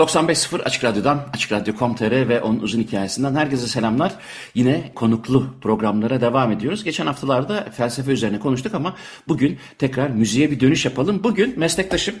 ...95.0 0.00 0.62
Açık 0.62 0.84
Radyo'dan, 0.84 1.20
Açık 1.32 1.52
Radyo.com.tr 1.52 2.28
ve 2.28 2.40
onun 2.40 2.60
uzun 2.60 2.80
hikayesinden 2.80 3.34
herkese 3.34 3.66
selamlar. 3.66 4.14
Yine 4.54 4.92
konuklu 4.94 5.46
programlara 5.60 6.20
devam 6.20 6.52
ediyoruz. 6.52 6.84
Geçen 6.84 7.06
haftalarda 7.06 7.64
felsefe 7.76 8.12
üzerine 8.12 8.40
konuştuk 8.40 8.74
ama 8.74 8.94
bugün 9.28 9.58
tekrar 9.78 10.10
müziğe 10.10 10.50
bir 10.50 10.60
dönüş 10.60 10.84
yapalım. 10.84 11.20
Bugün 11.24 11.58
meslektaşım 11.58 12.14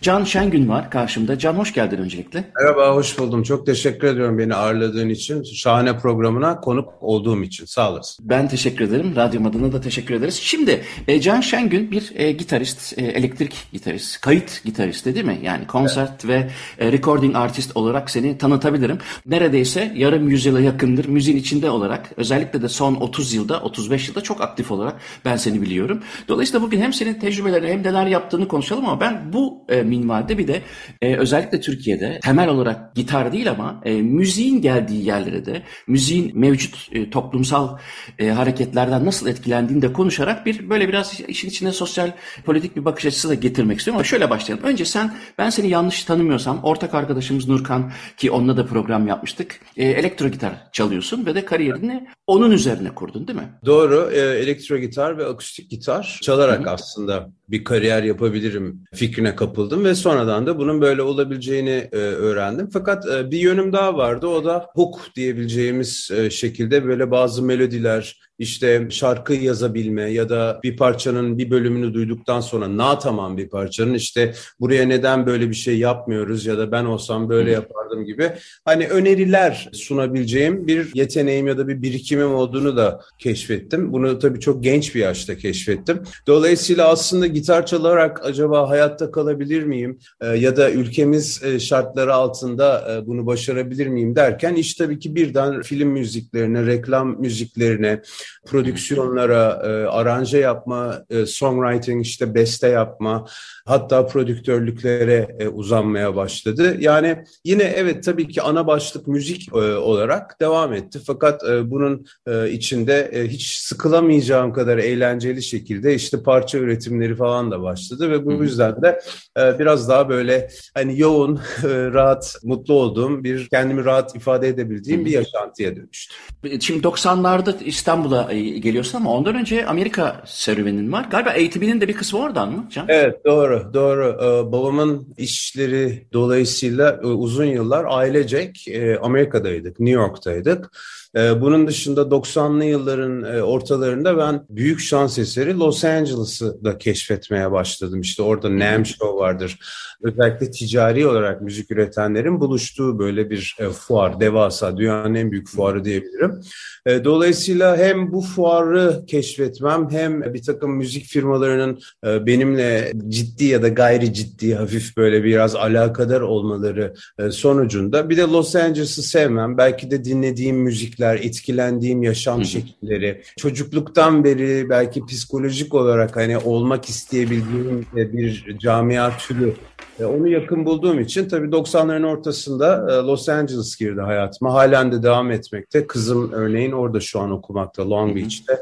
Can 0.00 0.24
Şengün 0.24 0.68
var 0.68 0.90
karşımda. 0.90 1.38
Can 1.38 1.54
hoş 1.54 1.74
geldin 1.74 1.96
öncelikle. 1.96 2.52
Merhaba, 2.60 2.94
hoş 2.94 3.18
buldum. 3.18 3.42
Çok 3.42 3.66
teşekkür 3.66 4.06
ediyorum 4.08 4.38
beni 4.38 4.54
ağırladığın 4.54 5.08
için. 5.08 5.42
Şahane 5.42 5.98
programına 5.98 6.60
konuk 6.60 6.88
olduğum 7.00 7.42
için. 7.42 7.64
Sağ 7.64 7.92
olasın. 7.92 8.28
Ben 8.28 8.48
teşekkür 8.48 8.84
ederim. 8.84 9.16
Radyom 9.16 9.46
adına 9.46 9.72
da 9.72 9.80
teşekkür 9.80 10.14
ederiz. 10.14 10.40
Şimdi 10.42 10.84
e, 11.08 11.20
Can 11.20 11.40
Şengün 11.40 11.90
bir 11.90 12.12
e, 12.14 12.32
gitarist, 12.32 12.98
e, 12.98 13.02
elektrik 13.02 13.54
gitarist, 13.72 14.20
kayıt 14.20 14.64
gitaristi 14.64 15.14
değil 15.14 15.26
mi? 15.26 15.38
Yani 15.42 15.66
konsert 15.66 16.24
evet. 16.24 16.50
ve 16.78 16.86
e, 16.86 16.92
recording 17.20 17.36
artist 17.36 17.76
olarak 17.76 18.10
seni 18.10 18.38
tanıtabilirim. 18.38 18.98
Neredeyse 19.26 19.92
yarım 19.96 20.28
yüzyıla 20.28 20.60
yakındır 20.60 21.04
müziğin 21.04 21.36
içinde 21.36 21.70
olarak 21.70 22.10
özellikle 22.16 22.62
de 22.62 22.68
son 22.68 22.94
30 22.94 23.34
yılda 23.34 23.60
35 23.60 24.08
yılda 24.08 24.20
çok 24.20 24.40
aktif 24.40 24.70
olarak 24.70 25.00
ben 25.24 25.36
seni 25.36 25.62
biliyorum. 25.62 26.02
Dolayısıyla 26.28 26.62
bugün 26.62 26.80
hem 26.80 26.92
senin 26.92 27.14
tecrübelerini 27.14 27.70
hem 27.70 27.82
neler 27.82 28.06
yaptığını 28.06 28.48
konuşalım 28.48 28.86
ama 28.86 29.00
ben 29.00 29.32
bu 29.32 29.66
e, 29.68 29.82
minvalde 29.82 30.38
bir 30.38 30.48
de 30.48 30.62
e, 31.02 31.16
özellikle 31.16 31.60
Türkiye'de 31.60 32.20
temel 32.22 32.48
olarak 32.48 32.94
gitar 32.94 33.32
değil 33.32 33.50
ama 33.50 33.80
e, 33.84 34.02
müziğin 34.02 34.62
geldiği 34.62 35.04
yerlere 35.04 35.46
de 35.46 35.62
müziğin 35.86 36.38
mevcut 36.38 36.88
e, 36.92 37.10
toplumsal 37.10 37.78
e, 38.18 38.28
hareketlerden 38.28 39.06
nasıl 39.06 39.26
etkilendiğini 39.26 39.82
de 39.82 39.92
konuşarak 39.92 40.46
bir 40.46 40.70
böyle 40.70 40.88
biraz 40.88 41.20
işin 41.28 41.48
içine 41.48 41.72
sosyal 41.72 42.10
politik 42.44 42.76
bir 42.76 42.84
bakış 42.84 43.06
açısı 43.06 43.28
da 43.28 43.34
getirmek 43.34 43.78
istiyorum 43.78 43.98
ama 43.98 44.04
şöyle 44.04 44.30
başlayalım. 44.30 44.64
Önce 44.64 44.84
sen 44.84 45.14
ben 45.38 45.50
seni 45.50 45.68
yanlış 45.68 46.04
tanımıyorsam 46.04 46.60
ortak 46.62 46.94
arkadaşımız 47.10 47.48
Nurkan 47.48 47.92
ki 48.16 48.30
onunla 48.30 48.56
da 48.56 48.66
program 48.66 49.06
yapmıştık. 49.06 49.60
E, 49.76 49.84
elektro 49.84 50.28
gitar 50.28 50.52
çalıyorsun 50.72 51.26
ve 51.26 51.34
de 51.34 51.44
kariyerini 51.44 52.08
onun 52.26 52.50
üzerine 52.50 52.94
kurdun 52.94 53.28
değil 53.28 53.38
mi? 53.38 53.48
Doğru. 53.64 54.10
E, 54.12 54.18
elektro 54.18 54.78
gitar 54.78 55.18
ve 55.18 55.26
akustik 55.26 55.70
gitar 55.70 56.18
çalarak 56.22 56.60
Hı-hı. 56.60 56.70
aslında 56.70 57.30
bir 57.50 57.64
kariyer 57.64 58.02
yapabilirim 58.02 58.84
fikrine 58.94 59.36
kapıldım 59.36 59.84
ve 59.84 59.94
sonradan 59.94 60.46
da 60.46 60.58
bunun 60.58 60.80
böyle 60.80 61.02
olabileceğini 61.02 61.88
e, 61.92 61.96
öğrendim. 61.96 62.68
Fakat 62.72 63.06
e, 63.06 63.30
bir 63.30 63.38
yönüm 63.38 63.72
daha 63.72 63.96
vardı. 63.96 64.26
O 64.26 64.44
da 64.44 64.66
hook 64.74 65.00
diyebileceğimiz 65.16 66.10
e, 66.16 66.30
şekilde 66.30 66.84
böyle 66.84 67.10
bazı 67.10 67.42
melodiler, 67.42 68.16
işte 68.40 68.86
şarkı 68.90 69.34
yazabilme 69.34 70.02
ya 70.02 70.28
da 70.28 70.60
bir 70.62 70.76
parçanın 70.76 71.38
bir 71.38 71.50
bölümünü 71.50 71.94
duyduktan 71.94 72.40
sonra 72.40 72.76
na 72.76 72.98
tamam 72.98 73.36
bir 73.36 73.48
parçanın 73.48 73.94
işte 73.94 74.34
buraya 74.60 74.86
neden 74.86 75.26
böyle 75.26 75.48
bir 75.48 75.54
şey 75.54 75.78
yapmıyoruz 75.78 76.46
ya 76.46 76.58
da 76.58 76.72
ben 76.72 76.84
olsam 76.84 77.28
böyle 77.28 77.50
yapardım 77.50 78.04
gibi 78.04 78.32
hani 78.64 78.86
öneriler 78.86 79.68
sunabileceğim 79.72 80.66
bir 80.66 80.94
yeteneğim 80.94 81.46
ya 81.46 81.58
da 81.58 81.68
bir 81.68 81.82
birikimim 81.82 82.34
olduğunu 82.34 82.76
da 82.76 83.00
keşfettim. 83.18 83.92
Bunu 83.92 84.18
tabii 84.18 84.40
çok 84.40 84.64
genç 84.64 84.94
bir 84.94 85.00
yaşta 85.00 85.36
keşfettim. 85.36 86.02
Dolayısıyla 86.26 86.88
aslında 86.88 87.26
gitar 87.40 87.66
çalarak 87.66 88.24
acaba 88.24 88.68
hayatta 88.70 89.10
kalabilir 89.10 89.62
miyim 89.62 89.98
e, 90.20 90.26
ya 90.26 90.56
da 90.56 90.70
ülkemiz 90.70 91.42
e, 91.44 91.60
şartları 91.60 92.14
altında 92.14 92.92
e, 92.92 93.06
bunu 93.06 93.26
başarabilir 93.26 93.86
miyim 93.86 94.16
derken 94.16 94.54
iş 94.54 94.74
tabii 94.74 94.98
ki 94.98 95.14
birden 95.14 95.62
film 95.62 95.88
müziklerine, 95.88 96.66
reklam 96.66 97.20
müziklerine, 97.20 98.02
prodüksiyonlara, 98.46 99.62
e, 99.64 99.68
aranje 99.88 100.38
yapma, 100.38 101.04
e, 101.10 101.26
songwriting 101.26 102.06
işte 102.06 102.34
beste 102.34 102.68
yapma, 102.68 103.26
hatta 103.66 104.06
prodüktörlüklere 104.06 105.48
uzanmaya 105.52 106.16
başladı. 106.16 106.76
Yani 106.78 107.24
yine 107.44 107.62
evet 107.62 108.04
tabii 108.04 108.28
ki 108.28 108.42
ana 108.42 108.66
başlık 108.66 109.06
müzik 109.06 109.54
olarak 109.54 110.40
devam 110.40 110.72
etti. 110.72 111.00
Fakat 111.06 111.42
bunun 111.64 112.06
içinde 112.50 113.26
hiç 113.28 113.56
sıkılamayacağım 113.56 114.52
kadar 114.52 114.78
eğlenceli 114.78 115.42
şekilde 115.42 115.94
işte 115.94 116.22
parça 116.22 116.58
üretimleri 116.58 117.16
falan 117.16 117.29
da 117.30 117.62
başladı 117.62 118.10
ve 118.10 118.26
bu 118.26 118.32
yüzden 118.32 118.82
de 118.82 119.00
e, 119.38 119.58
biraz 119.58 119.88
daha 119.88 120.08
böyle 120.08 120.50
hani 120.74 121.00
yoğun, 121.00 121.36
e, 121.64 121.68
rahat, 121.68 122.36
mutlu 122.42 122.74
olduğum 122.74 123.24
bir 123.24 123.48
kendimi 123.48 123.84
rahat 123.84 124.16
ifade 124.16 124.48
edebildiğim 124.48 125.04
bir 125.04 125.10
yaşantıya 125.10 125.76
dönüştü. 125.76 126.14
Şimdi 126.60 126.86
90'larda 126.86 127.64
İstanbul'a 127.64 128.32
e, 128.32 128.40
geliyorsun 128.40 128.98
ama 128.98 129.12
ondan 129.12 129.34
önce 129.34 129.66
Amerika 129.66 130.22
serüvenin 130.26 130.92
var. 130.92 131.06
Galiba 131.10 131.30
eğitiminin 131.30 131.80
de 131.80 131.88
bir 131.88 131.94
kısmı 131.94 132.18
oradan 132.18 132.52
mı 132.52 132.66
Can? 132.70 132.86
Evet 132.88 133.24
doğru 133.24 133.70
doğru. 133.74 134.16
Ee, 134.22 134.52
babamın 134.52 135.14
işleri 135.16 136.06
dolayısıyla 136.12 137.00
e, 137.02 137.06
uzun 137.06 137.44
yıllar 137.44 137.84
ailecek 137.88 138.68
e, 138.68 138.98
Amerika'daydık, 138.98 139.80
New 139.80 140.00
York'taydık. 140.00 140.70
Ee, 141.16 141.40
bunun 141.40 141.66
dışında 141.66 142.00
90'lı 142.00 142.64
yılların 142.64 143.24
e, 143.24 143.42
ortalarında 143.42 144.18
ben 144.18 144.46
büyük 144.50 144.80
şans 144.80 145.18
eseri 145.18 145.58
Los 145.58 145.84
Angeles'ı 145.84 146.64
da 146.64 146.78
keşfetmeye 146.78 147.52
başladım. 147.52 148.00
İşte 148.00 148.22
orada 148.22 148.58
NAMM 148.58 148.86
Show 148.86 149.18
vardır. 149.18 149.58
Özellikle 150.02 150.50
ticari 150.50 151.06
olarak 151.06 151.42
müzik 151.42 151.70
üretenlerin 151.70 152.40
buluştuğu 152.40 152.98
böyle 152.98 153.30
bir 153.30 153.56
e, 153.58 153.68
fuar, 153.68 154.20
devasa, 154.20 154.76
dünyanın 154.76 155.14
en 155.14 155.30
büyük 155.30 155.48
fuarı 155.48 155.84
diyebilirim. 155.84 156.40
E, 156.86 157.04
dolayısıyla 157.04 157.76
hem 157.76 158.12
bu 158.12 158.20
fuarı 158.20 159.04
keşfetmem 159.06 159.90
hem 159.90 160.34
bir 160.34 160.42
takım 160.42 160.76
müzik 160.76 161.04
firmalarının 161.04 161.80
benimle 162.04 162.92
ciddi 163.08 163.44
ya 163.44 163.62
da 163.62 163.68
gayri 163.68 164.14
ciddi 164.14 164.54
hafif 164.54 164.96
böyle 164.96 165.24
biraz 165.24 165.54
alakadar 165.54 166.20
olmaları 166.20 166.94
sonucunda 167.30 168.10
bir 168.10 168.16
de 168.16 168.22
Los 168.22 168.56
Angeles'ı 168.56 169.02
sevmem. 169.02 169.58
Belki 169.58 169.90
de 169.90 170.04
dinlediğim 170.04 170.56
müzik 170.56 170.99
müzikler, 171.00 171.14
etkilendiğim 171.14 172.02
yaşam 172.02 172.44
şekilleri, 172.44 173.22
çocukluktan 173.38 174.24
beri 174.24 174.70
belki 174.70 175.06
psikolojik 175.06 175.74
olarak 175.74 176.16
hani 176.16 176.38
olmak 176.38 176.84
isteyebildiğim 176.88 177.86
bir 177.94 178.58
camia 178.58 179.16
türü 179.18 179.54
e, 180.00 180.04
onu 180.04 180.28
yakın 180.28 180.64
bulduğum 180.64 181.00
için 181.00 181.28
tabii 181.28 181.46
90'ların 181.46 182.06
ortasında 182.06 182.86
e, 182.90 182.94
Los 183.06 183.28
Angeles 183.28 183.76
girdi 183.76 184.00
hayatıma. 184.00 184.54
Halen 184.54 184.92
de 184.92 185.02
devam 185.02 185.30
etmekte. 185.30 185.86
Kızım 185.86 186.32
örneğin 186.32 186.72
orada 186.72 187.00
şu 187.00 187.20
an 187.20 187.30
okumakta 187.30 187.90
Long 187.90 188.16
Beach'te. 188.16 188.58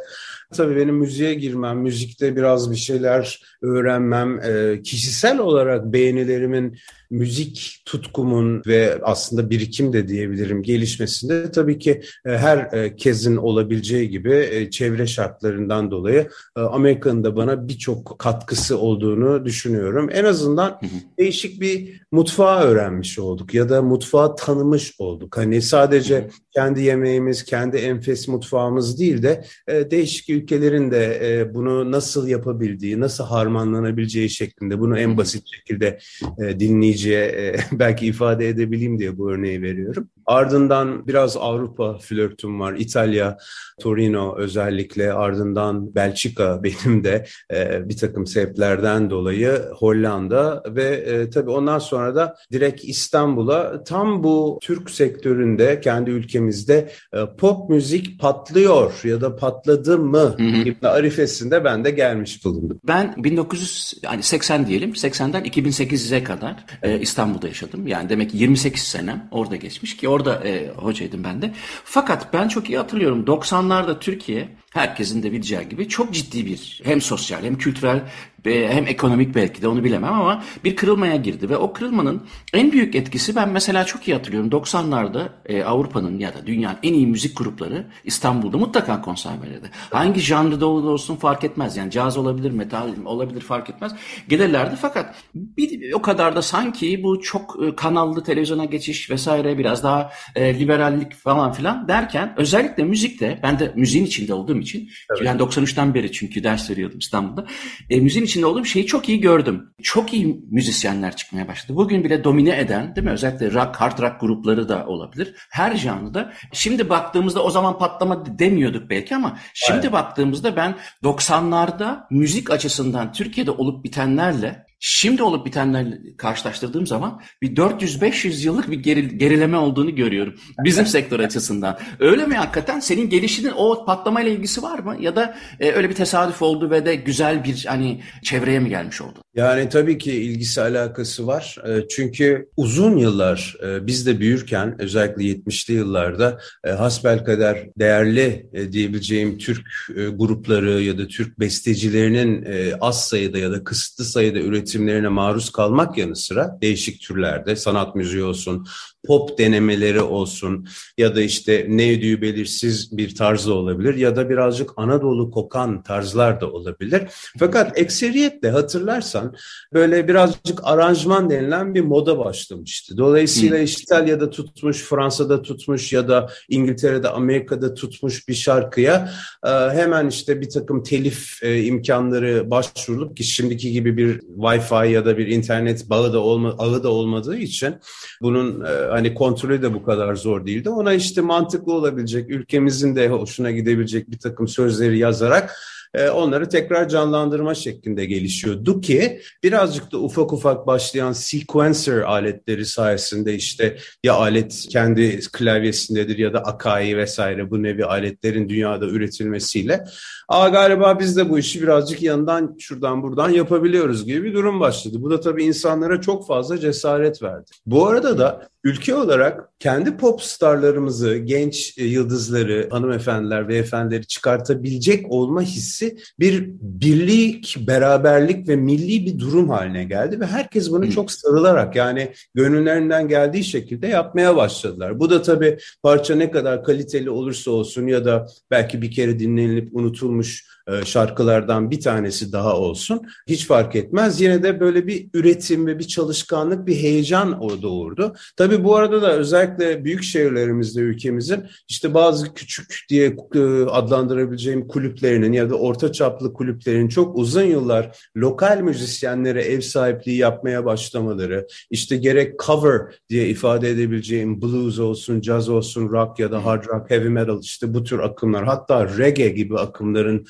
Tabii 0.57 0.77
benim 0.77 0.95
müziğe 0.95 1.35
girmem, 1.35 1.79
müzikte 1.79 2.37
biraz 2.37 2.71
bir 2.71 2.77
şeyler 2.77 3.43
öğrenmem, 3.63 4.41
e, 4.41 4.83
kişisel 4.83 5.39
olarak 5.39 5.93
beğenilerimin 5.93 6.79
müzik 7.11 7.83
tutkumun 7.85 8.63
ve 8.67 8.99
aslında 9.03 9.51
birikim 9.51 9.93
de 9.93 10.09
diyebilirim 10.09 10.63
gelişmesinde 10.63 11.51
tabii 11.51 11.79
ki 11.79 12.03
e, 12.27 12.31
her 12.31 12.59
e, 12.73 12.97
kezin 12.97 13.37
olabileceği 13.37 14.11
gibi 14.11 14.49
e, 14.51 14.71
çevre 14.71 15.07
şartlarından 15.07 15.91
dolayı 15.91 16.29
Amerika'nın 16.55 17.25
da 17.25 17.37
bana 17.37 17.69
birçok 17.69 18.19
katkısı 18.19 18.79
olduğunu 18.79 19.45
düşünüyorum. 19.45 20.09
En 20.13 20.25
azından 20.25 20.81
değişik 21.19 21.61
bir 21.61 22.03
mutfağı 22.13 22.61
öğrenmiş 22.61 23.19
olduk 23.19 23.55
ya 23.55 23.69
da 23.69 23.83
mutfağı 23.83 24.37
tanımış 24.37 24.95
olduk. 24.99 25.37
Hani 25.37 25.63
sadece 25.63 26.29
kendi 26.55 26.83
yemeğimiz, 26.83 27.45
kendi 27.45 27.77
enfes 27.77 28.29
mutfağımız 28.29 29.01
değil 29.01 29.23
de 29.23 29.45
değişik 29.69 30.31
ülkelerin 30.31 30.91
de 30.91 31.51
bunu 31.55 31.93
nasıl 31.93 32.29
yapabildiği, 32.29 33.01
nasıl 33.01 33.25
harmanlanabileceği 33.49 34.31
şeklinde 34.31 34.81
bunu 34.81 34.99
en 34.99 35.17
basit 35.17 35.45
şekilde 35.55 35.99
dinleyeceğiz 36.39 36.79
dinleyiciye 36.79 37.25
e, 37.25 37.57
belki 37.79 38.07
ifade 38.07 38.49
edebileyim 38.49 38.99
diye 38.99 39.19
bu 39.19 39.31
örneği 39.31 39.63
veriyorum. 39.63 40.09
Ardından 40.27 41.07
biraz 41.07 41.37
Avrupa 41.37 41.99
flörtüm 41.99 42.61
var. 42.61 42.75
İtalya, 42.79 43.37
Torino 43.81 44.37
özellikle 44.39 45.13
ardından 45.13 45.95
Belçika 45.95 46.63
benim 46.63 47.05
de 47.05 47.27
e, 47.55 47.89
bir 47.89 47.97
takım 47.97 48.27
sebeplerden 48.27 49.11
dolayı 49.11 49.63
Hollanda 49.77 50.63
ve 50.67 50.85
e, 50.85 51.31
tabii 51.31 51.51
ondan 51.51 51.79
sonra 51.79 52.17
da 52.17 52.37
direkt 52.53 52.85
İstanbul'a 52.85 53.85
tam 53.85 54.23
bu 54.23 54.59
Türk 54.63 54.91
sektöründe 54.91 55.81
kendi 55.81 56.11
ülkemizde 56.11 56.91
e, 57.15 57.19
pop 57.39 57.71
müzik 57.71 58.21
patlıyor 58.21 59.01
ya 59.05 59.21
da 59.21 59.37
patladı 59.37 59.99
mı 59.99 60.37
gibi 60.65 60.89
arifesinde 60.89 61.65
ben 61.65 61.85
de 61.85 61.91
gelmiş 61.91 62.45
bulundum. 62.45 62.81
Ben 62.87 63.15
1980 63.45 64.67
diyelim 64.67 64.91
80'den 64.93 65.45
2008'e 65.45 66.25
kadar 66.25 66.65
e, 66.83 67.01
İstanbul'da 67.01 67.49
yaşadım. 67.49 67.87
Yani 67.87 68.09
demek 68.09 68.31
ki 68.31 68.37
28 68.37 68.83
senem 68.83 69.29
orada 69.31 69.57
geçmiş 69.57 69.97
ki 69.97 70.09
orada 70.09 70.45
e, 70.45 70.69
hocaydım 70.69 71.25
ben 71.25 71.43
de. 71.43 71.55
Fakat 71.85 72.33
ben 72.33 72.49
çok 72.49 72.71
iyi 72.71 72.79
hatırlıyorum 72.79 73.25
90'larda 73.25 73.99
Türkiye 73.99 74.49
herkesin 74.75 75.23
de 75.23 75.33
bileceği 75.33 75.69
gibi 75.69 75.89
çok 75.89 76.15
ciddi 76.15 76.47
bir 76.47 76.81
hem 76.85 77.01
sosyal 77.01 77.45
hem 77.45 77.59
kültürel 77.59 78.03
hem 78.45 78.87
ekonomik 78.87 79.35
belki 79.35 79.63
de 79.63 79.69
onu 79.69 79.85
bilemem 79.85 80.13
ama 80.13 80.43
bir 80.65 80.77
kırılmaya 80.77 81.17
girdi 81.17 81.51
ve 81.51 81.57
o 81.57 81.73
kırılmanın 81.73 82.23
en 82.53 82.73
büyük 82.73 82.95
etkisi 82.95 83.37
ben 83.37 83.49
mesela 83.49 83.85
çok 83.85 84.09
iyi 84.09 84.15
hatırlıyorum 84.15 84.51
90'larda 84.51 85.29
e, 85.47 85.65
Avrupa'nın 85.65 86.19
ya 86.19 86.35
da 86.35 86.47
dünyanın 86.47 86.79
en 86.83 86.93
iyi 86.93 87.07
müzik 87.07 87.39
grupları 87.39 87.87
İstanbul'da 88.05 88.59
mutlaka 88.59 89.01
konser 89.01 89.33
verirdi. 89.43 89.71
Hangi 89.91 90.21
janrda 90.21 90.67
olsun 90.67 91.17
fark 91.17 91.45
etmez 91.45 91.77
yani 91.77 91.91
caz 91.91 92.17
olabilir, 92.17 92.51
metal 92.51 92.89
olabilir 93.05 93.41
fark 93.41 93.71
etmez. 93.71 93.93
Gelirlerdi 94.29 94.77
fakat 94.81 95.15
bir 95.35 95.93
o 95.93 96.03
kadar 96.03 96.37
da 96.37 96.43
sanki 96.43 97.03
bu 97.03 97.21
çok 97.21 97.57
e, 97.63 97.77
kanallı 97.77 98.25
televizyona 98.25 98.65
geçiş 98.65 99.11
vesaire 99.11 99.59
biraz 99.59 99.83
daha 99.83 100.13
e, 100.35 100.59
liberallik 100.59 101.15
falan 101.15 101.53
filan 101.53 101.89
derken 101.89 102.35
özellikle 102.37 102.85
müzikte 102.85 103.41
ben 103.43 103.59
de 103.59 103.73
müziğin 103.77 104.05
içinde 104.05 104.35
olduğum 104.35 104.58
için 104.61 104.91
evet. 105.11 105.23
yani 105.23 105.41
93'ten 105.41 105.95
beri 105.95 106.13
çünkü 106.13 106.45
ders 106.45 106.71
veriyordum 106.71 106.99
İstanbul'da. 106.99 107.47
E, 107.91 108.01
müziğin 108.01 108.25
içinde 108.25 108.47
olduğum 108.47 108.65
şeyi 108.65 108.87
çok 108.87 109.09
iyi 109.09 109.21
gördüm. 109.21 109.71
Çok 109.83 110.15
iyi 110.15 110.41
müzisyenler 110.51 111.17
çıkmaya 111.17 111.49
başladı. 111.49 111.77
Bugün 111.77 112.05
bile 112.05 112.25
domine 112.25 112.61
eden 112.61 112.97
değil 112.97 113.05
mi? 113.05 113.11
Özellikle 113.11 113.53
rock, 113.53 113.77
hard 113.77 113.99
rock 113.99 114.21
grupları 114.21 114.69
da 114.69 114.87
olabilir. 114.87 115.35
Her 115.51 115.77
janrda. 115.77 116.33
Şimdi 116.53 116.89
baktığımızda 116.89 117.43
o 117.43 117.51
zaman 117.51 117.79
patlama 117.79 118.39
demiyorduk 118.39 118.91
belki 118.91 119.17
ama 119.17 119.39
şimdi 119.55 119.81
evet. 119.81 119.93
baktığımızda 119.93 120.57
ben 120.57 120.77
90'larda 121.03 122.07
müzik 122.11 122.51
açısından 122.51 123.13
Türkiye'de 123.13 123.51
olup 123.51 123.85
bitenlerle 123.85 124.68
Şimdi 124.81 125.23
olup 125.23 125.47
bitenlerle 125.47 125.99
karşılaştırdığım 126.17 126.87
zaman 126.87 127.21
bir 127.43 127.57
400-500 127.57 128.47
yıllık 128.47 128.71
bir 128.71 128.79
geri, 128.79 129.19
gerileme 129.19 129.57
olduğunu 129.57 129.95
görüyorum. 129.95 130.35
Bizim 130.65 130.87
sektör 130.99 131.21
açısından. 131.21 131.79
Öyle 132.01 132.27
mi 132.27 132.35
hakikaten? 132.35 132.81
Senin 132.81 133.11
gelişinin 133.11 133.53
o 133.57 133.85
patlamayla 133.85 134.33
ilgisi 134.33 134.63
var 134.63 134.79
mı? 134.79 134.97
Ya 135.01 135.17
da 135.17 135.39
e, 135.61 135.73
öyle 135.73 135.91
bir 135.91 135.95
tesadüf 135.95 136.43
oldu 136.43 136.71
ve 136.71 136.87
de 136.87 136.95
güzel 136.95 137.45
bir 137.45 137.65
hani 137.69 138.03
çevreye 138.23 138.59
mi 138.59 138.69
gelmiş 138.69 139.01
oldu? 139.01 139.19
Yani 139.35 139.69
tabii 139.69 139.99
ki 139.99 140.13
ilgisi 140.13 140.63
alakası 140.63 141.27
var. 141.27 141.57
E, 141.69 141.89
çünkü 141.89 142.49
uzun 142.57 142.97
yıllar 142.97 143.57
e, 143.65 143.87
biz 143.87 144.07
de 144.07 144.21
büyürken 144.21 144.83
özellikle 144.83 145.23
70'li 145.23 145.75
yıllarda 145.75 146.39
e, 146.65 146.71
hasbelkader 146.71 147.67
değerli 147.79 148.47
diyebileceğim 148.73 149.39
Türk 149.39 149.67
grupları 150.15 150.83
ya 150.83 150.99
da 150.99 151.07
Türk 151.07 151.41
bestecilerinin 151.41 152.47
az 152.81 153.09
sayıda 153.09 153.39
ya 153.39 153.53
da 153.53 153.65
kısıtlı 153.65 154.05
sayıda 154.05 154.39
üretimlerine 154.69 155.09
maruz 155.09 155.51
kalmak 155.51 155.99
yanı 155.99 156.17
sıra 156.17 156.59
değişik 156.61 157.01
türlerde 157.01 157.57
sanat 157.57 157.95
müziği 157.95 158.25
olsun, 158.25 158.67
pop 159.09 159.39
denemeleri 159.39 160.01
olsun 160.01 160.69
ya 160.99 161.17
da 161.17 161.21
işte 161.21 161.67
ne 161.69 161.93
ödüğü 161.93 162.23
belirsiz 162.23 162.97
bir 162.97 163.15
tarzda 163.15 163.53
olabilir 163.55 163.95
ya 163.95 164.17
da 164.17 164.31
birazcık 164.31 164.71
Anadolu 164.77 165.31
kokan 165.31 165.83
tarzlar 165.83 166.41
da 166.41 166.51
olabilir. 166.51 167.03
Fakat 167.39 167.79
ekseriyetle 167.79 168.51
hatırlarsan 168.51 169.37
böyle 169.73 170.09
birazcık 170.09 170.61
aranjman 170.63 171.31
denilen 171.31 171.75
bir 171.75 171.81
moda 171.81 172.19
başlamıştı. 172.19 172.97
Dolayısıyla 172.99 173.59
işte 173.59 173.83
İtalya'da 173.83 174.31
tutmuş, 174.31 174.83
Fransa'da 174.83 175.43
tutmuş 175.43 175.93
ya 175.93 176.09
da 176.09 176.31
İngiltere'de, 176.49 177.09
Amerika'da 177.09 177.75
tutmuş 177.75 178.29
bir 178.29 178.35
şarkıya 178.35 179.11
e, 179.47 179.51
hemen 179.51 180.09
işte 180.09 180.41
bir 180.41 180.51
takım 180.51 180.83
telif 180.83 181.43
e, 181.43 181.63
imkanları 181.63 182.51
başvurulup 182.51 183.17
ki 183.17 183.25
şimdiki 183.25 183.73
gibi 183.73 183.97
bir 183.97 184.21
Wi-Fi 184.21 184.89
ya 184.89 185.07
da 185.07 185.19
bir 185.19 185.27
internet 185.27 185.91
bağı 185.91 186.13
da 186.13 186.19
olma, 186.19 186.55
ağı 186.59 186.83
da 186.83 186.89
olmadığı 186.89 187.37
için 187.37 187.75
bunun 188.23 188.65
e, 188.65 188.98
hani 188.99 189.15
kontrolü 189.15 189.63
de 189.63 189.75
bu 189.75 189.83
kadar 189.83 190.15
zor 190.15 190.47
değildi. 190.47 190.71
Ona 190.71 190.93
işte 190.93 191.21
mantıklı 191.21 191.73
olabilecek, 191.73 192.31
ülkemizin 192.31 192.97
de 192.97 193.09
hoşuna 193.09 193.51
gidebilecek 193.51 194.11
bir 194.11 194.19
takım 194.19 194.49
sözleri 194.49 194.99
yazarak 194.99 195.57
e, 195.95 196.09
onları 196.09 196.49
tekrar 196.49 196.89
canlandırma 196.89 197.55
şeklinde 197.55 198.05
gelişiyordu 198.05 198.81
ki 198.81 199.21
birazcık 199.43 199.93
da 199.93 199.99
ufak 199.99 200.33
ufak 200.33 200.67
başlayan 200.67 201.13
sequencer 201.13 202.01
aletleri 202.01 202.67
sayesinde 202.67 203.35
işte 203.35 203.77
ya 204.05 204.15
alet 204.15 204.67
kendi 204.71 205.21
klavyesindedir 205.33 206.19
ya 206.19 206.33
da 206.33 206.39
Akai 206.39 206.97
vesaire 206.97 207.51
bu 207.51 207.63
nevi 207.63 207.85
aletlerin 207.85 208.49
dünyada 208.49 208.87
üretilmesiyle 208.87 209.85
Aa 210.29 210.49
galiba 210.49 210.99
biz 210.99 211.17
de 211.17 211.31
bu 211.31 211.39
işi 211.39 211.63
birazcık 211.63 212.03
yandan 212.03 212.57
şuradan 212.59 213.03
buradan 213.03 213.31
yapabiliyoruz 213.31 214.05
gibi 214.05 214.25
bir 214.25 214.35
durum 214.35 214.61
başladı. 214.61 214.97
Bu 215.01 215.11
da 215.11 215.21
tabii 215.21 215.45
insanlara 215.45 216.01
çok 216.01 216.27
fazla 216.27 216.59
cesaret 216.59 217.23
verdi. 217.23 217.51
Bu 217.67 217.87
arada 217.87 218.19
da 218.19 218.49
ülke 218.65 218.95
olarak 218.95 219.49
kendi 219.59 219.97
pop 219.97 220.23
starlarımızı, 220.23 221.17
genç 221.17 221.79
e, 221.79 221.85
yıldızları, 221.85 222.69
hanımefendiler, 222.71 223.49
beyefendileri 223.49 224.07
çıkartabilecek 224.07 225.13
olma 225.13 225.43
hissi 225.43 225.78
bir 226.21 226.51
birlik, 226.61 227.57
beraberlik 227.67 228.49
ve 228.49 228.57
milli 228.57 229.07
bir 229.07 229.19
durum 229.19 229.49
haline 229.49 229.85
geldi 229.85 230.21
ve 230.21 230.27
herkes 230.27 230.71
bunu 230.71 230.93
çok 230.93 231.11
sarılarak 231.11 231.77
yani 231.77 232.13
gönüllerinden 232.35 233.09
geldiği 233.09 233.45
şekilde 233.45 233.87
yapmaya 233.87 234.37
başladılar. 234.37 235.01
Bu 235.01 235.11
da 235.11 235.23
tabii 235.23 235.59
parça 235.83 236.15
ne 236.15 236.31
kadar 236.31 236.65
kaliteli 236.65 237.11
olursa 237.11 237.51
olsun 237.51 237.87
ya 237.87 238.05
da 238.05 238.27
belki 238.51 238.83
bir 238.83 238.91
kere 238.91 239.19
dinlenilip 239.19 239.77
unutulmuş 239.77 240.58
şarkılardan 240.85 241.71
bir 241.71 241.81
tanesi 241.81 242.33
daha 242.33 242.57
olsun. 242.57 243.03
Hiç 243.27 243.47
fark 243.47 243.77
etmez. 243.77 244.21
Yine 244.21 244.43
de 244.43 244.61
böyle 244.61 244.87
bir 244.87 245.09
üretim 245.15 245.67
ve 245.67 245.79
bir 245.79 245.87
çalışkanlık, 245.87 246.67
bir 246.67 246.77
heyecan 246.77 247.43
o 247.43 247.63
doğurdu. 247.63 248.15
Tabii 248.37 248.65
bu 248.65 248.77
arada 248.77 249.03
da 249.03 249.13
özellikle 249.13 249.85
büyük 249.85 250.03
şehirlerimizde 250.03 250.81
ülkemizin 250.81 251.47
işte 251.69 251.95
bazı 251.95 252.35
küçük 252.35 252.85
diye 252.89 253.17
e, 253.35 253.41
adlandırabileceğim 253.65 254.69
kulüplerinin 254.69 255.33
ya 255.33 255.51
da 255.51 255.55
orta 255.55 255.93
çaplı 255.93 256.33
kulüplerin 256.33 256.89
çok 256.89 257.17
uzun 257.17 257.43
yıllar 257.43 257.97
lokal 258.17 258.61
müzisyenlere 258.61 259.43
ev 259.43 259.61
sahipliği 259.61 260.17
yapmaya 260.17 260.65
başlamaları, 260.65 261.47
işte 261.71 261.97
gerek 261.97 262.41
cover 262.47 262.81
diye 263.09 263.29
ifade 263.29 263.71
edebileceğim 263.71 264.43
blues 264.43 264.79
olsun, 264.79 265.23
jazz 265.23 265.49
olsun, 265.49 265.89
rock 265.89 266.19
ya 266.19 266.33
da 266.33 266.45
hard 266.45 266.65
rock, 266.67 266.91
heavy 266.91 267.09
metal 267.09 267.41
işte 267.43 267.75
bu 267.75 267.85
tür 267.85 267.99
akımlar 267.99 268.45
hatta 268.45 268.99
reggae 268.99 269.29
gibi 269.29 269.59
akımların 269.59 270.19
e, 270.19 270.29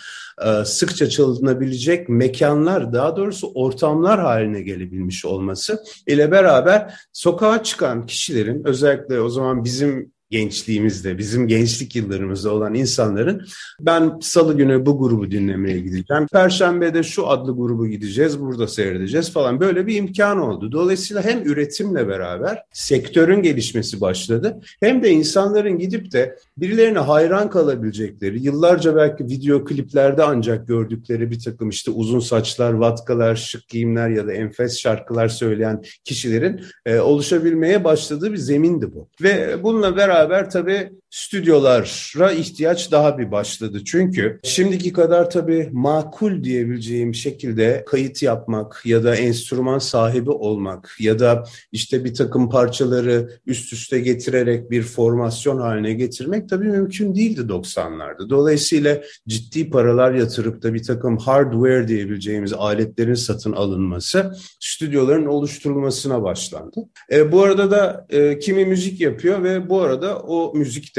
sıkça 0.64 1.08
çalınabilecek 1.08 2.08
mekanlar 2.08 2.92
daha 2.92 3.16
doğrusu 3.16 3.52
ortamlar 3.54 4.20
haline 4.20 4.62
gelebilmiş 4.62 5.24
olması 5.24 5.82
ile 6.06 6.30
beraber 6.30 6.94
sokağa 7.12 7.62
çıkan 7.62 8.06
kişilerin 8.06 8.64
özellikle 8.64 9.20
o 9.20 9.28
zaman 9.28 9.64
bizim 9.64 10.12
gençliğimizde, 10.30 11.18
bizim 11.18 11.48
gençlik 11.48 11.96
yıllarımızda 11.96 12.52
olan 12.52 12.74
insanların 12.74 13.46
ben 13.80 14.18
salı 14.20 14.56
günü 14.56 14.86
bu 14.86 14.98
grubu 14.98 15.30
dinlemeye 15.30 15.78
gideceğim. 15.78 16.26
Perşembede 16.32 17.02
şu 17.02 17.28
adlı 17.28 17.56
grubu 17.56 17.86
gideceğiz, 17.86 18.40
burada 18.40 18.68
seyredeceğiz 18.68 19.32
falan. 19.32 19.60
Böyle 19.60 19.86
bir 19.86 19.96
imkan 19.96 20.38
oldu. 20.38 20.72
Dolayısıyla 20.72 21.24
hem 21.24 21.42
üretimle 21.42 22.08
beraber 22.08 22.62
sektörün 22.72 23.42
gelişmesi 23.42 24.00
başladı. 24.00 24.60
Hem 24.80 25.02
de 25.02 25.10
insanların 25.10 25.78
gidip 25.78 26.12
de 26.12 26.36
birilerine 26.56 26.98
hayran 26.98 27.50
kalabilecekleri, 27.50 28.42
yıllarca 28.42 28.96
belki 28.96 29.24
video 29.24 29.64
kliplerde 29.64 30.22
ancak 30.22 30.68
gördükleri 30.68 31.30
bir 31.30 31.40
takım 31.40 31.68
işte 31.68 31.90
uzun 31.90 32.20
saçlar, 32.20 32.72
vatkalar, 32.72 33.36
şık 33.36 33.68
giyimler 33.68 34.08
ya 34.08 34.26
da 34.26 34.32
enfes 34.32 34.78
şarkılar 34.78 35.28
söyleyen 35.28 35.82
kişilerin 36.04 36.60
e, 36.86 36.98
oluşabilmeye 36.98 37.84
başladığı 37.84 38.32
bir 38.32 38.36
zemindi 38.36 38.94
bu. 38.94 39.08
Ve 39.22 39.62
bununla 39.62 39.96
beraber 39.96 40.17
beraber 40.18 40.50
tabii 40.50 40.92
stüdyolara 41.10 42.32
ihtiyaç 42.32 42.92
daha 42.92 43.18
bir 43.18 43.30
başladı. 43.30 43.84
Çünkü 43.84 44.40
şimdiki 44.44 44.92
kadar 44.92 45.30
tabii 45.30 45.68
makul 45.72 46.44
diyebileceğim 46.44 47.14
şekilde 47.14 47.84
kayıt 47.86 48.22
yapmak 48.22 48.82
ya 48.84 49.04
da 49.04 49.16
enstrüman 49.16 49.78
sahibi 49.78 50.30
olmak 50.30 50.96
ya 51.00 51.18
da 51.18 51.44
işte 51.72 52.04
bir 52.04 52.14
takım 52.14 52.50
parçaları 52.50 53.30
üst 53.46 53.72
üste 53.72 54.00
getirerek 54.00 54.70
bir 54.70 54.82
formasyon 54.82 55.60
haline 55.60 55.92
getirmek 55.92 56.48
tabii 56.48 56.68
mümkün 56.68 57.14
değildi 57.14 57.40
90'larda. 57.40 58.30
Dolayısıyla 58.30 59.00
ciddi 59.28 59.70
paralar 59.70 60.14
yatırıp 60.14 60.62
da 60.62 60.74
bir 60.74 60.82
takım 60.82 61.16
hardware 61.16 61.88
diyebileceğimiz 61.88 62.52
aletlerin 62.52 63.14
satın 63.14 63.52
alınması 63.52 64.32
stüdyoların 64.60 65.26
oluşturulmasına 65.26 66.22
başlandı. 66.22 66.88
E, 67.12 67.32
bu 67.32 67.42
arada 67.42 67.70
da 67.70 68.06
e, 68.10 68.38
kimi 68.38 68.64
müzik 68.64 69.00
yapıyor 69.00 69.42
ve 69.42 69.68
bu 69.68 69.80
arada 69.80 70.18
o 70.18 70.54
müzikte 70.54 70.97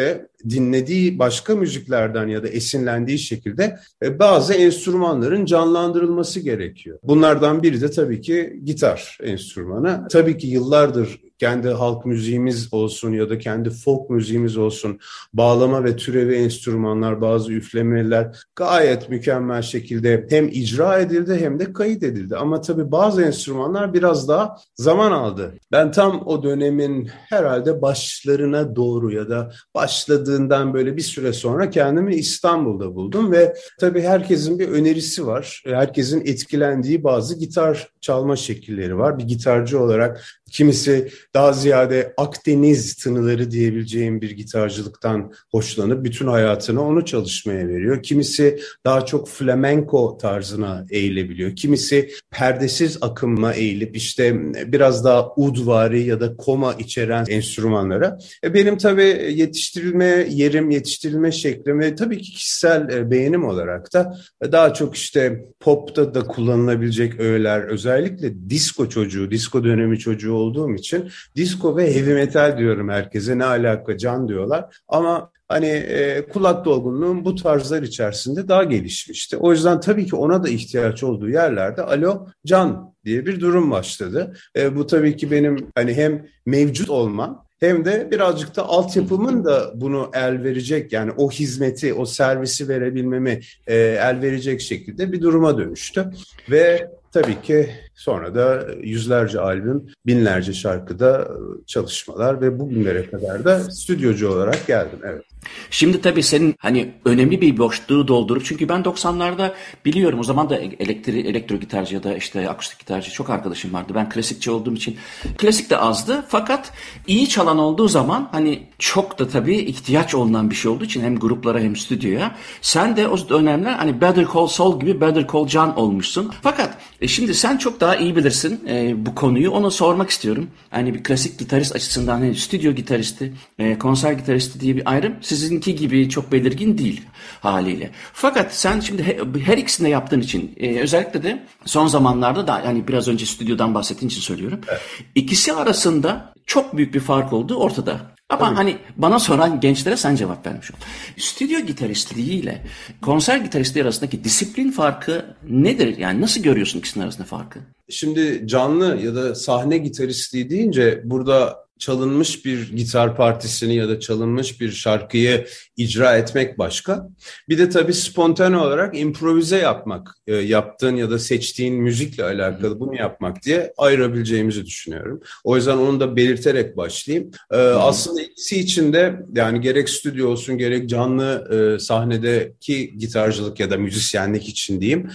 dinlediği 0.49 1.19
başka 1.19 1.55
müziklerden 1.55 2.27
ya 2.27 2.43
da 2.43 2.47
esinlendiği 2.47 3.19
şekilde 3.19 3.79
e, 4.03 4.19
bazı 4.19 4.53
enstrümanların 4.53 5.45
canlandırılması 5.45 6.39
gerekiyor. 6.39 6.99
Bunlardan 7.03 7.63
biri 7.63 7.81
de 7.81 7.91
tabii 7.91 8.21
ki 8.21 8.59
gitar 8.63 9.17
enstrümanı. 9.23 10.07
Tabii 10.11 10.37
ki 10.37 10.47
yıllardır 10.47 11.28
kendi 11.39 11.69
halk 11.69 12.05
müziğimiz 12.05 12.73
olsun 12.73 13.11
ya 13.11 13.29
da 13.29 13.37
kendi 13.37 13.69
folk 13.69 14.09
müziğimiz 14.09 14.57
olsun 14.57 14.99
bağlama 15.33 15.83
ve 15.83 15.95
türevi 15.95 16.35
enstrümanlar, 16.35 17.21
bazı 17.21 17.53
üflemeler 17.53 18.43
gayet 18.55 19.09
mükemmel 19.09 19.61
şekilde 19.61 20.27
hem 20.29 20.47
icra 20.47 20.99
edildi 20.99 21.37
hem 21.39 21.59
de 21.59 21.73
kayıt 21.73 22.03
edildi. 22.03 22.35
Ama 22.35 22.61
tabii 22.61 22.91
bazı 22.91 23.21
enstrümanlar 23.21 23.93
biraz 23.93 24.27
daha 24.27 24.57
zaman 24.75 25.11
aldı. 25.11 25.53
Ben 25.71 25.91
tam 25.91 26.23
o 26.25 26.43
dönemin 26.43 27.09
herhalde 27.29 27.81
başlarına 27.81 28.75
doğru 28.75 29.13
ya 29.13 29.29
da 29.29 29.51
başladığından 29.75 30.73
böyle 30.73 30.97
bir 30.97 31.01
süre 31.01 31.33
sonra 31.33 31.69
kendimi 31.69 32.15
İstanbul'da 32.15 32.95
buldum 32.95 33.31
ve 33.31 33.55
tabii 33.79 34.01
herkesin 34.01 34.59
bir 34.59 34.67
önerisi 34.67 35.27
var. 35.27 35.63
Herkesin 35.65 36.21
etkilendiği 36.25 37.03
bazı 37.03 37.39
gitar 37.39 37.87
çalma 38.01 38.35
şekilleri 38.35 38.97
var. 38.97 39.19
Bir 39.19 39.23
gitarcı 39.23 39.79
olarak 39.79 40.23
kimisi 40.49 41.09
daha 41.33 41.53
ziyade 41.53 42.13
Akdeniz 42.17 42.95
tınıları 42.95 43.51
diyebileceğim 43.51 44.21
bir 44.21 44.31
gitarcılıktan 44.31 45.33
hoşlanıp 45.51 46.05
bütün 46.05 46.27
hayatını 46.27 46.85
onu 46.85 47.05
çalışmaya 47.05 47.67
veriyor. 47.67 48.03
Kimisi 48.03 48.59
daha 48.85 49.05
çok 49.05 49.27
flamenco 49.27 50.17
tarzına 50.17 50.85
eğilebiliyor. 50.89 51.55
Kimisi 51.55 52.09
perdesiz 52.31 52.97
akımla 53.01 53.53
eğilip 53.53 53.95
işte 53.95 54.35
biraz 54.71 55.05
daha 55.05 55.33
udvari 55.35 56.03
ya 56.03 56.19
da 56.19 56.37
koma 56.37 56.73
içeren 56.73 57.25
enstrümanlara. 57.29 58.17
E 58.43 58.53
benim 58.53 58.77
tabii 58.77 59.33
yetiştirilme 59.35 60.27
yerim, 60.29 60.69
yetiştirilme 60.69 61.31
şeklim 61.31 61.79
ve 61.79 61.95
tabii 61.95 62.21
ki 62.21 62.31
kişisel 62.31 62.89
e, 62.89 63.11
beğenim 63.11 63.45
olarak 63.45 63.93
da 63.93 64.17
daha 64.51 64.73
çok 64.73 64.95
işte 64.95 65.45
popta 65.59 66.13
da 66.13 66.23
kullanılabilecek 66.23 67.19
öğeler, 67.19 67.61
özellikle 67.61 68.49
disco 68.49 68.89
çocuğu, 68.89 69.31
disco 69.31 69.63
dönemi 69.63 69.99
çocuğu 69.99 70.33
olduğum 70.39 70.75
için 70.75 71.09
disco 71.35 71.77
ve 71.77 71.95
heavy 71.95 72.13
metal 72.13 72.57
diyorum 72.57 72.89
herkese. 72.89 73.37
Ne 73.37 73.45
alaka 73.45 73.97
can 73.97 74.27
diyorlar. 74.27 74.77
Ama 74.87 75.31
hani 75.47 75.67
e, 75.67 76.25
kulak 76.27 76.65
dolgunluğum 76.65 77.25
bu 77.25 77.35
tarzlar 77.35 77.83
içerisinde 77.83 78.47
daha 78.47 78.63
gelişmişti. 78.63 79.37
O 79.37 79.51
yüzden 79.51 79.79
tabii 79.79 80.05
ki 80.05 80.15
ona 80.15 80.43
da 80.43 80.49
ihtiyaç 80.49 81.03
olduğu 81.03 81.29
yerlerde 81.29 81.81
alo 81.81 82.27
can 82.45 82.93
diye 83.05 83.25
bir 83.25 83.39
durum 83.39 83.71
başladı. 83.71 84.33
E, 84.55 84.75
bu 84.75 84.87
tabii 84.87 85.17
ki 85.17 85.31
benim 85.31 85.67
hani 85.75 85.93
hem 85.93 86.25
mevcut 86.45 86.89
olmam 86.89 87.45
hem 87.59 87.85
de 87.85 88.11
birazcık 88.11 88.55
da 88.55 88.65
altyapımın 88.65 89.45
da 89.45 89.71
bunu 89.75 90.11
el 90.13 90.43
verecek 90.43 90.93
yani 90.93 91.11
o 91.17 91.31
hizmeti, 91.31 91.93
o 91.93 92.05
servisi 92.05 92.67
verebilmemi 92.67 93.39
e, 93.67 93.75
el 93.77 94.21
verecek 94.21 94.61
şekilde 94.61 95.11
bir 95.11 95.21
duruma 95.21 95.57
dönüştü. 95.57 96.11
Ve 96.51 96.91
tabii 97.11 97.41
ki 97.41 97.69
Sonra 97.99 98.35
da 98.35 98.65
yüzlerce 98.83 99.39
albüm, 99.39 99.85
binlerce 100.05 100.53
şarkıda 100.53 101.27
çalışmalar 101.67 102.41
ve 102.41 102.59
bugünlere 102.59 103.09
kadar 103.09 103.45
da 103.45 103.59
stüdyocu 103.59 104.29
olarak 104.29 104.67
geldim. 104.67 104.99
Evet. 105.03 105.23
Şimdi 105.69 106.01
tabii 106.01 106.23
senin 106.23 106.55
hani 106.59 106.91
önemli 107.05 107.41
bir 107.41 107.57
boşluğu 107.57 108.07
doldurup 108.07 108.45
çünkü 108.45 108.69
ben 108.69 108.81
90'larda 108.81 109.51
biliyorum 109.85 110.19
o 110.19 110.23
zaman 110.23 110.49
da 110.49 110.57
elektri, 110.57 111.19
elektro 111.27 111.55
gitarcı 111.55 111.95
ya 111.95 112.03
da 112.03 112.15
işte 112.15 112.49
akustik 112.49 112.79
gitarcı 112.79 113.11
çok 113.11 113.29
arkadaşım 113.29 113.73
vardı. 113.73 113.93
Ben 113.95 114.09
klasikçi 114.09 114.51
olduğum 114.51 114.73
için 114.73 114.97
klasik 115.37 115.69
de 115.69 115.77
azdı 115.77 116.25
fakat 116.27 116.71
iyi 117.07 117.29
çalan 117.29 117.59
olduğu 117.59 117.87
zaman 117.87 118.29
hani 118.31 118.63
çok 118.79 119.19
da 119.19 119.27
tabii 119.27 119.57
ihtiyaç 119.57 120.15
olunan 120.15 120.49
bir 120.49 120.55
şey 120.55 120.71
olduğu 120.71 120.85
için 120.85 121.01
hem 121.01 121.19
gruplara 121.19 121.59
hem 121.59 121.75
stüdyoya 121.75 122.35
sen 122.61 122.97
de 122.97 123.07
o 123.07 123.29
dönemler 123.29 123.73
hani 123.73 124.01
Better 124.01 124.25
Call 124.33 124.47
Saul 124.47 124.79
gibi 124.79 125.01
Better 125.01 125.27
Call 125.33 125.47
John 125.47 125.69
olmuşsun. 125.75 126.33
Fakat 126.41 126.77
e, 127.01 127.07
şimdi 127.07 127.33
sen 127.33 127.57
çok 127.57 127.79
daha 127.79 127.95
iyi 127.95 128.15
bilirsin 128.15 128.61
e, 128.67 129.05
bu 129.05 129.15
konuyu. 129.15 129.51
Onu 129.51 129.71
sormak 129.71 130.09
istiyorum. 130.09 130.49
Yani 130.73 130.93
bir 130.93 131.03
klasik 131.03 131.39
gitarist 131.39 131.75
açısından 131.75 132.13
hani 132.13 132.35
stüdyo 132.35 132.71
gitaristi, 132.71 133.33
e, 133.59 133.79
konser 133.79 134.11
gitaristi 134.11 134.59
diye 134.59 134.75
bir 134.75 134.91
ayrım 134.91 135.13
sizinki 135.21 135.75
gibi 135.75 136.09
çok 136.09 136.31
belirgin 136.31 136.77
değil 136.77 137.01
haliyle. 137.41 137.91
Fakat 138.13 138.55
sen 138.55 138.79
şimdi 138.79 139.03
he, 139.03 139.17
her 139.45 139.57
ikisini 139.57 139.85
de 139.85 139.89
yaptığın 139.89 140.21
için 140.21 140.55
e, 140.57 140.79
özellikle 140.79 141.23
de 141.23 141.43
son 141.65 141.87
zamanlarda 141.87 142.47
da 142.47 142.61
yani 142.65 142.87
biraz 142.87 143.07
önce 143.07 143.25
stüdyodan 143.25 143.73
bahsettiğin 143.73 144.09
için 144.09 144.21
söylüyorum. 144.21 144.59
Evet. 144.67 144.81
İkisi 145.15 145.53
arasında 145.53 146.33
çok 146.45 146.77
büyük 146.77 146.93
bir 146.93 146.99
fark 146.99 147.33
olduğu 147.33 147.55
ortada. 147.55 148.18
Ama 148.29 148.45
Tabii. 148.45 148.55
hani 148.55 148.77
bana 148.97 149.19
soran 149.19 149.59
gençlere 149.59 149.97
sen 149.97 150.15
cevap 150.15 150.47
vermiş 150.47 150.71
ol. 150.71 150.75
Stüdyo 151.17 151.59
gitaristliği 151.59 152.31
ile 152.31 152.61
konser 153.01 153.37
gitaristliği 153.37 153.83
arasındaki 153.83 154.23
disiplin 154.23 154.71
farkı 154.71 155.35
nedir? 155.49 155.97
Yani 155.97 156.21
nasıl 156.21 156.41
görüyorsun 156.41 156.79
ikisinin 156.79 157.03
arasında 157.03 157.23
farkı? 157.27 157.59
Şimdi 157.89 158.47
canlı 158.47 158.97
ya 159.03 159.15
da 159.15 159.35
sahne 159.35 159.77
gitaristliği 159.77 160.49
deyince 160.49 161.01
burada 161.05 161.68
çalınmış 161.79 162.45
bir 162.45 162.75
gitar 162.75 163.15
partisini 163.15 163.75
ya 163.75 163.89
da 163.89 163.99
çalınmış 163.99 164.61
bir 164.61 164.71
şarkıyı 164.71 165.47
icra 165.77 166.17
etmek 166.17 166.59
başka. 166.59 167.09
Bir 167.49 167.57
de 167.57 167.69
tabii 167.69 167.93
spontane 167.93 168.57
olarak 168.57 168.99
improvize 168.99 169.57
yapmak, 169.57 170.15
e, 170.27 170.35
yaptığın 170.35 170.95
ya 170.95 171.09
da 171.09 171.19
seçtiğin 171.19 171.75
müzikle 171.75 172.23
alakalı 172.23 172.79
bunu 172.79 172.95
yapmak 172.95 173.43
diye 173.43 173.73
ayırabileceğimizi 173.77 174.65
düşünüyorum. 174.65 175.21
O 175.43 175.55
yüzden 175.55 175.77
onu 175.77 175.99
da 175.99 176.15
belirterek 176.15 176.77
başlayayım. 176.77 177.31
E, 177.51 177.57
aslında 177.57 178.21
ikisi 178.21 178.59
için 178.59 178.93
de 178.93 179.19
yani 179.35 179.61
gerek 179.61 179.89
stüdyo 179.89 180.29
olsun 180.29 180.57
gerek 180.57 180.89
canlı 180.89 181.47
e, 181.51 181.79
sahnedeki 181.79 182.97
gitarcılık 182.97 183.59
ya 183.59 183.71
da 183.71 183.77
müzisyenlik 183.77 184.49
için 184.49 184.81
diyeyim. 184.81 185.09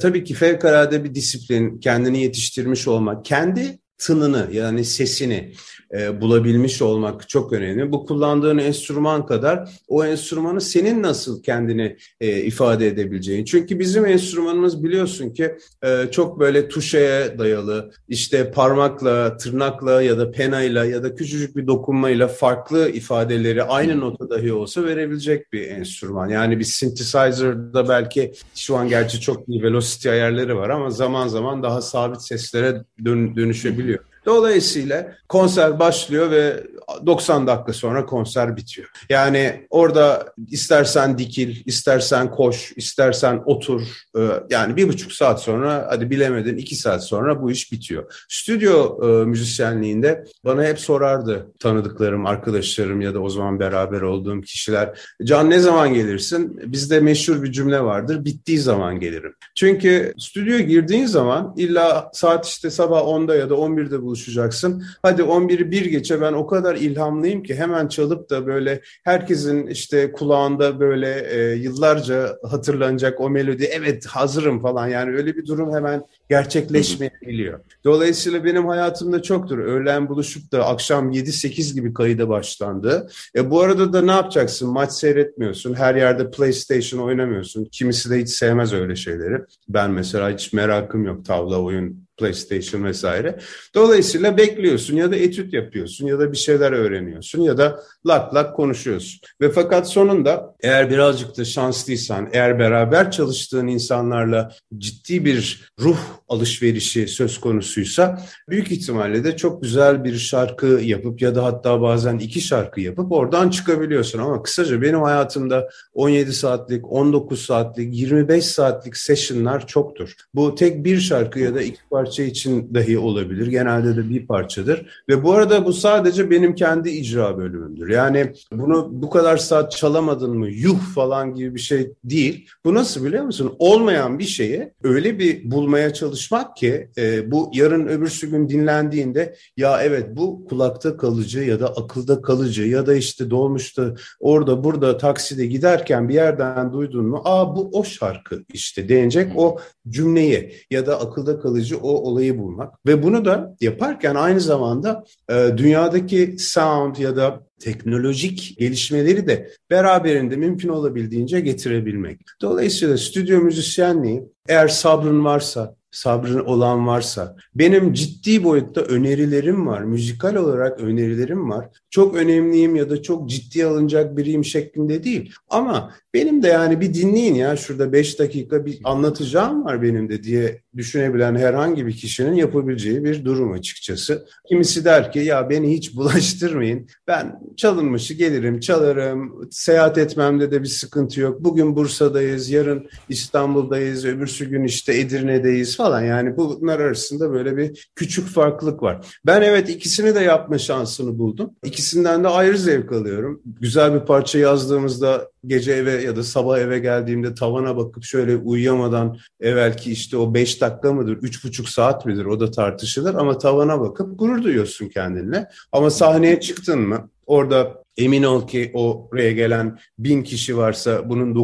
Tabii 0.00 0.24
ki 0.24 0.34
fevkalade 0.34 1.04
bir 1.04 1.14
disiplin, 1.14 1.80
kendini 1.80 2.22
yetiştirmiş 2.22 2.88
olmak, 2.88 3.24
kendi 3.24 3.78
tınını 3.98 4.48
yani 4.52 4.84
sesini 4.84 5.52
e, 5.92 6.20
bulabilmiş 6.20 6.82
olmak 6.82 7.28
çok 7.28 7.52
önemli. 7.52 7.92
Bu 7.92 8.06
kullandığın 8.06 8.58
enstrüman 8.58 9.26
kadar 9.26 9.70
o 9.88 10.04
enstrümanı 10.04 10.60
senin 10.60 11.02
nasıl 11.02 11.42
kendini 11.42 11.96
e, 12.20 12.40
ifade 12.40 12.86
edebileceğin. 12.86 13.44
Çünkü 13.44 13.78
bizim 13.78 14.06
enstrümanımız 14.06 14.84
biliyorsun 14.84 15.30
ki 15.30 15.54
e, 15.84 16.10
çok 16.10 16.40
böyle 16.40 16.68
tuşeye 16.68 17.38
dayalı 17.38 17.90
işte 18.08 18.50
parmakla, 18.50 19.36
tırnakla 19.36 20.02
ya 20.02 20.18
da 20.18 20.30
penayla 20.30 20.84
ya 20.84 21.02
da 21.02 21.14
küçücük 21.14 21.56
bir 21.56 21.66
dokunmayla 21.66 22.28
farklı 22.28 22.88
ifadeleri 22.88 23.62
aynı 23.62 24.00
nota 24.00 24.30
dahi 24.30 24.52
olsa 24.52 24.84
verebilecek 24.84 25.52
bir 25.52 25.70
enstrüman. 25.70 26.28
Yani 26.28 26.58
bir 26.58 26.64
synthesizer'da 26.64 27.88
belki 27.88 28.32
şu 28.54 28.76
an 28.76 28.88
gerçi 28.88 29.20
çok 29.20 29.48
iyi 29.48 29.62
velocity 29.62 30.10
ayarları 30.10 30.56
var 30.56 30.70
ama 30.70 30.90
zaman 30.90 31.28
zaman 31.28 31.62
daha 31.62 31.82
sabit 31.82 32.22
seslere 32.22 32.84
dön 33.04 33.36
dönüşebiliyor. 33.36 33.98
Dolayısıyla 34.26 35.16
konser 35.28 35.78
başlıyor 35.78 36.30
ve 36.30 36.64
90 37.06 37.46
dakika 37.46 37.72
sonra 37.72 38.06
konser 38.06 38.56
bitiyor. 38.56 38.88
Yani 39.08 39.66
orada 39.70 40.32
istersen 40.50 41.18
dikil, 41.18 41.56
istersen 41.66 42.30
koş, 42.30 42.72
istersen 42.76 43.42
otur. 43.46 43.82
E, 44.18 44.20
yani 44.50 44.76
bir 44.76 44.88
buçuk 44.88 45.12
saat 45.12 45.42
sonra 45.42 45.86
hadi 45.90 46.10
bilemedin 46.10 46.56
iki 46.56 46.76
saat 46.76 47.04
sonra 47.04 47.42
bu 47.42 47.50
iş 47.50 47.72
bitiyor. 47.72 48.26
Stüdyo 48.28 48.98
e, 49.02 49.24
müzisyenliğinde 49.24 50.24
bana 50.44 50.64
hep 50.64 50.80
sorardı 50.80 51.52
tanıdıklarım, 51.60 52.26
arkadaşlarım 52.26 53.00
ya 53.00 53.14
da 53.14 53.20
o 53.20 53.28
zaman 53.28 53.60
beraber 53.60 54.00
olduğum 54.00 54.40
kişiler. 54.40 54.98
Can 55.24 55.50
ne 55.50 55.58
zaman 55.58 55.94
gelirsin? 55.94 56.72
Bizde 56.72 57.00
meşhur 57.00 57.42
bir 57.42 57.52
cümle 57.52 57.80
vardır. 57.80 58.24
Bittiği 58.24 58.58
zaman 58.58 59.00
gelirim. 59.00 59.34
Çünkü 59.54 60.14
stüdyoya 60.18 60.60
girdiğin 60.60 61.06
zaman 61.06 61.54
illa 61.56 62.10
saat 62.12 62.46
işte 62.46 62.70
sabah 62.70 63.00
10'da 63.00 63.34
ya 63.34 63.50
da 63.50 63.54
11'de 63.54 64.02
buluşuyorsun 64.02 64.15
buluşacaksın. 64.16 64.84
Hadi 65.02 65.22
11'i 65.22 65.70
bir 65.70 65.86
geçe 65.86 66.20
ben 66.20 66.32
o 66.32 66.46
kadar 66.46 66.76
ilhamlıyım 66.76 67.42
ki 67.42 67.54
hemen 67.54 67.88
çalıp 67.88 68.30
da 68.30 68.46
böyle 68.46 68.80
herkesin 69.04 69.66
işte 69.66 70.12
kulağında 70.12 70.80
böyle 70.80 71.26
e, 71.30 71.54
yıllarca 71.54 72.38
hatırlanacak 72.42 73.20
o 73.20 73.30
melodi 73.30 73.64
evet 73.64 74.06
hazırım 74.06 74.62
falan 74.62 74.88
yani 74.88 75.16
öyle 75.16 75.36
bir 75.36 75.46
durum 75.46 75.74
hemen 75.74 76.02
gerçekleşmeyebiliyor. 76.28 77.60
Dolayısıyla 77.84 78.44
benim 78.44 78.66
hayatımda 78.66 79.22
çoktur. 79.22 79.58
Öğlen 79.58 80.08
buluşup 80.08 80.52
da 80.52 80.66
akşam 80.66 81.12
7-8 81.12 81.74
gibi 81.74 81.94
kayıda 81.94 82.28
başlandı. 82.28 83.08
E, 83.36 83.50
bu 83.50 83.60
arada 83.60 83.92
da 83.92 84.02
ne 84.02 84.10
yapacaksın? 84.10 84.70
Maç 84.70 84.92
seyretmiyorsun. 84.92 85.74
Her 85.74 85.94
yerde 85.94 86.30
PlayStation 86.30 87.00
oynamıyorsun. 87.00 87.64
Kimisi 87.64 88.10
de 88.10 88.18
hiç 88.18 88.28
sevmez 88.28 88.72
öyle 88.72 88.96
şeyleri. 88.96 89.42
Ben 89.68 89.90
mesela 89.90 90.30
hiç 90.30 90.52
merakım 90.52 91.04
yok 91.04 91.24
tavla 91.24 91.60
oyun 91.60 92.05
PlayStation 92.16 92.84
vesaire. 92.84 93.38
Dolayısıyla 93.74 94.36
bekliyorsun 94.36 94.96
ya 94.96 95.10
da 95.10 95.16
etüt 95.16 95.52
yapıyorsun 95.52 96.06
ya 96.06 96.18
da 96.18 96.32
bir 96.32 96.36
şeyler 96.36 96.72
öğreniyorsun 96.72 97.42
ya 97.42 97.58
da 97.58 97.82
lak 98.06 98.34
lak 98.34 98.56
konuşuyorsun. 98.56 99.20
Ve 99.40 99.52
fakat 99.52 99.88
sonunda 99.88 100.54
eğer 100.60 100.90
birazcık 100.90 101.38
da 101.38 101.44
şanslıysan, 101.44 102.28
eğer 102.32 102.58
beraber 102.58 103.10
çalıştığın 103.10 103.66
insanlarla 103.66 104.52
ciddi 104.78 105.24
bir 105.24 105.70
ruh 105.80 105.98
alışverişi 106.28 107.08
söz 107.08 107.40
konusuysa 107.40 108.22
büyük 108.48 108.72
ihtimalle 108.72 109.24
de 109.24 109.36
çok 109.36 109.62
güzel 109.62 110.04
bir 110.04 110.16
şarkı 110.16 110.66
yapıp 110.66 111.22
ya 111.22 111.34
da 111.34 111.44
hatta 111.44 111.80
bazen 111.80 112.18
iki 112.18 112.40
şarkı 112.40 112.80
yapıp 112.80 113.12
oradan 113.12 113.50
çıkabiliyorsun. 113.50 114.18
Ama 114.18 114.42
kısaca 114.42 114.82
benim 114.82 115.02
hayatımda 115.02 115.68
17 115.94 116.32
saatlik, 116.32 116.92
19 116.92 117.42
saatlik, 117.42 117.94
25 117.94 118.46
saatlik 118.46 118.96
sessionlar 118.96 119.66
çoktur. 119.66 120.14
Bu 120.34 120.54
tek 120.54 120.84
bir 120.84 121.00
şarkı 121.00 121.40
ya 121.40 121.54
da 121.54 121.62
iki 121.62 121.80
parça 121.90 122.22
için 122.22 122.74
dahi 122.74 122.98
olabilir. 122.98 123.46
Genelde 123.46 123.96
de 123.96 124.10
bir 124.10 124.26
parçadır. 124.26 124.86
Ve 125.08 125.22
bu 125.22 125.32
arada 125.32 125.64
bu 125.64 125.72
sadece 125.72 126.30
benim 126.30 126.54
kendi 126.54 126.90
icra 126.90 127.38
bölümümdür. 127.38 127.88
Yani 127.96 128.32
bunu 128.52 128.88
bu 128.92 129.10
kadar 129.10 129.36
saat 129.36 129.72
çalamadın 129.72 130.38
mı 130.38 130.48
yuh 130.48 130.80
falan 130.94 131.34
gibi 131.34 131.54
bir 131.54 131.60
şey 131.60 131.92
değil. 132.04 132.48
Bu 132.64 132.74
nasıl 132.74 133.04
biliyor 133.04 133.24
musun? 133.24 133.54
Olmayan 133.58 134.18
bir 134.18 134.24
şeyi 134.24 134.72
öyle 134.82 135.18
bir 135.18 135.50
bulmaya 135.50 135.92
çalışmak 135.92 136.56
ki 136.56 136.90
e, 136.98 137.30
bu 137.30 137.50
yarın 137.54 137.86
öbürsü 137.86 138.30
gün 138.30 138.48
dinlendiğinde 138.48 139.36
ya 139.56 139.82
evet 139.82 140.16
bu 140.16 140.44
kulakta 140.44 140.96
kalıcı 140.96 141.40
ya 141.40 141.60
da 141.60 141.68
akılda 141.68 142.22
kalıcı 142.22 142.62
ya 142.62 142.86
da 142.86 142.94
işte 142.94 143.30
dolmuşta 143.30 143.94
orada 144.20 144.64
burada 144.64 144.96
takside 144.96 145.46
giderken 145.46 146.08
bir 146.08 146.14
yerden 146.14 146.72
duydun 146.72 147.06
mu? 147.06 147.22
Aa 147.24 147.56
bu 147.56 147.70
o 147.72 147.84
şarkı 147.84 148.44
işte 148.52 148.88
denecek 148.88 149.32
o 149.36 149.58
cümleyi 149.88 150.52
ya 150.70 150.86
da 150.86 151.00
akılda 151.00 151.38
kalıcı 151.40 151.78
o 151.78 151.88
olayı 151.88 152.38
bulmak 152.38 152.86
ve 152.86 153.02
bunu 153.02 153.24
da 153.24 153.56
yaparken 153.60 154.14
aynı 154.14 154.40
zamanda 154.40 155.04
e, 155.30 155.50
dünyadaki 155.56 156.36
sound 156.38 156.96
ya 156.96 157.16
da 157.16 157.46
teknolojik 157.60 158.54
gelişmeleri 158.58 159.26
de 159.26 159.50
beraberinde 159.70 160.36
mümkün 160.36 160.68
olabildiğince 160.68 161.40
getirebilmek. 161.40 162.20
Dolayısıyla 162.42 162.98
stüdyo 162.98 163.40
müzisyenliği 163.40 164.22
eğer 164.48 164.68
sabrın 164.68 165.24
varsa, 165.24 165.76
sabrın 165.90 166.44
olan 166.44 166.86
varsa, 166.86 167.36
benim 167.54 167.92
ciddi 167.92 168.44
boyutta 168.44 168.80
önerilerim 168.80 169.66
var, 169.66 169.82
müzikal 169.82 170.34
olarak 170.34 170.80
önerilerim 170.80 171.50
var. 171.50 171.68
Çok 171.96 172.16
önemliyim 172.16 172.76
ya 172.76 172.90
da 172.90 173.02
çok 173.02 173.30
ciddi 173.30 173.66
alınacak 173.66 174.16
biriyim 174.16 174.44
şeklinde 174.44 175.04
değil. 175.04 175.32
Ama 175.48 175.92
benim 176.14 176.42
de 176.42 176.48
yani 176.48 176.80
bir 176.80 176.94
dinleyin 176.94 177.34
ya 177.34 177.56
şurada 177.56 177.92
beş 177.92 178.18
dakika 178.18 178.66
bir 178.66 178.80
anlatacağım 178.84 179.64
var 179.64 179.82
benim 179.82 180.08
de 180.08 180.22
diye 180.22 180.62
düşünebilen 180.76 181.36
herhangi 181.36 181.86
bir 181.86 181.92
kişinin 181.92 182.34
yapabileceği 182.34 183.04
bir 183.04 183.24
durum 183.24 183.52
açıkçası. 183.52 184.26
Kimisi 184.48 184.84
der 184.84 185.12
ki 185.12 185.18
ya 185.18 185.50
beni 185.50 185.72
hiç 185.72 185.96
bulaştırmayın. 185.96 186.88
Ben 187.06 187.40
çalınmışı 187.56 188.14
gelirim, 188.14 188.60
çalarım. 188.60 189.48
Seyahat 189.50 189.98
etmemde 189.98 190.50
de 190.50 190.62
bir 190.62 190.68
sıkıntı 190.68 191.20
yok. 191.20 191.44
Bugün 191.44 191.76
Bursa'dayız, 191.76 192.50
yarın 192.50 192.86
İstanbul'dayız, 193.08 194.04
öbürsü 194.04 194.50
gün 194.50 194.64
işte 194.64 194.98
Edirne'deyiz 194.98 195.76
falan. 195.76 196.02
Yani 196.02 196.36
bunlar 196.36 196.80
arasında 196.80 197.32
böyle 197.32 197.56
bir 197.56 197.90
küçük 197.94 198.28
farklılık 198.28 198.82
var. 198.82 199.06
Ben 199.26 199.42
evet 199.42 199.70
ikisini 199.70 200.14
de 200.14 200.20
yapma 200.20 200.58
şansını 200.58 201.18
buldum. 201.18 201.50
İkisinden 201.86 202.24
de 202.24 202.28
ayrı 202.28 202.58
zevk 202.58 202.92
alıyorum. 202.92 203.42
Güzel 203.60 203.94
bir 203.94 204.00
parça 204.00 204.38
yazdığımızda 204.38 205.30
gece 205.46 205.72
eve 205.72 205.92
ya 205.92 206.16
da 206.16 206.22
sabah 206.22 206.58
eve 206.58 206.78
geldiğimde 206.78 207.34
tavana 207.34 207.76
bakıp 207.76 208.04
şöyle 208.04 208.36
uyuyamadan 208.36 209.18
evvelki 209.40 209.92
işte 209.92 210.16
o 210.16 210.34
beş 210.34 210.60
dakika 210.60 210.92
mıdır, 210.92 211.18
üç 211.22 211.44
buçuk 211.44 211.68
saat 211.68 212.06
midir 212.06 212.24
o 212.24 212.40
da 212.40 212.50
tartışılır 212.50 213.14
ama 213.14 213.38
tavana 213.38 213.80
bakıp 213.80 214.18
gurur 214.18 214.42
duyuyorsun 214.42 214.88
kendinle. 214.88 215.48
Ama 215.72 215.90
sahneye 215.90 216.40
çıktın 216.40 216.80
mı 216.80 217.10
orada 217.26 217.82
emin 217.96 218.22
ol 218.22 218.46
ki 218.46 218.70
oraya 218.74 219.32
gelen 219.32 219.78
bin 219.98 220.22
kişi 220.22 220.56
varsa 220.56 221.08
bunun 221.08 221.34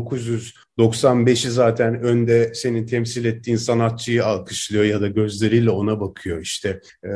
995'i 0.78 1.50
zaten 1.50 2.02
önde 2.02 2.54
senin 2.54 2.86
temsil 2.86 3.24
ettiğin 3.24 3.56
sanatçıyı 3.56 4.24
alkışlıyor 4.24 4.84
ya 4.84 5.00
da 5.00 5.08
gözleriyle 5.08 5.70
ona 5.70 6.00
bakıyor 6.00 6.40
işte 6.40 6.80
e, 7.04 7.10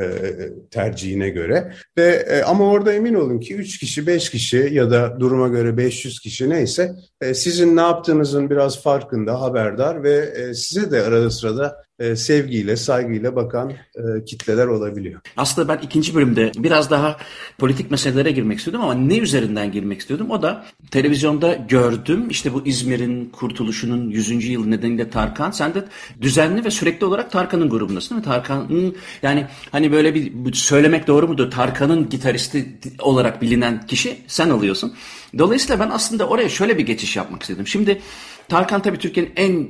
tercihine 0.71 1.29
göre. 1.29 1.73
Ve 1.97 2.25
e, 2.29 2.41
ama 2.41 2.71
orada 2.71 2.93
emin 2.93 3.13
olun 3.13 3.39
ki 3.39 3.55
3 3.55 3.79
kişi, 3.79 4.07
5 4.07 4.29
kişi 4.29 4.69
ya 4.71 4.91
da 4.91 5.19
duruma 5.19 5.47
göre 5.47 5.77
500 5.77 6.19
kişi 6.19 6.49
neyse 6.49 6.91
e, 7.21 7.33
sizin 7.33 7.75
ne 7.75 7.81
yaptığınızın 7.81 8.49
biraz 8.49 8.81
farkında, 8.81 9.41
haberdar 9.41 10.03
ve 10.03 10.15
e, 10.15 10.53
size 10.53 10.91
de 10.91 11.01
arada 11.01 11.29
sırada 11.29 11.87
e, 11.99 12.15
sevgiyle, 12.15 12.75
saygıyla 12.75 13.35
bakan 13.35 13.71
e, 13.71 14.25
kitleler 14.25 14.67
olabiliyor. 14.67 15.21
Aslında 15.37 15.67
ben 15.67 15.77
ikinci 15.83 16.15
bölümde 16.15 16.51
biraz 16.57 16.89
daha 16.89 17.17
politik 17.57 17.91
meselelere 17.91 18.31
girmek 18.31 18.57
istiyordum 18.57 18.81
ama 18.81 18.93
ne 18.93 19.17
üzerinden 19.17 19.71
girmek 19.71 19.99
istiyordum? 19.99 20.31
O 20.31 20.41
da 20.41 20.65
televizyonda 20.91 21.53
gördüm 21.53 22.29
işte 22.29 22.53
bu 22.53 22.65
İzmir'in 22.65 23.25
kurtuluşunun 23.47 24.09
100. 24.09 24.45
yılı 24.45 24.71
nedeniyle 24.71 25.09
Tarkan. 25.09 25.51
Sen 25.51 25.73
de 25.73 25.85
düzenli 26.21 26.65
ve 26.65 26.71
sürekli 26.71 27.05
olarak 27.05 27.31
Tarkan'ın 27.31 27.69
grubundasın 27.69 28.09
değil 28.09 28.19
mi? 28.19 28.25
Tarkan'ın 28.25 28.95
yani 29.23 29.45
hani 29.71 29.91
böyle 29.91 30.15
bir 30.15 30.53
söylemek 30.53 31.07
doğru 31.07 31.27
mudur? 31.27 31.51
Tarkan'ın 31.51 32.09
gitaristi 32.09 32.79
olarak 32.99 33.41
bilinen 33.41 33.85
kişi 33.85 34.17
sen 34.27 34.49
alıyorsun. 34.49 34.93
Dolayısıyla 35.37 35.85
ben 35.85 35.89
aslında 35.89 36.27
oraya 36.27 36.49
şöyle 36.49 36.77
bir 36.77 36.85
geçiş 36.85 37.15
yapmak 37.15 37.41
istedim. 37.41 37.67
Şimdi 37.67 38.01
Tarkan 38.49 38.81
tabii 38.81 38.97
Türkiye'nin 38.97 39.33
en 39.35 39.67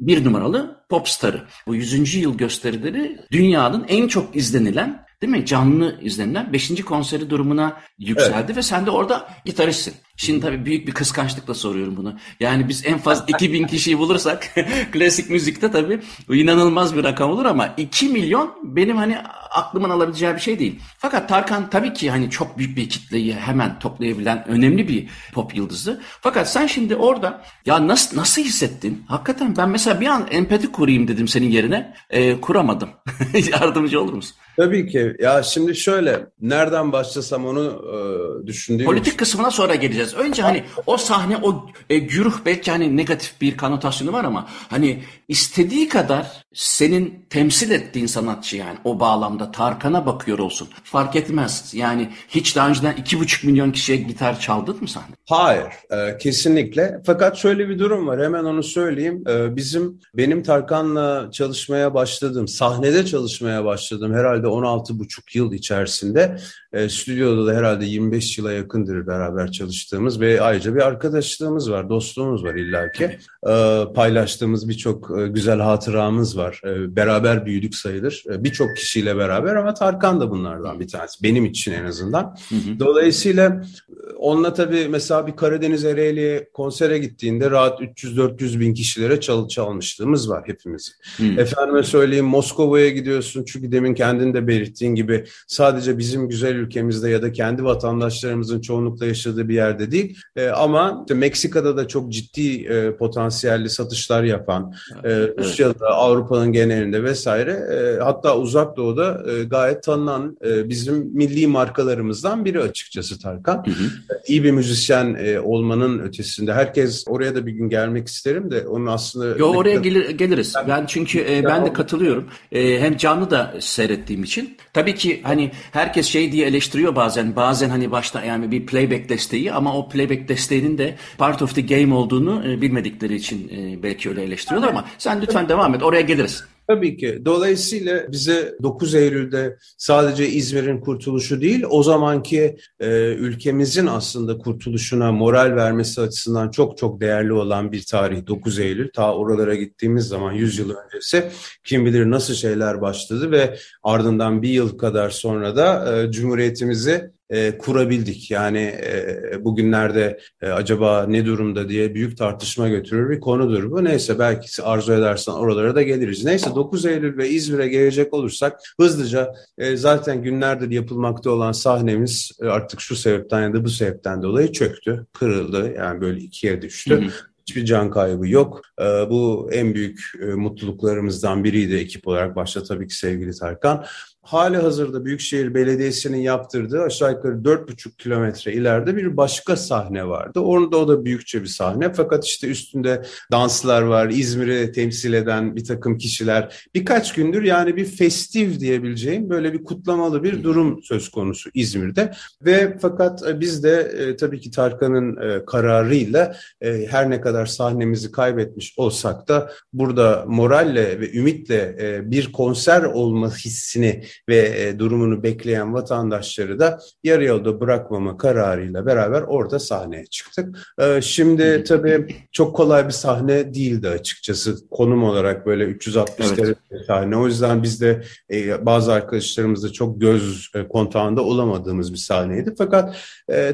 bir 0.00 0.24
numaralı 0.24 0.84
pop 0.88 1.08
starı. 1.08 1.42
Bu 1.66 1.74
100. 1.74 2.14
yıl 2.14 2.38
gösterileri 2.38 3.18
dünyanın 3.32 3.84
en 3.88 4.08
çok 4.08 4.36
izlenilen 4.36 5.04
değil 5.22 5.32
mi? 5.32 5.46
Canlı 5.46 5.98
izlenilen 6.02 6.52
5. 6.52 6.84
konseri 6.84 7.30
durumuna 7.30 7.76
yükseldi 7.98 8.44
evet. 8.46 8.56
ve 8.56 8.62
sen 8.62 8.86
de 8.86 8.90
orada 8.90 9.28
gitaristsin. 9.44 9.94
Şimdi 10.16 10.40
tabii 10.40 10.64
büyük 10.64 10.86
bir 10.86 10.92
kıskançlıkla 10.92 11.54
soruyorum 11.54 11.96
bunu. 11.96 12.18
Yani 12.40 12.68
biz 12.68 12.86
en 12.86 12.98
fazla 12.98 13.24
2000 13.28 13.66
kişiyi 13.66 13.98
bulursak 13.98 14.54
klasik 14.92 15.30
müzikte 15.30 15.70
tabii 15.70 16.00
inanılmaz 16.30 16.96
bir 16.96 17.04
rakam 17.04 17.30
olur 17.30 17.44
ama 17.44 17.74
2 17.76 18.08
milyon 18.08 18.54
benim 18.62 18.96
hani 18.96 19.18
aklımın 19.50 19.90
alabileceği 19.90 20.34
bir 20.34 20.40
şey 20.40 20.58
değil. 20.58 20.80
Fakat 20.98 21.28
Tarkan 21.28 21.70
tabii 21.70 21.92
ki 21.92 22.10
hani 22.10 22.30
çok 22.30 22.58
büyük 22.58 22.76
bir 22.76 22.88
kitleyi 22.88 23.34
hemen 23.34 23.78
toplayabilen 23.78 24.48
önemli 24.48 24.88
bir 24.88 25.08
pop 25.32 25.56
yıldızı. 25.56 26.00
Fakat 26.20 26.52
sen 26.52 26.66
şimdi 26.66 26.96
orada 26.96 27.42
ya 27.66 27.86
nasıl 27.86 28.16
nasıl 28.16 28.42
hissettin? 28.42 29.04
Hakikaten 29.08 29.56
ben 29.56 29.68
mesela 29.68 30.00
bir 30.00 30.06
an 30.06 30.26
empati 30.30 30.72
kurayım 30.72 31.08
dedim 31.08 31.28
senin 31.28 31.50
yerine. 31.50 31.94
E, 32.10 32.40
kuramadım. 32.40 32.90
Yardımcı 33.52 34.00
olur 34.00 34.12
musun? 34.12 34.36
Tabii 34.62 34.88
ki. 34.88 35.16
Ya 35.18 35.42
şimdi 35.42 35.76
şöyle 35.76 36.26
nereden 36.40 36.92
başlasam 36.92 37.46
onu 37.46 37.82
e, 37.94 38.46
düşündüğüm 38.46 38.86
Politik 38.86 39.06
için. 39.06 39.16
kısmına 39.16 39.50
sonra 39.50 39.74
geleceğiz. 39.74 40.14
Önce 40.14 40.42
hani 40.42 40.64
o 40.86 40.96
sahne 40.96 41.36
o 41.36 41.66
e, 41.90 41.98
güruh 41.98 42.34
belki 42.46 42.70
hani 42.70 42.96
negatif 42.96 43.40
bir 43.40 43.56
kanotasyonu 43.56 44.12
var 44.12 44.24
ama 44.24 44.48
hani 44.70 45.02
istediği 45.28 45.88
kadar 45.88 46.42
senin 46.54 47.26
temsil 47.30 47.70
ettiğin 47.70 48.06
sanatçı 48.06 48.56
yani 48.56 48.78
o 48.84 49.00
bağlamda 49.00 49.50
Tarkan'a 49.50 50.06
bakıyor 50.06 50.38
olsun. 50.38 50.68
Fark 50.84 51.16
etmez. 51.16 51.70
Yani 51.74 52.10
hiç 52.28 52.56
daha 52.56 52.68
önceden 52.68 52.94
iki 52.96 53.20
buçuk 53.20 53.44
milyon 53.44 53.70
kişiye 53.72 53.98
gitar 53.98 54.40
çaldın 54.40 54.76
mı 54.80 54.88
sahne? 54.88 55.14
Hayır. 55.28 55.66
E, 55.90 56.18
kesinlikle. 56.18 57.00
Fakat 57.06 57.36
şöyle 57.36 57.68
bir 57.68 57.78
durum 57.78 58.06
var. 58.06 58.22
Hemen 58.24 58.44
onu 58.44 58.62
söyleyeyim. 58.62 59.24
E, 59.28 59.56
bizim 59.56 60.00
benim 60.14 60.42
Tarkan'la 60.42 61.30
çalışmaya 61.30 61.94
başladığım, 61.94 62.48
sahnede 62.48 63.06
çalışmaya 63.06 63.64
başladım 63.64 64.14
herhalde 64.14 64.46
16 64.52 64.98
buçuk 64.98 65.34
yıl 65.34 65.52
içerisinde. 65.52 66.36
E, 66.72 66.88
stüdyoda 66.88 67.46
da 67.46 67.54
herhalde 67.54 67.84
25 67.84 68.38
yıla 68.38 68.52
yakındır 68.52 69.06
beraber 69.06 69.52
çalıştığımız 69.52 70.20
ve 70.20 70.40
ayrıca 70.40 70.74
bir 70.74 70.80
arkadaşlığımız 70.80 71.70
var, 71.70 71.88
dostluğumuz 71.88 72.44
var 72.44 72.54
illaki. 72.54 73.18
Ee, 73.48 73.84
paylaştığımız 73.94 74.68
birçok 74.68 75.18
e, 75.18 75.28
güzel 75.28 75.60
hatıramız 75.60 76.38
var. 76.38 76.60
Ee, 76.64 76.96
beraber 76.96 77.46
büyüdük 77.46 77.74
sayılır. 77.74 78.24
Ee, 78.30 78.44
birçok 78.44 78.76
kişiyle 78.76 79.16
beraber 79.16 79.56
ama 79.56 79.74
Tarkan 79.74 80.20
da 80.20 80.30
bunlardan 80.30 80.80
bir 80.80 80.88
tanesi. 80.88 81.22
Benim 81.22 81.44
için 81.44 81.72
en 81.72 81.84
azından. 81.84 82.36
Dolayısıyla 82.78 83.62
e, 83.88 84.12
onunla 84.16 84.54
tabii 84.54 84.88
mesela 84.88 85.26
bir 85.26 85.36
Karadeniz 85.36 85.84
Ereğli'ye 85.84 86.48
konsere 86.52 86.98
gittiğinde 86.98 87.50
rahat 87.50 87.80
300-400 87.80 88.60
bin 88.60 88.74
kişilere 88.74 89.20
çal 89.20 89.48
çalmışlığımız 89.48 90.30
var 90.30 90.42
hepimiz. 90.46 90.98
Efendime 91.38 91.82
söyleyeyim 91.82 92.26
Moskova'ya 92.26 92.88
gidiyorsun 92.88 93.44
çünkü 93.44 93.72
demin 93.72 93.94
kendin 93.94 94.31
de 94.34 94.46
belirttiğin 94.46 94.94
gibi 94.94 95.24
sadece 95.46 95.98
bizim 95.98 96.28
güzel 96.28 96.54
ülkemizde 96.54 97.10
ya 97.10 97.22
da 97.22 97.32
kendi 97.32 97.64
vatandaşlarımızın 97.64 98.60
çoğunlukla 98.60 99.06
yaşadığı 99.06 99.48
bir 99.48 99.54
yerde 99.54 99.90
değil. 99.90 100.18
E, 100.36 100.48
ama 100.48 101.04
işte 101.06 101.14
Meksika'da 101.14 101.76
da 101.76 101.88
çok 101.88 102.12
ciddi 102.12 102.64
e, 102.64 102.96
potansiyelli 102.96 103.70
satışlar 103.70 104.22
yapan, 104.22 104.74
e, 105.04 105.10
Rusya'da, 105.38 105.86
Avrupa'nın 105.86 106.52
genelinde 106.52 107.04
vesaire 107.04 107.50
e, 107.52 108.02
hatta 108.02 108.38
Uzak 108.38 108.76
Doğu'da 108.76 109.22
e, 109.32 109.44
gayet 109.44 109.82
tanınan 109.82 110.36
e, 110.44 110.68
bizim 110.68 111.10
milli 111.12 111.46
markalarımızdan 111.46 112.44
biri 112.44 112.60
açıkçası 112.60 113.18
Tarkan. 113.18 113.64
Hı 113.66 113.70
hı. 113.70 114.18
İyi 114.26 114.44
bir 114.44 114.50
müzisyen 114.50 115.16
e, 115.24 115.40
olmanın 115.40 115.98
ötesinde. 115.98 116.52
Herkes 116.52 117.04
oraya 117.08 117.34
da 117.34 117.46
bir 117.46 117.52
gün 117.52 117.68
gelmek 117.68 118.08
isterim 118.08 118.50
de 118.50 118.66
onun 118.66 118.86
aslında... 118.86 119.38
Yo 119.38 119.46
oraya 119.46 119.76
gelir, 119.76 120.10
geliriz. 120.10 120.54
Ben, 120.56 120.68
ben 120.68 120.86
çünkü 120.86 121.18
e, 121.18 121.44
ben 121.44 121.66
de 121.66 121.72
katılıyorum. 121.72 122.28
E, 122.52 122.80
hem 122.80 122.96
canlı 122.96 123.30
da 123.30 123.54
seyrettiğim 123.60 124.21
için. 124.22 124.56
Tabii 124.72 124.94
ki 124.94 125.20
hani 125.22 125.50
herkes 125.72 126.06
şey 126.06 126.32
diye 126.32 126.46
eleştiriyor 126.46 126.96
bazen. 126.96 127.36
Bazen 127.36 127.70
hani 127.70 127.90
başta 127.90 128.24
yani 128.24 128.50
bir 128.50 128.66
playback 128.66 129.08
desteği 129.08 129.52
ama 129.52 129.76
o 129.76 129.88
playback 129.88 130.28
desteğinin 130.28 130.78
de 130.78 130.96
part 131.18 131.42
of 131.42 131.54
the 131.54 131.60
game 131.60 131.94
olduğunu 131.94 132.42
e, 132.46 132.60
bilmedikleri 132.60 133.14
için 133.14 133.48
e, 133.48 133.82
belki 133.82 134.08
öyle 134.08 134.22
eleştiriyorlar 134.22 134.68
ama 134.68 134.84
sen 134.98 135.22
lütfen 135.22 135.48
devam 135.48 135.74
et. 135.74 135.82
Oraya 135.82 136.02
geliriz. 136.02 136.44
Tabii 136.72 136.96
ki. 136.96 137.22
Dolayısıyla 137.24 138.12
bize 138.12 138.54
9 138.62 138.94
Eylül'de 138.94 139.56
sadece 139.76 140.28
İzmir'in 140.28 140.80
kurtuluşu 140.80 141.40
değil, 141.40 141.64
o 141.70 141.82
zamanki 141.82 142.56
e, 142.80 142.88
ülkemizin 143.12 143.86
aslında 143.86 144.38
kurtuluşuna 144.38 145.12
moral 145.12 145.56
vermesi 145.56 146.00
açısından 146.00 146.50
çok 146.50 146.78
çok 146.78 147.00
değerli 147.00 147.32
olan 147.32 147.72
bir 147.72 147.82
tarih 147.82 148.26
9 148.26 148.58
Eylül. 148.58 148.88
Ta 148.94 149.14
oralara 149.14 149.54
gittiğimiz 149.54 150.04
zaman 150.04 150.32
100 150.32 150.58
yıl 150.58 150.74
öncesi 150.76 151.24
kim 151.64 151.86
bilir 151.86 152.10
nasıl 152.10 152.34
şeyler 152.34 152.80
başladı 152.80 153.30
ve 153.30 153.56
ardından 153.82 154.42
bir 154.42 154.50
yıl 154.50 154.78
kadar 154.78 155.10
sonra 155.10 155.56
da 155.56 155.96
e, 156.02 156.10
Cumhuriyetimizi 156.10 157.10
e, 157.32 157.58
kurabildik. 157.58 158.30
Yani 158.30 158.58
e, 158.58 159.44
bugünlerde 159.44 160.18
e, 160.42 160.48
acaba 160.48 161.06
ne 161.08 161.26
durumda 161.26 161.68
diye 161.68 161.94
büyük 161.94 162.18
tartışma 162.18 162.68
götürür 162.68 163.10
bir 163.10 163.20
konudur 163.20 163.70
bu. 163.70 163.84
Neyse 163.84 164.18
belki 164.18 164.62
arzu 164.62 164.92
edersen 164.92 165.32
oralara 165.32 165.74
da 165.74 165.82
geliriz. 165.82 166.24
Neyse 166.24 166.50
9 166.54 166.86
Eylül 166.86 167.16
ve 167.16 167.28
İzmir'e 167.28 167.68
gelecek 167.68 168.14
olursak 168.14 168.60
hızlıca 168.80 169.34
e, 169.58 169.76
zaten 169.76 170.22
günlerdir 170.22 170.70
yapılmakta 170.70 171.30
olan 171.30 171.52
sahnemiz 171.52 172.30
e, 172.42 172.46
artık 172.46 172.80
şu 172.80 172.96
sebepten 172.96 173.42
ya 173.42 173.52
da 173.52 173.64
bu 173.64 173.68
sebepten 173.68 174.22
dolayı 174.22 174.52
çöktü, 174.52 175.06
kırıldı. 175.12 175.74
Yani 175.76 176.00
böyle 176.00 176.20
ikiye 176.20 176.62
düştü. 176.62 176.96
Hı 176.96 177.04
hı. 177.04 177.10
Hiçbir 177.48 177.64
can 177.64 177.90
kaybı 177.90 178.28
yok. 178.28 178.62
E, 178.80 178.84
bu 178.84 179.50
en 179.52 179.74
büyük 179.74 180.00
e, 180.22 180.24
mutluluklarımızdan 180.24 181.44
biriydi 181.44 181.74
ekip 181.74 182.08
olarak. 182.08 182.36
Başta 182.36 182.62
tabii 182.62 182.88
ki 182.88 182.96
sevgili 182.96 183.32
Tarkan 183.32 183.84
hali 184.22 184.56
hazırda 184.56 185.04
Büyükşehir 185.04 185.54
Belediyesi'nin 185.54 186.18
yaptırdığı 186.18 186.82
aşağı 186.82 187.12
yukarı 187.12 187.34
4,5 187.34 187.96
kilometre 187.96 188.52
ileride 188.52 188.96
bir 188.96 189.16
başka 189.16 189.56
sahne 189.56 190.08
vardı. 190.08 190.40
Orada 190.40 190.76
o 190.76 190.88
da 190.88 191.04
büyükçe 191.04 191.42
bir 191.42 191.46
sahne 191.46 191.92
fakat 191.92 192.24
işte 192.24 192.46
üstünde 192.46 193.02
danslar 193.32 193.82
var, 193.82 194.10
İzmir'i 194.10 194.72
temsil 194.72 195.12
eden 195.12 195.56
bir 195.56 195.64
takım 195.64 195.98
kişiler. 195.98 196.68
Birkaç 196.74 197.12
gündür 197.12 197.42
yani 197.42 197.76
bir 197.76 197.84
festif 197.84 198.60
diyebileceğim 198.60 199.30
böyle 199.30 199.52
bir 199.52 199.64
kutlamalı 199.64 200.22
bir 200.22 200.42
durum 200.42 200.82
söz 200.82 201.08
konusu 201.08 201.50
İzmir'de. 201.54 202.12
Ve 202.42 202.76
fakat 202.82 203.28
e, 203.28 203.40
biz 203.40 203.64
de 203.64 203.92
e, 203.98 204.16
tabii 204.16 204.40
ki 204.40 204.50
Tarkan'ın 204.50 205.16
e, 205.16 205.44
kararıyla 205.44 206.36
e, 206.60 206.86
her 206.90 207.10
ne 207.10 207.20
kadar 207.20 207.46
sahnemizi 207.46 208.12
kaybetmiş 208.12 208.74
olsak 208.76 209.28
da 209.28 209.52
burada 209.72 210.24
moralle 210.28 211.00
ve 211.00 211.12
ümitle 211.12 211.76
e, 211.80 212.10
bir 212.10 212.32
konser 212.32 212.82
olma 212.82 213.36
hissini 213.36 214.04
ve 214.28 214.38
e, 214.38 214.78
durumunu 214.78 215.22
bekleyen 215.22 215.74
vatandaşları 215.74 216.58
da 216.58 216.78
yarı 217.04 217.24
yolda 217.24 217.60
bırakmama 217.60 218.16
kararıyla 218.16 218.86
beraber 218.86 219.22
orada 219.22 219.58
sahneye 219.58 220.06
çıktık. 220.06 220.74
E, 220.78 221.00
şimdi 221.02 221.64
tabii 221.64 222.06
çok 222.32 222.56
kolay 222.56 222.86
bir 222.86 222.92
sahne 222.92 223.54
değildi 223.54 223.88
açıkçası 223.88 224.68
konum 224.70 225.04
olarak 225.04 225.46
böyle 225.46 225.64
360 225.64 226.26
evet. 226.26 226.38
derece 226.38 226.84
sahne. 226.86 227.16
O 227.16 227.26
yüzden 227.26 227.62
biz 227.62 227.80
de 227.80 228.02
e, 228.32 228.66
bazı 228.66 228.92
arkadaşlarımızla 228.92 229.72
çok 229.72 230.00
göz 230.00 230.50
e, 230.54 230.68
kontağında 230.68 231.22
olamadığımız 231.22 231.92
bir 231.92 231.98
sahneydi. 231.98 232.54
Fakat 232.58 232.96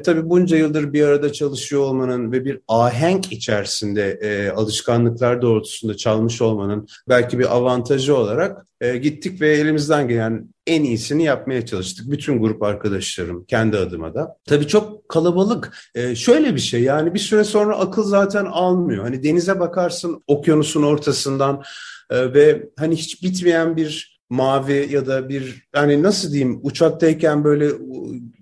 tabii 0.05 0.31
bunca 0.31 0.57
yıldır 0.57 0.92
bir 0.92 1.05
arada 1.05 1.33
çalışıyor 1.33 1.83
olmanın 1.83 2.33
ve 2.33 2.44
bir 2.44 2.61
ahenk 2.68 3.33
içerisinde 3.33 4.53
alışkanlıklar 4.57 5.42
doğrultusunda 5.42 5.97
çalmış 5.97 6.42
olmanın 6.42 6.88
belki 7.09 7.38
bir 7.38 7.57
avantajı 7.57 8.16
olarak 8.16 8.66
e, 8.81 8.97
gittik 8.97 9.41
ve 9.41 9.49
elimizden 9.49 10.09
gelen 10.09 10.49
en 10.67 10.83
iyisini 10.83 11.25
yapmaya 11.25 11.67
çalıştık. 11.67 12.11
Bütün 12.11 12.41
grup 12.41 12.62
arkadaşlarım, 12.62 13.45
kendi 13.45 13.77
adıma 13.77 14.14
da. 14.14 14.37
Tabii 14.47 14.67
çok 14.67 15.09
kalabalık. 15.09 15.79
E, 15.95 16.14
şöyle 16.14 16.55
bir 16.55 16.61
şey 16.61 16.83
yani 16.83 17.14
bir 17.14 17.19
süre 17.19 17.45
sonra 17.45 17.79
akıl 17.79 18.05
zaten 18.05 18.45
almıyor. 18.45 19.05
Hani 19.05 19.23
denize 19.23 19.61
bakarsın 19.61 20.23
okyanusun 20.27 20.83
ortasından 20.83 21.62
e, 22.11 22.35
ve 22.35 22.69
hani 22.79 22.97
hiç 22.97 23.23
bitmeyen 23.23 23.77
bir 23.77 24.17
mavi 24.31 24.88
ya 24.91 25.07
da 25.07 25.29
bir 25.29 25.69
hani 25.73 26.03
nasıl 26.03 26.33
diyeyim 26.33 26.61
uçaktayken 26.62 27.45
böyle 27.45 27.69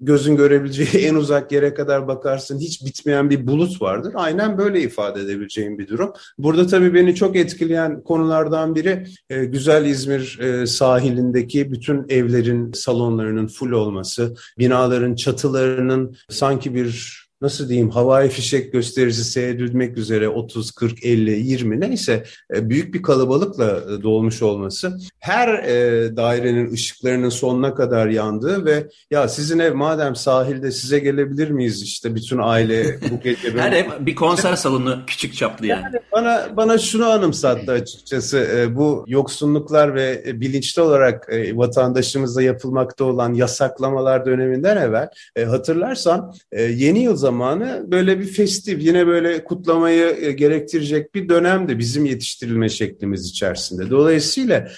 gözün 0.01 0.37
görebileceği 0.37 0.89
en 1.07 1.15
uzak 1.15 1.53
yere 1.53 1.75
kadar 1.75 2.09
bakarsın 2.09 2.59
hiç 2.59 2.85
bitmeyen 2.85 3.31
bir 3.31 3.47
bulut 3.47 3.83
vardır. 3.83 4.13
Aynen 4.15 4.59
böyle 4.59 4.81
ifade 4.81 5.21
edebileceğim 5.21 5.79
bir 5.79 5.89
durum. 5.89 6.13
Burada 6.39 6.67
tabii 6.67 6.95
beni 6.95 7.15
çok 7.15 7.37
etkileyen 7.37 8.03
konulardan 8.03 8.75
biri 8.75 9.07
e, 9.31 9.45
güzel 9.45 9.87
İzmir 9.87 10.39
e, 10.41 10.67
sahilindeki 10.67 11.73
bütün 11.73 12.07
evlerin 12.09 12.73
salonlarının 12.73 13.47
full 13.47 13.73
olması, 13.73 14.35
binaların 14.59 15.15
çatılarının 15.15 16.17
sanki 16.29 16.75
bir 16.75 17.26
nasıl 17.41 17.69
diyeyim 17.69 17.91
havai 17.91 18.29
fişek 18.29 18.73
gösterisi 18.73 19.25
seyredilmek 19.25 19.99
üzere 19.99 20.29
30, 20.29 20.71
40, 20.71 21.05
50, 21.05 21.31
20 21.31 21.81
neyse 21.81 22.25
e, 22.55 22.71
büyük 22.71 22.95
bir 22.95 23.03
kalabalıkla 23.03 23.81
e, 23.81 24.03
dolmuş 24.03 24.43
olması 24.43 24.99
her 25.19 25.49
e, 25.49 26.17
dairenin 26.17 26.73
ışıklarının 26.73 27.29
sonuna 27.29 27.75
kadar 27.75 28.07
yandığı 28.07 28.65
ve 28.65 28.89
ya 29.11 29.29
sizin 29.29 29.59
ev 29.59 29.75
madem 29.75 30.17
sahilde 30.17 30.71
size 30.71 30.99
gelebilir 30.99 31.51
miyiz 31.51 31.83
işte 31.83 32.15
bütün 32.15 32.39
aile 32.39 32.99
bu 33.11 33.21
gece. 33.25 33.51
her 33.57 33.73
ev 33.73 33.87
bir 34.01 34.15
konser 34.15 34.57
salonu 34.57 34.99
küçük 35.07 35.35
çaplı 35.35 35.67
yani. 35.67 35.83
yani 35.83 35.97
bana 36.13 36.57
bana 36.57 36.79
şunu 36.79 37.07
anımsattı 37.07 37.73
açıkçası 37.73 38.67
bu 38.71 39.05
yoksunluklar 39.09 39.95
ve 39.95 40.23
bilinçli 40.41 40.83
olarak 40.83 41.29
vatandaşımızda 41.55 42.43
yapılmakta 42.43 43.05
olan 43.05 43.35
yasaklamalar 43.35 44.27
döneminden 44.27 44.77
evvel 44.77 45.09
hatırlarsan 45.49 46.35
yeni 46.53 46.99
yıl 46.99 47.17
zamanı 47.17 47.36
böyle 47.91 48.19
bir 48.19 48.25
festif, 48.25 48.83
yine 48.83 49.07
böyle 49.07 49.45
kutlamayı 49.45 50.17
e, 50.21 50.33
gerektirecek 50.33 51.15
bir 51.15 51.29
dönemdi 51.29 51.79
bizim 51.79 52.05
yetiştirilme 52.05 52.69
şeklimiz 52.69 53.27
içerisinde. 53.27 53.91
Dolayısıyla 53.91 54.69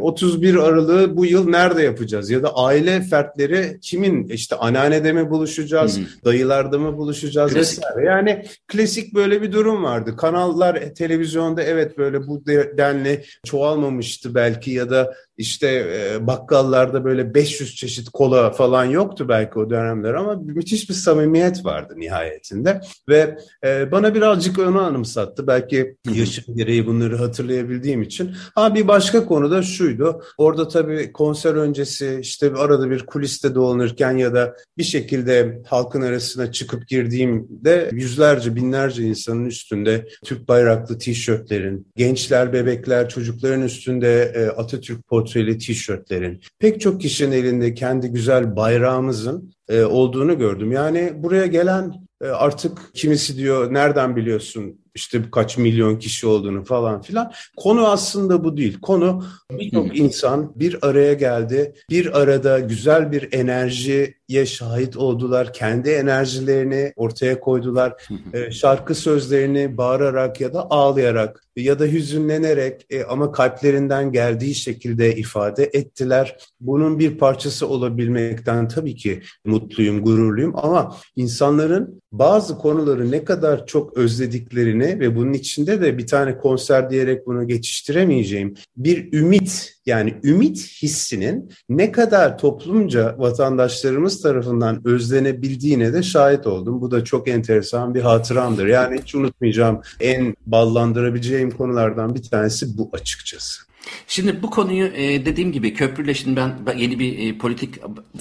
31 0.00 0.54
e, 0.54 0.60
Aralık'ı 0.60 1.16
bu 1.16 1.26
yıl 1.26 1.48
nerede 1.48 1.82
yapacağız? 1.82 2.30
Ya 2.30 2.42
da 2.42 2.56
aile 2.56 3.00
fertleri 3.00 3.78
kimin? 3.80 4.28
işte 4.28 4.56
anneannede 4.56 5.12
mi 5.12 5.30
buluşacağız, 5.30 5.98
hmm. 5.98 6.04
dayılarda 6.24 6.78
mı 6.78 6.98
buluşacağız 6.98 7.52
klasik. 7.52 7.78
vesaire. 7.78 8.06
Yani 8.06 8.44
klasik 8.68 9.14
böyle 9.14 9.42
bir 9.42 9.52
durum 9.52 9.84
vardı. 9.84 10.16
Kanallar 10.16 10.74
e, 10.74 10.94
televizyonda 10.94 11.62
evet 11.62 11.98
böyle 11.98 12.26
bu 12.26 12.46
denli 12.76 13.24
çoğalmamıştı 13.44 14.34
belki 14.34 14.70
ya 14.70 14.90
da 14.90 15.14
işte 15.36 15.68
e, 15.68 16.26
bakkallarda 16.26 17.04
böyle 17.04 17.34
500 17.34 17.76
çeşit 17.76 18.08
kola 18.08 18.50
falan 18.50 18.84
yoktu 18.84 19.28
belki 19.28 19.58
o 19.58 19.70
dönemler 19.70 20.14
ama 20.14 20.34
müthiş 20.34 20.88
bir 20.88 20.94
samimiyet 20.94 21.64
vardı 21.64 21.94
nihayetinde 21.96 22.80
ve 23.08 23.38
e, 23.64 23.92
bana 23.92 24.14
birazcık 24.14 24.58
onu 24.58 24.80
anımsattı. 24.80 25.46
Belki 25.46 25.96
yaşım 26.14 26.56
gereği 26.56 26.86
bunları 26.86 27.16
hatırlayabildiğim 27.16 28.02
için. 28.02 28.34
Ha 28.54 28.74
bir 28.74 28.88
başka 28.88 29.26
konu 29.26 29.50
da 29.50 29.62
şuydu. 29.62 30.22
Orada 30.38 30.68
tabii 30.68 31.12
konser 31.12 31.54
öncesi 31.54 32.18
işte 32.20 32.52
arada 32.54 32.90
bir 32.90 33.06
kuliste 33.06 33.54
dolanırken 33.54 34.16
ya 34.16 34.34
da 34.34 34.56
bir 34.78 34.84
şekilde 34.84 35.62
halkın 35.66 36.02
arasına 36.02 36.52
çıkıp 36.52 36.88
girdiğimde 36.88 37.90
yüzlerce 37.92 38.56
binlerce 38.56 39.02
insanın 39.02 39.44
üstünde 39.44 40.08
Türk 40.24 40.48
bayraklı 40.48 40.98
tişörtlerin, 40.98 41.86
gençler, 41.96 42.52
bebekler, 42.52 43.08
çocukların 43.08 43.62
üstünde 43.62 44.32
e, 44.34 44.46
Atatürk 44.46 45.08
portreli 45.24 45.58
tişörtlerin, 45.58 46.40
pek 46.58 46.80
çok 46.80 47.00
kişinin 47.00 47.32
elinde 47.32 47.74
kendi 47.74 48.08
güzel 48.08 48.56
bayrağımızın 48.56 49.52
e, 49.68 49.82
olduğunu 49.82 50.38
gördüm. 50.38 50.72
Yani 50.72 51.12
buraya 51.16 51.46
gelen 51.46 51.92
e, 52.22 52.26
artık 52.26 52.78
kimisi 52.94 53.36
diyor 53.36 53.74
nereden 53.74 54.16
biliyorsun 54.16 54.83
işte 54.94 55.22
kaç 55.32 55.58
milyon 55.58 55.98
kişi 55.98 56.26
olduğunu 56.26 56.64
falan 56.64 57.02
filan. 57.02 57.32
Konu 57.56 57.88
aslında 57.88 58.44
bu 58.44 58.56
değil. 58.56 58.78
Konu 58.80 59.24
birçok 59.50 59.98
insan 59.98 60.52
bir 60.56 60.88
araya 60.88 61.14
geldi. 61.14 61.74
Bir 61.90 62.20
arada 62.20 62.60
güzel 62.60 63.12
bir 63.12 63.32
enerjiye 63.32 64.46
şahit 64.46 64.96
oldular. 64.96 65.52
Kendi 65.52 65.90
enerjilerini 65.90 66.92
ortaya 66.96 67.40
koydular. 67.40 67.92
E, 68.32 68.50
şarkı 68.50 68.94
sözlerini 68.94 69.76
bağırarak 69.76 70.40
ya 70.40 70.54
da 70.54 70.70
ağlayarak 70.70 71.44
ya 71.56 71.78
da 71.78 71.84
hüzünlenerek 71.84 72.86
e, 72.90 73.04
ama 73.04 73.32
kalplerinden 73.32 74.12
geldiği 74.12 74.54
şekilde 74.54 75.16
ifade 75.16 75.64
ettiler. 75.64 76.36
Bunun 76.60 76.98
bir 76.98 77.18
parçası 77.18 77.68
olabilmekten 77.68 78.68
tabii 78.68 78.96
ki 78.96 79.22
mutluyum, 79.44 80.02
gururluyum 80.02 80.52
ama 80.56 80.96
insanların 81.16 82.02
bazı 82.12 82.58
konuları 82.58 83.10
ne 83.10 83.24
kadar 83.24 83.66
çok 83.66 83.96
özlediklerini 83.96 84.83
ve 84.86 85.16
bunun 85.16 85.32
içinde 85.32 85.80
de 85.80 85.98
bir 85.98 86.06
tane 86.06 86.36
konser 86.36 86.90
diyerek 86.90 87.26
bunu 87.26 87.48
geçiştiremeyeceğim 87.48 88.54
bir 88.76 89.12
ümit 89.12 89.74
yani 89.86 90.14
ümit 90.24 90.82
hissinin 90.82 91.50
ne 91.68 91.92
kadar 91.92 92.38
toplumca 92.38 93.14
vatandaşlarımız 93.18 94.22
tarafından 94.22 94.80
özlenebildiğine 94.84 95.92
de 95.92 96.02
şahit 96.02 96.46
oldum. 96.46 96.80
Bu 96.80 96.90
da 96.90 97.04
çok 97.04 97.28
enteresan 97.28 97.94
bir 97.94 98.00
hatıramdır. 98.00 98.66
Yani 98.66 99.00
hiç 99.02 99.14
unutmayacağım 99.14 99.80
en 100.00 100.34
ballandırabileceğim 100.46 101.50
konulardan 101.50 102.14
bir 102.14 102.22
tanesi 102.22 102.78
bu 102.78 102.90
açıkçası. 102.92 103.73
Şimdi 104.06 104.42
bu 104.42 104.50
konuyu 104.50 104.86
e, 104.86 105.26
dediğim 105.26 105.52
gibi 105.52 105.74
köprüyle 105.74 106.14
şimdi 106.14 106.36
ben 106.36 106.76
yeni 106.76 106.98
bir 106.98 107.28
e, 107.28 107.38
politik 107.38 107.74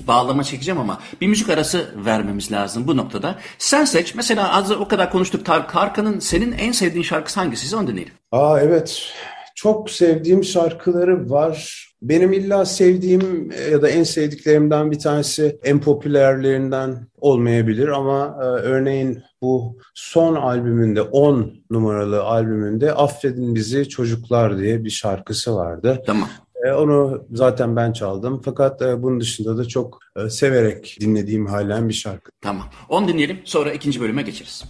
bağlama 0.07 0.43
çekeceğim 0.43 0.79
ama 0.79 0.99
bir 1.21 1.27
müzik 1.27 1.49
arası 1.49 1.91
vermemiz 2.05 2.51
lazım 2.51 2.87
bu 2.87 2.97
noktada. 2.97 3.39
Sen 3.57 3.85
seç. 3.85 4.15
Mesela 4.15 4.53
az 4.53 4.71
o 4.71 4.87
kadar 4.87 5.11
konuştuk. 5.11 5.45
Tarkan'ın 5.45 6.19
senin 6.19 6.51
en 6.51 6.71
sevdiğin 6.71 7.03
şarkısı 7.03 7.39
hangisi? 7.39 7.75
Onu 7.75 7.87
dinleyelim. 7.87 8.13
Aa 8.31 8.59
evet. 8.61 9.13
Çok 9.55 9.89
sevdiğim 9.89 10.43
şarkıları 10.43 11.29
var. 11.29 11.87
Benim 12.03 12.33
illa 12.33 12.65
sevdiğim 12.65 13.51
ya 13.71 13.81
da 13.81 13.89
en 13.89 14.03
sevdiklerimden 14.03 14.91
bir 14.91 14.99
tanesi 14.99 15.59
en 15.63 15.81
popülerlerinden 15.81 17.07
olmayabilir 17.17 17.87
ama 17.87 18.37
e, 18.41 18.43
örneğin 18.45 19.23
bu 19.41 19.77
son 19.93 20.35
albümünde 20.35 21.01
10 21.01 21.53
numaralı 21.71 22.23
albümünde 22.23 22.93
Affedin 22.93 23.55
Bizi 23.55 23.89
Çocuklar 23.89 24.57
diye 24.57 24.83
bir 24.83 24.89
şarkısı 24.89 25.55
vardı. 25.55 26.03
Tamam. 26.05 26.29
E, 26.63 26.71
onu 26.71 27.25
zaten 27.31 27.75
ben 27.75 27.93
çaldım 27.93 28.41
fakat 28.45 28.81
e, 28.81 29.03
bunun 29.03 29.19
dışında 29.19 29.57
da 29.57 29.65
çok 29.65 29.99
e, 30.15 30.29
severek 30.29 30.97
dinlediğim 30.99 31.45
halen 31.45 31.89
bir 31.89 31.93
şarkı. 31.93 32.31
Tamam. 32.41 32.65
Onu 32.89 33.07
dinleyelim 33.07 33.37
sonra 33.43 33.73
ikinci 33.73 34.01
bölüme 34.01 34.21
geçeriz. 34.21 34.63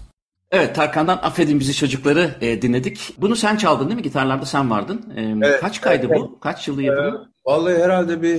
Evet 0.54 0.76
Tarkan'dan 0.76 1.20
Affedin 1.22 1.60
Bizi 1.60 1.74
Çocukları 1.74 2.36
e, 2.42 2.62
dinledik. 2.62 3.14
Bunu 3.18 3.36
sen 3.36 3.58
çaldın 3.58 3.86
değil 3.86 3.96
mi? 3.96 4.02
Gitarlarda 4.02 4.46
sen 4.46 4.70
vardın. 4.72 5.14
E, 5.16 5.48
evet, 5.48 5.62
kaç 5.62 5.82
kaydı 5.82 6.08
evet. 6.10 6.20
bu? 6.20 6.40
Kaç 6.40 6.68
yılı 6.68 6.84
yapımı? 6.84 7.32
E, 7.48 7.52
vallahi 7.52 7.84
herhalde 7.84 8.22
bir 8.22 8.36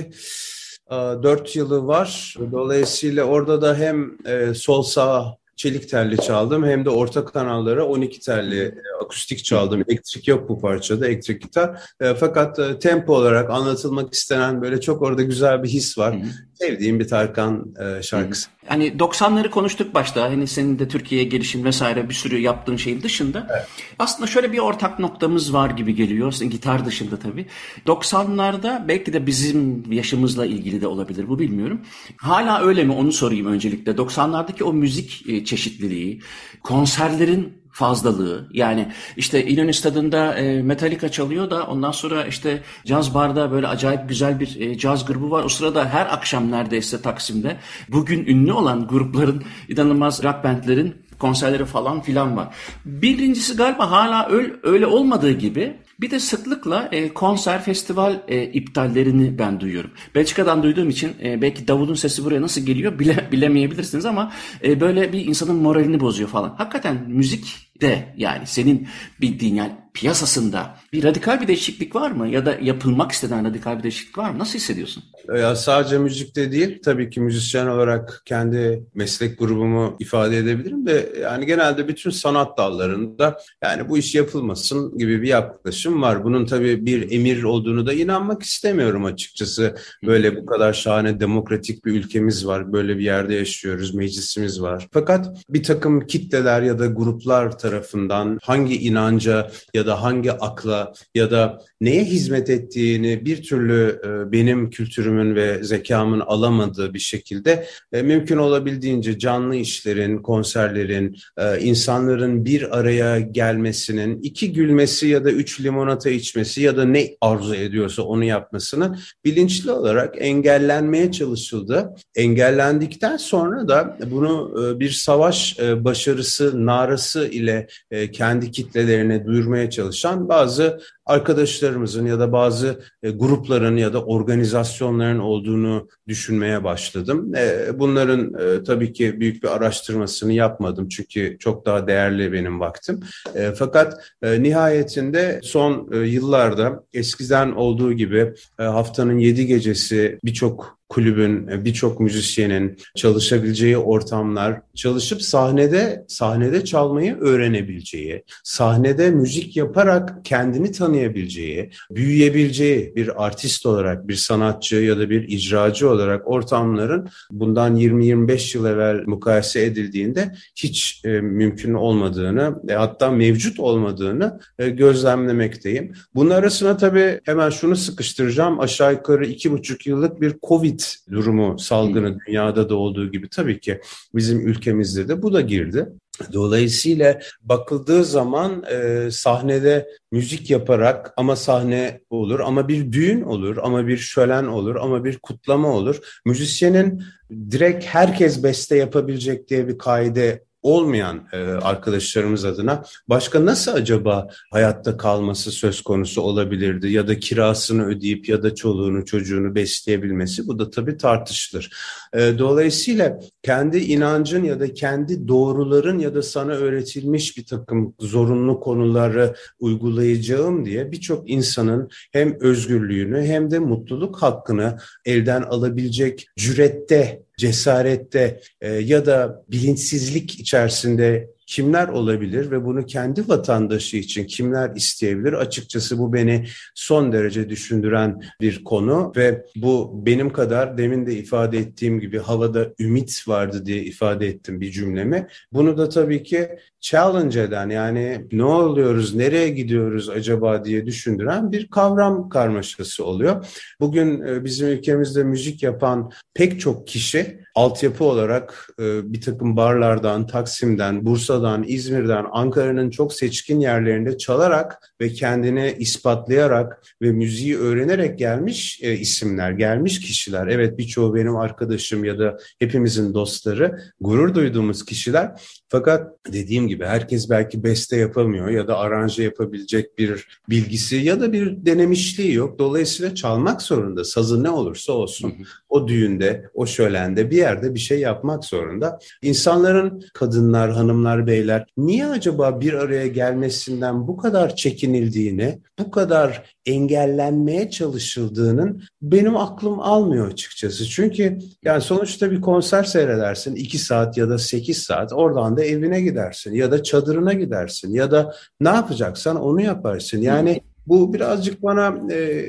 e, 0.91 1.23
4 1.23 1.55
yılı 1.55 1.87
var. 1.87 2.35
Dolayısıyla 2.51 3.23
orada 3.23 3.61
da 3.61 3.75
hem 3.75 4.17
e, 4.25 4.53
sol 4.53 4.83
sağ 4.83 5.37
çelik 5.55 5.89
telli 5.89 6.17
çaldım 6.17 6.65
hem 6.65 6.85
de 6.85 6.89
orta 6.89 7.25
kanallara 7.25 7.85
12 7.85 8.19
telli 8.19 8.61
e, 8.61 9.03
akustik 9.03 9.45
çaldım. 9.45 9.83
Elektrik 9.87 10.27
yok 10.27 10.49
bu 10.49 10.59
parçada, 10.59 11.07
elektrik 11.07 11.41
gitar. 11.41 11.81
E, 11.99 12.13
fakat 12.13 12.59
e, 12.59 12.79
tempo 12.79 13.15
olarak 13.15 13.49
anlatılmak 13.49 14.13
istenen 14.13 14.61
böyle 14.61 14.81
çok 14.81 15.01
orada 15.01 15.23
güzel 15.23 15.63
bir 15.63 15.69
his 15.69 15.97
var. 15.97 16.13
Hı 16.13 16.19
hı. 16.19 16.29
Sevdiğim 16.53 16.99
bir 16.99 17.07
Tarkan 17.07 17.73
e, 17.79 18.03
şarkısı. 18.03 18.47
Hı 18.47 18.51
hı. 18.51 18.55
Hani 18.67 18.87
90'ları 18.87 19.49
konuştuk 19.49 19.93
başta. 19.93 20.21
Hani 20.21 20.47
senin 20.47 20.79
de 20.79 20.87
Türkiye'ye 20.87 21.27
gelişin 21.27 21.63
vesaire 21.63 22.09
bir 22.09 22.13
sürü 22.13 22.39
yaptığın 22.39 22.75
şeyin 22.77 23.01
dışında. 23.01 23.47
Evet. 23.51 23.67
Aslında 23.99 24.27
şöyle 24.27 24.51
bir 24.53 24.59
ortak 24.59 24.99
noktamız 24.99 25.53
var 25.53 25.69
gibi 25.69 25.95
geliyor. 25.95 26.31
Senin 26.31 26.49
gitar 26.49 26.85
dışında 26.85 27.19
tabii. 27.19 27.45
90'larda 27.85 28.87
belki 28.87 29.13
de 29.13 29.27
bizim 29.27 29.91
yaşımızla 29.91 30.45
ilgili 30.45 30.81
de 30.81 30.87
olabilir. 30.87 31.29
Bu 31.29 31.39
bilmiyorum. 31.39 31.81
Hala 32.17 32.61
öyle 32.61 32.83
mi 32.83 32.91
onu 32.91 33.11
sorayım 33.11 33.47
öncelikle. 33.47 33.91
90'lardaki 33.91 34.63
o 34.63 34.73
müzik 34.73 35.23
çeşitliliği, 35.45 36.21
konserlerin 36.63 37.65
fazlalığı. 37.75 38.47
Yani 38.53 38.91
işte 39.17 39.45
İnönü 39.45 39.73
Stadı'nda 39.73 40.33
e, 40.33 40.61
Metallica 40.61 41.09
çalıyor 41.09 41.49
da 41.49 41.67
ondan 41.67 41.91
sonra 41.91 42.25
işte 42.25 42.63
caz 42.85 43.13
barda 43.13 43.51
böyle 43.51 43.67
acayip 43.67 44.09
güzel 44.09 44.39
bir 44.39 44.59
e, 44.59 44.77
caz 44.77 45.05
grubu 45.05 45.31
var. 45.31 45.43
O 45.43 45.49
sırada 45.49 45.89
her 45.89 46.13
akşam 46.13 46.51
neredeyse 46.51 47.01
Taksim'de 47.01 47.57
bugün 47.89 48.25
ünlü 48.25 48.51
olan 48.51 48.87
grupların 48.87 49.43
inanılmaz 49.69 50.23
rock 50.23 50.43
bandlerin 50.43 50.95
konserleri 51.19 51.65
falan 51.65 52.01
filan 52.01 52.37
var. 52.37 52.47
Birincisi 52.85 53.55
galiba 53.55 53.91
hala 53.91 54.29
öyle, 54.29 54.53
öyle 54.63 54.85
olmadığı 54.85 55.31
gibi 55.31 55.77
bir 56.01 56.11
de 56.11 56.19
sıklıkla 56.19 56.89
e, 56.91 57.13
konser, 57.13 57.63
festival 57.63 58.21
e, 58.27 58.43
iptallerini 58.43 59.39
ben 59.39 59.59
duyuyorum. 59.59 59.91
Belçika'dan 60.15 60.63
duyduğum 60.63 60.89
için 60.89 61.13
e, 61.23 61.41
belki 61.41 61.67
davulun 61.67 61.93
sesi 61.93 62.25
buraya 62.25 62.41
nasıl 62.41 62.61
geliyor 62.61 62.99
bile, 62.99 63.27
bilemeyebilirsiniz 63.31 64.05
ama 64.05 64.31
e, 64.63 64.81
böyle 64.81 65.13
bir 65.13 65.25
insanın 65.25 65.55
moralini 65.55 65.99
bozuyor 65.99 66.29
falan. 66.29 66.55
Hakikaten 66.57 67.05
müzik 67.07 67.64
de 67.81 68.13
yani 68.17 68.47
senin 68.47 68.87
bildiğin 69.21 69.55
yani 69.55 69.71
piyasasında 69.95 70.75
bir 70.93 71.03
radikal 71.03 71.41
bir 71.41 71.47
değişiklik 71.47 71.95
var 71.95 72.11
mı? 72.11 72.27
Ya 72.27 72.45
da 72.45 72.57
yapılmak 72.61 73.11
istenen 73.11 73.45
radikal 73.45 73.77
bir 73.77 73.83
değişiklik 73.83 74.17
var 74.17 74.29
mı? 74.29 74.39
Nasıl 74.39 74.53
hissediyorsun? 74.53 75.03
Ya 75.37 75.55
sadece 75.55 75.97
müzikte 75.97 76.51
değil 76.51 76.81
tabii 76.83 77.09
ki 77.09 77.19
müzisyen 77.21 77.67
olarak 77.67 78.21
kendi 78.25 78.83
meslek 78.95 79.39
grubumu 79.39 79.95
ifade 79.99 80.37
edebilirim 80.37 80.85
de 80.85 81.13
yani 81.21 81.45
genelde 81.45 81.87
bütün 81.87 82.09
sanat 82.09 82.57
dallarında 82.57 83.39
yani 83.63 83.89
bu 83.89 83.97
iş 83.97 84.15
yapılmasın 84.15 84.97
gibi 84.97 85.21
bir 85.21 85.27
yaklaşım 85.27 86.01
var. 86.01 86.23
Bunun 86.23 86.45
tabii 86.45 86.85
bir 86.85 87.11
emir 87.11 87.43
olduğunu 87.43 87.87
da 87.87 87.93
inanmak 87.93 88.43
istemiyorum 88.43 89.05
açıkçası. 89.05 89.75
Böyle 90.05 90.35
bu 90.35 90.45
kadar 90.45 90.73
şahane 90.73 91.19
demokratik 91.19 91.85
bir 91.85 91.91
ülkemiz 91.91 92.47
var. 92.47 92.73
Böyle 92.73 92.97
bir 92.97 93.03
yerde 93.03 93.33
yaşıyoruz. 93.33 93.93
Meclisimiz 93.93 94.61
var. 94.61 94.87
Fakat 94.91 95.37
bir 95.49 95.63
takım 95.63 96.07
kitleler 96.07 96.61
ya 96.61 96.79
da 96.79 96.85
gruplar 96.85 97.57
tarafından 97.65 98.39
hangi 98.43 98.75
inanca 98.75 99.51
ya 99.73 99.85
da 99.85 100.03
hangi 100.03 100.31
akla 100.31 100.93
ya 101.15 101.31
da 101.31 101.61
neye 101.81 102.03
hizmet 102.03 102.49
ettiğini 102.49 103.25
bir 103.25 103.43
türlü 103.43 104.01
e, 104.03 104.31
benim 104.31 104.69
kültürümün 104.69 105.35
ve 105.35 105.63
zekamın 105.63 106.19
alamadığı 106.19 106.93
bir 106.93 106.99
şekilde 106.99 107.65
e, 107.93 108.01
mümkün 108.01 108.37
olabildiğince 108.37 109.19
canlı 109.19 109.55
işlerin, 109.55 110.17
konserlerin, 110.17 111.17
e, 111.37 111.59
insanların 111.59 112.45
bir 112.45 112.77
araya 112.79 113.19
gelmesinin, 113.19 114.21
iki 114.21 114.53
gülmesi 114.53 115.07
ya 115.07 115.25
da 115.25 115.31
üç 115.31 115.61
limonata 115.61 116.09
içmesi 116.09 116.61
ya 116.61 116.77
da 116.77 116.85
ne 116.85 117.15
arzu 117.21 117.55
ediyorsa 117.55 118.01
onu 118.01 118.23
yapmasını 118.23 118.97
bilinçli 119.25 119.71
olarak 119.71 120.15
engellenmeye 120.17 121.11
çalışıldı. 121.11 121.95
Engellendikten 122.15 123.17
sonra 123.17 123.67
da 123.67 123.97
bunu 124.11 124.55
bir 124.79 124.89
savaş 124.89 125.59
başarısı 125.59 126.65
narası 126.65 127.27
ile 127.27 127.54
e, 127.91 128.11
kendi 128.11 128.51
kitlelerine 128.51 129.25
duyurmaya 129.25 129.69
çalışan 129.69 130.29
bazı 130.29 130.79
arkadaşlarımızın 131.05 132.05
ya 132.05 132.19
da 132.19 132.31
bazı 132.31 132.79
e, 133.03 133.09
grupların 133.09 133.77
ya 133.77 133.93
da 133.93 134.03
organizasyonların 134.03 135.19
olduğunu 135.19 135.87
düşünmeye 136.07 136.63
başladım. 136.63 137.35
E, 137.35 137.79
bunların 137.79 138.33
e, 138.33 138.63
tabii 138.63 138.93
ki 138.93 139.19
büyük 139.19 139.43
bir 139.43 139.47
araştırmasını 139.47 140.33
yapmadım 140.33 140.89
çünkü 140.89 141.37
çok 141.39 141.65
daha 141.65 141.87
değerli 141.87 142.33
benim 142.33 142.59
vaktim. 142.59 142.99
E, 143.35 143.51
fakat 143.51 143.93
e, 144.23 144.43
nihayetinde 144.43 145.39
son 145.43 145.89
e, 145.93 145.97
yıllarda 145.97 146.83
eskiden 146.93 147.51
olduğu 147.51 147.93
gibi 147.93 148.33
e, 148.59 148.63
haftanın 148.63 149.17
yedi 149.17 149.45
gecesi 149.45 150.19
birçok 150.23 150.79
kulübün, 150.89 151.47
e, 151.47 151.65
birçok 151.65 151.99
müzisyenin 151.99 152.77
çalışabileceği 152.95 153.77
ortamlar, 153.77 154.61
çalışıp 154.75 155.21
sahnede 155.21 156.05
sahnede 156.07 156.65
çalmayı 156.65 157.17
öğrenebileceği, 157.19 158.23
sahnede 158.43 159.11
müzik 159.11 159.57
yaparak 159.57 160.25
kendini 160.25 160.71
tanıyabileceği, 160.71 161.69
büyüyebileceği 161.91 162.93
bir 162.95 163.25
artist 163.25 163.65
olarak, 163.65 164.07
bir 164.07 164.15
sanatçı 164.15 164.75
ya 164.75 164.97
da 164.97 165.09
bir 165.09 165.27
icracı 165.27 165.89
olarak 165.89 166.27
ortamların 166.27 167.09
bundan 167.31 167.75
20-25 167.75 168.57
yıl 168.57 168.65
evvel 168.65 169.03
mukayese 169.05 169.65
edildiğinde 169.65 170.31
hiç 170.55 171.01
e, 171.05 171.09
mümkün 171.09 171.73
olmadığını, 171.73 172.61
e, 172.67 172.73
hatta 172.73 173.11
mevcut 173.11 173.59
olmadığını 173.59 174.39
e, 174.59 174.69
gözlemlemekteyim. 174.69 175.93
Bunun 176.15 176.29
arasına 176.29 176.77
tabii 176.77 177.19
hemen 177.23 177.49
şunu 177.49 177.75
sıkıştıracağım. 177.75 178.59
Aşağı 178.59 178.91
yukarı 178.91 179.25
iki 179.25 179.51
buçuk 179.51 179.87
yıllık 179.87 180.21
bir 180.21 180.35
Covid 180.47 180.79
durumu 181.11 181.59
salgını 181.59 182.17
dünyada 182.27 182.69
da 182.69 182.75
olduğu 182.75 183.11
gibi 183.11 183.29
tabii 183.29 183.59
ki 183.59 183.81
bizim 184.15 184.47
ülkemizde 184.47 185.07
de 185.07 185.21
bu 185.21 185.33
da 185.33 185.41
girdi. 185.41 185.89
Dolayısıyla 186.33 187.19
bakıldığı 187.41 188.03
zaman 188.03 188.63
e, 188.63 189.11
sahnede 189.11 189.89
müzik 190.11 190.49
yaparak 190.49 191.13
ama 191.17 191.35
sahne 191.35 192.01
olur 192.09 192.39
ama 192.39 192.67
bir 192.67 192.91
düğün 192.91 193.21
olur 193.21 193.57
ama 193.61 193.87
bir 193.87 193.97
şölen 193.97 194.45
olur 194.45 194.75
ama 194.75 195.03
bir 195.03 195.17
kutlama 195.17 195.67
olur. 195.67 196.21
Müzisyenin 196.25 197.03
direkt 197.51 197.85
herkes 197.85 198.43
beste 198.43 198.77
yapabilecek 198.77 199.49
diye 199.49 199.67
bir 199.67 199.77
kaide 199.77 200.44
olmayan 200.65 201.27
e, 201.33 201.37
arkadaşlarımız 201.37 202.45
adına 202.45 202.83
başka 203.07 203.45
nasıl 203.45 203.73
acaba 203.73 204.27
hayatta 204.51 204.97
kalması 204.97 205.51
söz 205.51 205.81
konusu 205.81 206.21
olabilirdi 206.21 206.91
ya 206.91 207.07
da 207.07 207.19
kirasını 207.19 207.85
ödeyip 207.85 208.29
ya 208.29 208.43
da 208.43 208.55
çoluğunu 208.55 209.05
çocuğunu 209.05 209.55
besleyebilmesi 209.55 210.47
bu 210.47 210.59
da 210.59 210.69
tabii 210.69 210.97
tartışılır. 210.97 211.69
E, 212.13 212.19
dolayısıyla 212.37 213.19
kendi 213.43 213.77
inancın 213.77 214.43
ya 214.43 214.59
da 214.59 214.73
kendi 214.73 215.27
doğruların 215.27 215.99
ya 215.99 216.15
da 216.15 216.21
sana 216.21 216.51
öğretilmiş 216.51 217.37
bir 217.37 217.45
takım 217.45 217.95
zorunlu 217.99 218.59
konuları 218.59 219.35
uygulayacağım 219.59 220.65
diye 220.65 220.91
birçok 220.91 221.29
insanın 221.29 221.89
hem 222.11 222.37
özgürlüğünü 222.39 223.21
hem 223.21 223.51
de 223.51 223.59
mutluluk 223.59 224.21
hakkını 224.21 224.77
elden 225.05 225.41
alabilecek 225.41 226.27
cürette 226.37 227.24
cesarette 227.37 228.41
e, 228.61 228.69
ya 228.69 229.05
da 229.05 229.43
bilinçsizlik 229.47 230.39
içerisinde 230.39 231.34
kimler 231.45 231.87
olabilir 231.87 232.51
ve 232.51 232.65
bunu 232.65 232.85
kendi 232.85 233.29
vatandaşı 233.29 233.97
için 233.97 234.23
kimler 234.25 234.75
isteyebilir? 234.75 235.33
Açıkçası 235.33 235.97
bu 235.97 236.13
beni 236.13 236.45
son 236.75 237.11
derece 237.11 237.49
düşündüren 237.49 238.21
bir 238.41 238.63
konu 238.63 239.13
ve 239.15 239.45
bu 239.55 240.05
benim 240.05 240.33
kadar 240.33 240.77
demin 240.77 241.05
de 241.05 241.13
ifade 241.13 241.57
ettiğim 241.57 241.99
gibi 241.99 242.19
havada 242.19 242.67
ümit 242.79 243.27
vardı 243.27 243.65
diye 243.65 243.83
ifade 243.83 244.27
ettim 244.27 244.61
bir 244.61 244.71
cümlemi. 244.71 245.27
Bunu 245.51 245.77
da 245.77 245.89
tabii 245.89 246.23
ki 246.23 246.49
challenge 246.79 247.41
eden 247.41 247.69
yani 247.69 248.25
ne 248.31 248.43
oluyoruz, 248.43 249.15
nereye 249.15 249.49
gidiyoruz 249.49 250.09
acaba 250.09 250.65
diye 250.65 250.85
düşündüren 250.85 251.51
bir 251.51 251.67
kavram 251.67 252.29
karmaşası 252.29 253.05
oluyor. 253.05 253.45
Bugün 253.79 254.21
e, 254.21 254.45
bizim 254.45 254.67
ülkemizde 254.67 255.23
müzik 255.23 255.63
yapan 255.63 256.11
pek 256.33 256.59
çok 256.59 256.87
kişi 256.87 257.44
altyapı 257.55 258.03
olarak 258.03 258.69
e, 258.79 259.13
bir 259.13 259.21
takım 259.21 259.57
barlardan, 259.57 260.27
Taksim'den, 260.27 261.05
Bursa'dan, 261.05 261.63
İzmir'den, 261.67 262.25
Ankara'nın 262.31 262.89
çok 262.89 263.13
seçkin 263.13 263.59
yerlerinde 263.59 264.17
çalarak 264.17 264.93
ve 265.01 265.13
kendini 265.13 265.75
ispatlayarak 265.79 266.83
ve 267.01 267.11
müziği 267.11 267.57
öğrenerek 267.57 268.19
gelmiş 268.19 268.79
e, 268.83 268.93
isimler, 268.93 269.51
gelmiş 269.51 269.99
kişiler. 269.99 270.47
Evet 270.47 270.77
birçoğu 270.77 271.15
benim 271.15 271.35
arkadaşım 271.35 272.03
ya 272.03 272.19
da 272.19 272.37
hepimizin 272.59 273.13
dostları, 273.13 273.79
gurur 274.01 274.35
duyduğumuz 274.35 274.85
kişiler. 274.85 275.31
Fakat 275.69 276.15
dediğim 276.33 276.67
gibi 276.67 276.85
herkes 276.85 277.29
belki 277.29 277.63
beste 277.63 277.97
yapamıyor 277.97 278.49
ya 278.49 278.67
da 278.67 278.77
aranje 278.77 279.23
yapabilecek 279.23 279.97
bir 279.97 280.27
bilgisi 280.49 280.95
ya 280.95 281.21
da 281.21 281.33
bir 281.33 281.65
denemişliği 281.65 282.33
yok. 282.33 282.59
Dolayısıyla 282.59 283.15
çalmak 283.15 283.61
zorunda. 283.61 284.03
Sazı 284.03 284.43
ne 284.43 284.49
olursa 284.49 284.93
olsun. 284.93 285.33
O 285.69 285.87
düğünde, 285.87 286.49
o 286.53 286.65
şölende 286.65 287.31
bir 287.31 287.37
yerde 287.37 287.73
bir 287.73 287.79
şey 287.79 287.99
yapmak 287.99 288.45
zorunda. 288.45 288.99
İnsanların, 289.21 290.03
kadınlar, 290.13 290.71
hanımlar, 290.71 291.27
beyler 291.27 291.65
niye 291.77 292.05
acaba 292.05 292.61
bir 292.61 292.73
araya 292.73 293.07
gelmesinden 293.07 294.07
bu 294.07 294.17
kadar 294.17 294.55
çekinildiğini, 294.55 295.59
bu 295.79 295.91
kadar 295.91 296.55
engellenmeye 296.65 297.69
çalışıldığının 297.69 298.83
benim 299.01 299.37
aklım 299.37 299.79
almıyor 299.79 300.31
açıkçası. 300.31 300.85
Çünkü 300.85 301.39
yani 301.63 301.81
sonuçta 301.81 302.31
bir 302.31 302.41
konser 302.41 302.83
seyredersin 302.83 303.55
iki 303.55 303.77
saat 303.77 304.17
ya 304.17 304.29
da 304.29 304.37
sekiz 304.37 304.77
saat 304.77 305.13
oradan 305.13 305.57
da 305.57 305.64
evine 305.65 306.01
gidersin 306.01 306.53
ya 306.53 306.71
da 306.71 306.83
çadırına 306.83 307.33
gidersin 307.33 307.93
ya 307.93 308.11
da 308.11 308.35
ne 308.61 308.69
yapacaksan 308.69 309.41
onu 309.41 309.61
yaparsın. 309.61 310.21
Yani 310.21 310.61
bu 310.87 311.13
birazcık 311.13 311.63
bana 311.63 312.13
e, 312.13 312.45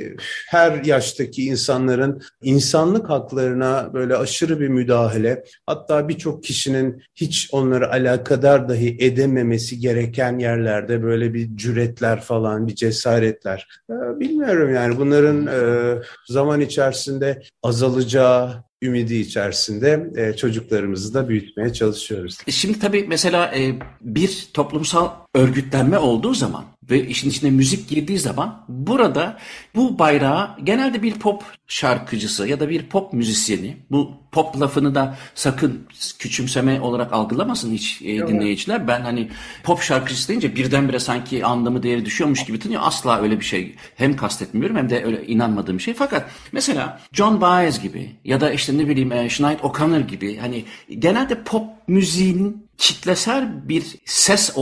her 0.48 0.85
yaştaki 0.85 1.44
insanların 1.44 2.22
insanlık 2.42 3.11
haklarına 3.11 3.90
böyle 3.94 4.16
aşırı 4.16 4.61
bir 4.61 4.68
müdahale, 4.68 5.44
hatta 5.66 6.09
birçok 6.09 6.44
kişinin 6.44 7.02
hiç 7.14 7.48
onları 7.52 7.92
alakadar 7.92 8.68
dahi 8.68 8.96
edememesi 9.00 9.81
gereken 9.81 10.38
yerlerde 10.38 11.02
böyle 11.02 11.35
bir 11.35 11.57
cüretler 11.57 12.20
falan, 12.20 12.66
bir 12.66 12.74
cesaretler. 12.74 13.68
E, 13.90 13.94
bilmiyorum 14.20 14.74
yani 14.74 14.98
bunların 14.98 15.46
e, 15.46 15.94
zaman 16.26 16.61
içerisinde 16.61 17.42
azalacağı, 17.62 18.65
ümidi 18.82 19.14
içerisinde 19.14 20.10
e, 20.16 20.36
çocuklarımızı 20.36 21.14
da 21.14 21.28
büyütmeye 21.28 21.72
çalışıyoruz. 21.72 22.38
E, 22.46 22.50
şimdi 22.50 22.78
tabii 22.78 23.04
mesela 23.08 23.56
e, 23.56 23.74
bir 24.00 24.48
toplumsal 24.54 25.10
örgütlenme 25.34 25.98
olduğu 25.98 26.34
zaman 26.34 26.64
ve 26.90 27.07
işin 27.07 27.31
içine 27.31 27.51
müzik 27.51 27.88
girdiği 27.88 28.18
zaman 28.18 28.64
burada 28.68 29.38
bu 29.75 29.99
bayrağı 29.99 30.57
genelde 30.64 31.03
bir 31.03 31.14
pop 31.14 31.42
şarkıcısı 31.68 32.49
ya 32.49 32.61
da 32.61 32.68
bir 32.68 32.83
pop 32.83 33.12
müzisyeni 33.12 33.77
bu 33.90 34.12
pop 34.33 34.61
lafını 34.61 34.94
da 34.94 35.16
sakın 35.35 35.87
küçümseme 36.18 36.81
olarak 36.81 37.12
algılamasın 37.12 37.72
hiç 37.72 38.03
e, 38.03 38.29
dinleyiciler. 38.29 38.88
Ben 38.88 39.01
hani 39.01 39.29
pop 39.64 39.83
şarkıcısı 39.83 40.29
deyince 40.29 40.57
birdenbire 40.57 40.99
sanki 40.99 41.44
anlamı 41.44 41.83
değeri 41.83 42.05
düşüyormuş 42.05 42.44
gibi 42.44 42.59
tanıyor. 42.59 42.83
Asla 42.85 43.20
öyle 43.22 43.40
bir 43.40 43.44
şey 43.44 43.75
hem 43.96 44.16
kastetmiyorum 44.16 44.77
hem 44.77 44.90
de 44.90 45.05
öyle 45.05 45.27
inanmadığım 45.27 45.81
şey. 45.81 45.94
Fakat 45.94 46.31
mesela 46.53 47.01
John 47.12 47.40
Baez 47.40 47.83
gibi 47.83 48.11
ya 48.25 48.40
da 48.40 48.51
işte 48.51 48.79
ne 48.79 48.88
bileyim 48.88 49.12
e, 49.12 49.31
Sinead 49.31 49.59
O'Connor 49.62 50.01
gibi 50.01 50.37
hani 50.37 50.64
genelde 50.99 51.42
pop 51.42 51.88
müziğinin 51.88 52.66
kitlesel 52.79 53.68
bir 53.68 53.85
ses 54.05 54.53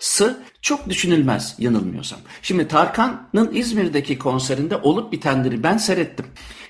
olması 0.00 0.40
çok 0.62 0.88
düşünülmez 0.88 1.54
yanılmıyorsam. 1.58 2.18
Şimdi 2.42 2.68
Tarkan'ın 2.68 3.54
İzmir'deki 3.54 4.18
konserinde 4.18 4.76
olup 4.76 5.12
bitenleri 5.12 5.62
ben 5.62 5.76
seyrettim. 5.76 6.26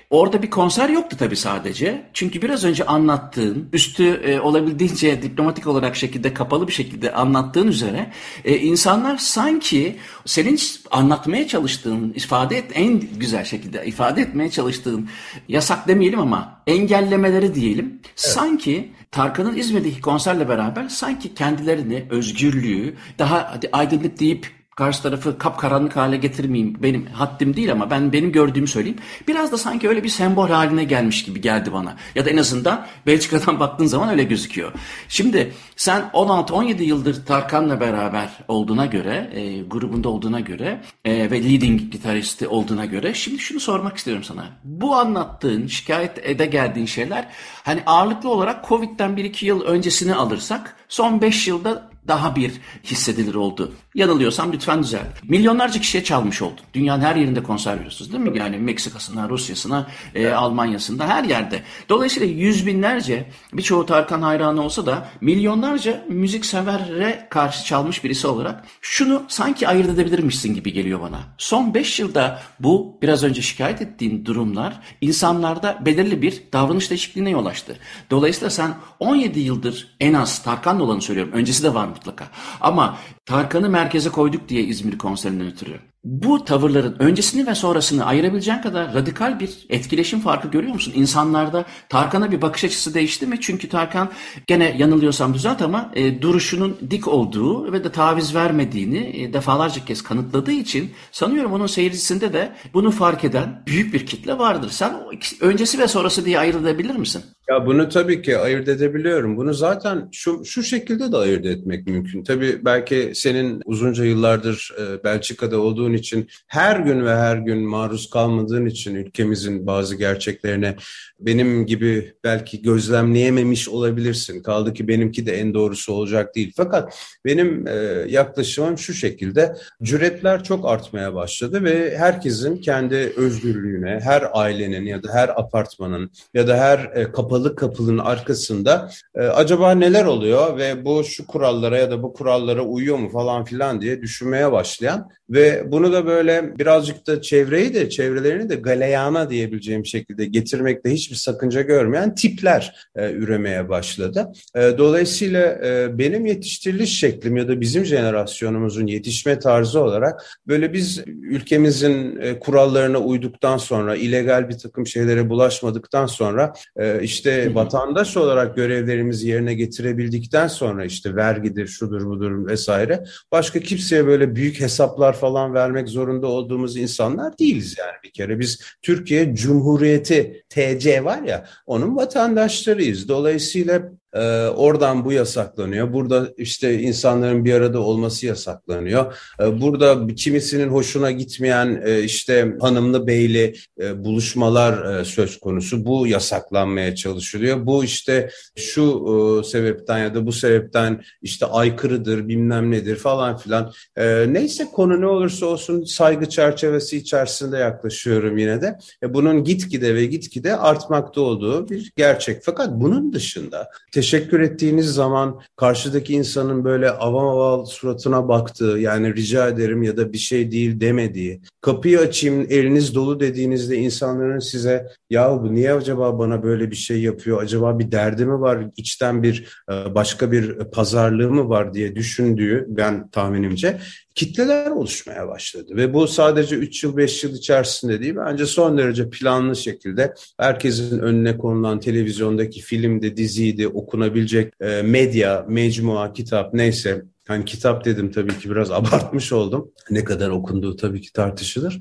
Orada 0.09 0.43
bir 0.43 0.49
konser 0.49 0.89
yoktu 0.89 1.15
tabii 1.19 1.35
sadece. 1.35 2.03
Çünkü 2.13 2.41
biraz 2.41 2.63
önce 2.63 2.85
anlattığın, 2.85 3.69
üstü 3.73 4.03
e, 4.03 4.39
olabildiğince 4.39 5.21
diplomatik 5.23 5.67
olarak 5.67 5.95
şekilde 5.95 6.33
kapalı 6.33 6.67
bir 6.67 6.73
şekilde 6.73 7.13
anlattığın 7.13 7.67
üzere 7.67 8.11
e, 8.45 8.57
insanlar 8.57 9.17
sanki 9.17 9.97
senin 10.25 10.59
anlatmaya 10.91 11.47
çalıştığın, 11.47 12.13
ifade 12.15 12.57
et 12.57 12.71
en 12.73 12.99
güzel 12.99 13.45
şekilde 13.45 13.85
ifade 13.85 14.21
etmeye 14.21 14.51
çalıştığın 14.51 15.09
yasak 15.47 15.87
demeyelim 15.87 16.19
ama 16.19 16.61
engellemeleri 16.67 17.55
diyelim. 17.55 17.85
Evet. 17.85 18.11
Sanki 18.15 18.91
Tarkan'ın 19.11 19.55
İzmir'deki 19.55 20.01
konserle 20.01 20.49
beraber 20.49 20.89
sanki 20.89 21.35
kendilerini, 21.35 22.05
özgürlüğü 22.09 22.95
daha 23.19 23.59
aydınlık 23.71 24.19
deyip 24.19 24.60
karşı 24.75 25.03
tarafı 25.03 25.37
kapkaranlık 25.37 25.95
hale 25.95 26.17
getirmeyeyim. 26.17 26.77
Benim 26.83 27.05
haddim 27.05 27.55
değil 27.55 27.71
ama 27.71 27.91
ben 27.91 28.13
benim 28.13 28.31
gördüğümü 28.31 28.67
söyleyeyim. 28.67 28.97
Biraz 29.27 29.51
da 29.51 29.57
sanki 29.57 29.89
öyle 29.89 30.03
bir 30.03 30.09
sembol 30.09 30.49
haline 30.49 30.83
gelmiş 30.83 31.23
gibi 31.23 31.41
geldi 31.41 31.73
bana. 31.73 31.95
Ya 32.15 32.25
da 32.25 32.29
en 32.29 32.37
azından 32.37 32.85
Belçika'dan 33.05 33.59
baktığın 33.59 33.85
zaman 33.85 34.09
öyle 34.09 34.23
gözüküyor. 34.23 34.71
Şimdi 35.07 35.53
sen 35.75 36.09
16-17 36.13 36.83
yıldır 36.83 37.25
Tarkan'la 37.25 37.79
beraber 37.79 38.29
olduğuna 38.47 38.85
göre, 38.85 39.29
e, 39.33 39.61
grubunda 39.61 40.09
olduğuna 40.09 40.39
göre 40.39 40.81
e, 41.05 41.31
ve 41.31 41.43
leading 41.43 41.91
gitaristi 41.91 42.47
olduğuna 42.47 42.85
göre 42.85 43.13
şimdi 43.13 43.39
şunu 43.39 43.59
sormak 43.59 43.97
istiyorum 43.97 44.23
sana. 44.23 44.49
Bu 44.63 44.95
anlattığın, 44.95 45.67
şikayet 45.67 46.29
ede 46.29 46.45
geldiğin 46.45 46.85
şeyler 46.85 47.27
hani 47.63 47.83
ağırlıklı 47.85 48.29
olarak 48.29 48.67
Covid'den 48.67 49.11
1-2 49.11 49.45
yıl 49.45 49.61
öncesini 49.61 50.15
alırsak 50.15 50.75
son 50.89 51.21
5 51.21 51.47
yılda 51.47 51.91
daha 52.07 52.35
bir 52.35 52.51
hissedilir 52.83 53.35
oldu. 53.35 53.73
Yanılıyorsam 53.95 54.53
lütfen 54.53 54.83
düzelt. 54.83 55.23
Milyonlarca 55.23 55.81
kişiye 55.81 56.03
çalmış 56.03 56.41
oldu. 56.41 56.61
Dünyanın 56.73 57.01
her 57.01 57.15
yerinde 57.15 57.43
konser 57.43 57.75
veriyorsunuz 57.75 58.13
değil 58.13 58.23
mi? 58.23 58.37
Yani 58.37 58.57
Meksika'sına, 58.57 59.29
Rusya'sına, 59.29 59.87
e, 60.15 60.29
Almanya'sında 60.29 61.07
her 61.07 61.23
yerde. 61.23 61.63
Dolayısıyla 61.89 62.27
yüz 62.27 62.67
binlerce 62.67 63.29
birçoğu 63.53 63.85
Tarkan 63.85 64.21
hayranı 64.21 64.61
olsa 64.61 64.85
da 64.85 65.07
milyonlarca 65.21 66.05
müzik 66.09 66.45
severe 66.45 67.27
karşı 67.29 67.65
çalmış 67.65 68.03
birisi 68.03 68.27
olarak 68.27 68.63
şunu 68.81 69.23
sanki 69.27 69.67
ayırt 69.67 69.89
edebilirmişsin 69.89 70.55
gibi 70.55 70.73
geliyor 70.73 71.01
bana. 71.01 71.19
Son 71.37 71.73
5 71.73 71.99
yılda 71.99 72.41
bu 72.59 72.97
biraz 73.01 73.23
önce 73.23 73.41
şikayet 73.41 73.81
ettiğin 73.81 74.25
durumlar 74.25 74.79
insanlarda 75.01 75.79
belirli 75.85 76.21
bir 76.21 76.43
davranış 76.53 76.89
değişikliğine 76.89 77.29
yol 77.29 77.45
açtı. 77.45 77.77
Dolayısıyla 78.11 78.49
sen 78.49 78.73
17 78.99 79.39
yıldır 79.39 79.95
en 79.99 80.13
az 80.13 80.43
Tarkan'la 80.43 80.83
olanı 80.83 81.01
söylüyorum. 81.01 81.33
Öncesi 81.33 81.63
de 81.63 81.73
var 81.73 81.87
mutlaka. 81.87 82.25
Ama 82.61 82.97
Tarkan'ı 83.25 83.69
merkeze 83.81 84.09
koyduk 84.09 84.49
diye 84.49 84.63
İzmir 84.63 84.97
konserinden 84.97 85.47
ötürü. 85.47 85.79
Bu 86.03 86.45
tavırların 86.45 86.95
öncesini 86.99 87.47
ve 87.47 87.55
sonrasını 87.55 88.05
ayırabileceğin 88.05 88.61
kadar 88.61 88.93
radikal 88.93 89.39
bir 89.39 89.65
etkileşim 89.69 90.19
farkı 90.19 90.47
görüyor 90.47 90.73
musun? 90.73 90.93
İnsanlarda 90.95 91.65
Tarkan'a 91.89 92.31
bir 92.31 92.41
bakış 92.41 92.63
açısı 92.63 92.93
değişti 92.93 93.27
mi? 93.27 93.37
Çünkü 93.41 93.69
Tarkan 93.69 94.09
gene 94.47 94.75
yanılıyorsam 94.77 95.33
düzelt 95.33 95.61
ama 95.61 95.91
e, 95.93 96.21
duruşunun 96.21 96.77
dik 96.89 97.07
olduğu 97.07 97.73
ve 97.73 97.83
de 97.83 97.91
taviz 97.91 98.35
vermediğini 98.35 98.97
e, 98.97 99.33
defalarca 99.33 99.85
kez 99.85 100.01
kanıtladığı 100.01 100.51
için 100.51 100.91
sanıyorum 101.11 101.53
onun 101.53 101.67
seyircisinde 101.67 102.33
de 102.33 102.51
bunu 102.73 102.91
fark 102.91 103.23
eden 103.23 103.63
büyük 103.67 103.93
bir 103.93 104.05
kitle 104.05 104.37
vardır. 104.37 104.69
Sen 104.69 104.93
öncesi 105.41 105.79
ve 105.79 105.87
sonrası 105.87 106.25
diye 106.25 106.39
ayırt 106.39 106.61
edebilir 106.61 106.95
misin? 106.95 107.23
Ya 107.51 107.65
bunu 107.65 107.89
tabii 107.89 108.21
ki 108.21 108.37
ayırt 108.37 108.67
edebiliyorum. 108.67 109.37
Bunu 109.37 109.53
zaten 109.53 110.09
şu 110.11 110.45
şu 110.45 110.63
şekilde 110.63 111.11
de 111.11 111.17
ayırt 111.17 111.45
etmek 111.45 111.87
mümkün. 111.87 112.23
Tabii 112.23 112.65
belki 112.65 113.11
senin 113.15 113.61
uzunca 113.65 114.05
yıllardır 114.05 114.71
e, 114.81 115.03
Belçika'da 115.03 115.59
olduğun 115.59 115.93
için 115.93 116.27
her 116.47 116.79
gün 116.79 117.05
ve 117.05 117.15
her 117.15 117.37
gün 117.37 117.57
maruz 117.57 118.09
kalmadığın 118.09 118.65
için 118.65 118.95
ülkemizin 118.95 119.67
bazı 119.67 119.95
gerçeklerine 119.95 120.75
benim 121.21 121.65
gibi 121.65 122.13
belki 122.23 122.61
gözlemleyememiş 122.61 123.69
olabilirsin. 123.69 124.43
Kaldı 124.43 124.73
ki 124.73 124.87
benimki 124.87 125.25
de 125.25 125.39
en 125.39 125.53
doğrusu 125.53 125.93
olacak 125.93 126.35
değil. 126.35 126.53
Fakat 126.55 126.95
benim 127.25 127.67
e, 127.67 127.71
yaklaşımım 128.07 128.77
şu 128.77 128.93
şekilde. 128.93 129.55
Cüretler 129.83 130.43
çok 130.43 130.69
artmaya 130.69 131.13
başladı 131.13 131.63
ve 131.63 131.97
herkesin 131.97 132.57
kendi 132.57 132.95
özgürlüğüne, 132.95 133.99
her 134.03 134.27
ailenin 134.33 134.85
ya 134.85 135.03
da 135.03 135.13
her 135.13 135.29
apartmanın 135.29 136.11
ya 136.33 136.47
da 136.47 136.57
her 136.57 136.91
e, 136.95 137.11
kapalı 137.11 137.55
kapının 137.55 137.97
arkasında 137.97 138.91
e, 139.15 139.21
acaba 139.21 139.71
neler 139.71 140.05
oluyor 140.05 140.57
ve 140.57 140.85
bu 140.85 141.03
şu 141.03 141.27
kurallara 141.27 141.77
ya 141.77 141.91
da 141.91 142.03
bu 142.03 142.13
kurallara 142.13 142.61
uyuyor 142.61 142.97
mu 142.97 143.09
falan 143.09 143.45
filan 143.45 143.81
diye 143.81 144.01
düşünmeye 144.01 144.51
başlayan 144.51 145.09
ve 145.29 145.71
bunu 145.71 145.93
da 145.93 146.05
böyle 146.05 146.59
birazcık 146.59 147.07
da 147.07 147.21
çevreyi 147.21 147.73
de 147.73 147.89
çevrelerini 147.89 148.49
de 148.49 148.55
galeyana 148.55 149.29
diyebileceğim 149.29 149.85
şekilde 149.85 150.25
getirmekte 150.25 150.91
hiçbir 151.11 151.15
sakınca 151.15 151.61
görmeyen 151.61 152.15
tipler 152.15 152.75
e, 152.95 153.11
üremeye 153.11 153.69
başladı. 153.69 154.31
E, 154.55 154.77
dolayısıyla 154.77 155.59
e, 155.65 155.97
benim 155.97 156.25
yetiştiriliş 156.25 156.99
şeklim 156.99 157.37
ya 157.37 157.47
da 157.47 157.61
bizim 157.61 157.85
jenerasyonumuzun 157.85 158.87
yetişme 158.87 159.39
tarzı 159.39 159.79
olarak 159.79 160.21
böyle 160.47 160.73
biz 160.73 161.03
ülkemizin 161.07 162.19
e, 162.21 162.39
kurallarına 162.39 162.97
uyduktan 162.97 163.57
sonra 163.57 163.95
illegal 163.95 164.49
bir 164.49 164.57
takım 164.57 164.87
şeylere 164.87 165.29
bulaşmadıktan 165.29 166.05
sonra 166.05 166.53
e, 166.75 167.03
işte 167.03 167.55
vatandaş 167.55 168.17
olarak 168.17 168.55
görevlerimizi 168.55 169.27
yerine 169.27 169.53
getirebildikten 169.53 170.47
sonra 170.47 170.85
işte 170.85 171.15
vergidir, 171.15 171.67
şudur 171.67 172.05
budur 172.05 172.47
vesaire 172.47 173.03
başka 173.31 173.59
kimseye 173.59 174.05
böyle 174.05 174.35
büyük 174.35 174.59
hesaplar 174.59 175.13
falan 175.13 175.53
vermek 175.53 175.89
zorunda 175.89 176.27
olduğumuz 176.27 176.77
insanlar 176.77 177.37
değiliz 177.39 177.75
yani 177.79 177.95
bir 178.03 178.11
kere. 178.11 178.39
Biz 178.39 178.59
Türkiye 178.81 179.35
Cumhuriyeti 179.35 180.43
TC 180.49 181.00
var 181.05 181.21
ya 181.21 181.45
onun 181.65 181.95
vatandaşlarıyız. 181.95 183.07
Dolayısıyla 183.07 183.81
ee, 184.13 184.47
oradan 184.47 185.05
bu 185.05 185.11
yasaklanıyor. 185.11 185.93
Burada 185.93 186.29
işte 186.37 186.79
insanların 186.79 187.45
bir 187.45 187.53
arada 187.53 187.79
olması 187.79 188.25
yasaklanıyor. 188.25 189.15
Ee, 189.41 189.61
burada 189.61 190.07
kimisinin 190.15 190.67
hoşuna 190.67 191.11
gitmeyen 191.11 191.81
e, 191.85 192.03
işte 192.03 192.55
hanımlı 192.61 193.07
beyli 193.07 193.55
e, 193.81 194.03
buluşmalar 194.03 194.99
e, 194.99 195.05
söz 195.05 195.39
konusu. 195.39 195.85
Bu 195.85 196.07
yasaklanmaya 196.07 196.95
çalışılıyor. 196.95 197.65
Bu 197.65 197.83
işte 197.83 198.29
şu 198.55 198.81
e, 198.83 199.43
sebepten 199.47 199.97
ya 199.97 200.15
da 200.15 200.25
bu 200.25 200.31
sebepten 200.31 201.03
işte 201.21 201.45
aykırıdır 201.45 202.27
bilmem 202.27 202.71
nedir 202.71 202.95
falan 202.95 203.37
filan. 203.37 203.71
E, 203.97 204.33
neyse 204.33 204.67
konu 204.73 205.01
ne 205.01 205.07
olursa 205.07 205.45
olsun 205.45 205.83
saygı 205.83 206.29
çerçevesi 206.29 206.97
içerisinde 206.97 207.57
yaklaşıyorum 207.57 208.37
yine 208.37 208.61
de. 208.61 208.77
E, 209.03 209.13
bunun 209.13 209.43
gitgide 209.43 209.95
ve 209.95 210.05
gitgide 210.05 210.57
artmakta 210.57 211.21
olduğu 211.21 211.69
bir 211.69 211.91
gerçek. 211.95 212.43
Fakat 212.43 212.69
bunun 212.71 213.13
dışında 213.13 213.69
teşekkür 214.01 214.39
ettiğiniz 214.39 214.93
zaman 214.93 215.41
karşıdaki 215.55 216.13
insanın 216.13 216.63
böyle 216.63 216.91
avam 216.91 217.27
aval 217.27 217.65
suratına 217.65 218.27
baktığı 218.27 218.77
yani 218.79 219.15
rica 219.15 219.47
ederim 219.47 219.83
ya 219.83 219.97
da 219.97 220.13
bir 220.13 220.17
şey 220.17 220.51
değil 220.51 220.79
demediği, 220.79 221.41
kapıyı 221.61 221.99
açayım 221.99 222.47
eliniz 222.49 222.95
dolu 222.95 223.19
dediğinizde 223.19 223.77
insanların 223.77 224.39
size 224.39 224.87
ya 225.09 225.43
bu 225.43 225.53
niye 225.53 225.73
acaba 225.73 226.19
bana 226.19 226.43
böyle 226.43 226.71
bir 226.71 226.75
şey 226.75 227.01
yapıyor, 227.01 227.43
acaba 227.43 227.79
bir 227.79 227.91
derdi 227.91 228.25
mi 228.25 228.41
var, 228.41 228.67
içten 228.77 229.23
bir 229.23 229.63
e, 229.71 229.95
başka 229.95 230.31
bir 230.31 230.57
pazarlığı 230.57 231.31
mı 231.31 231.49
var? 231.49 231.73
diye 231.73 231.95
düşündüğü 231.95 232.65
ben 232.67 233.09
tahminimce 233.09 233.79
kitleler 234.15 234.71
oluşmaya 234.71 235.27
başladı. 235.27 235.75
Ve 235.75 235.93
bu 235.93 236.07
sadece 236.07 236.55
3 236.55 236.83
yıl 236.83 236.97
5 236.97 237.23
yıl 237.23 237.33
içerisinde 237.33 238.01
değil 238.01 238.15
bence 238.15 238.45
son 238.45 238.77
derece 238.77 239.09
planlı 239.09 239.55
şekilde 239.55 240.13
herkesin 240.39 240.99
önüne 240.99 241.37
konulan 241.37 241.79
televizyondaki 241.79 242.61
filmde, 242.61 243.17
diziydi, 243.17 243.67
okunabilecek 243.67 244.53
e, 244.61 244.81
medya, 244.81 245.45
mecmua, 245.47 246.13
kitap 246.13 246.53
neyse 246.53 247.01
Hani 247.27 247.45
kitap 247.45 247.85
dedim 247.85 248.11
tabii 248.11 248.39
ki 248.39 248.49
biraz 248.49 248.71
abartmış 248.71 249.31
oldum. 249.31 249.71
Ne 249.89 250.03
kadar 250.03 250.29
okunduğu 250.29 250.75
tabii 250.75 251.01
ki 251.01 251.13
tartışılır. 251.13 251.79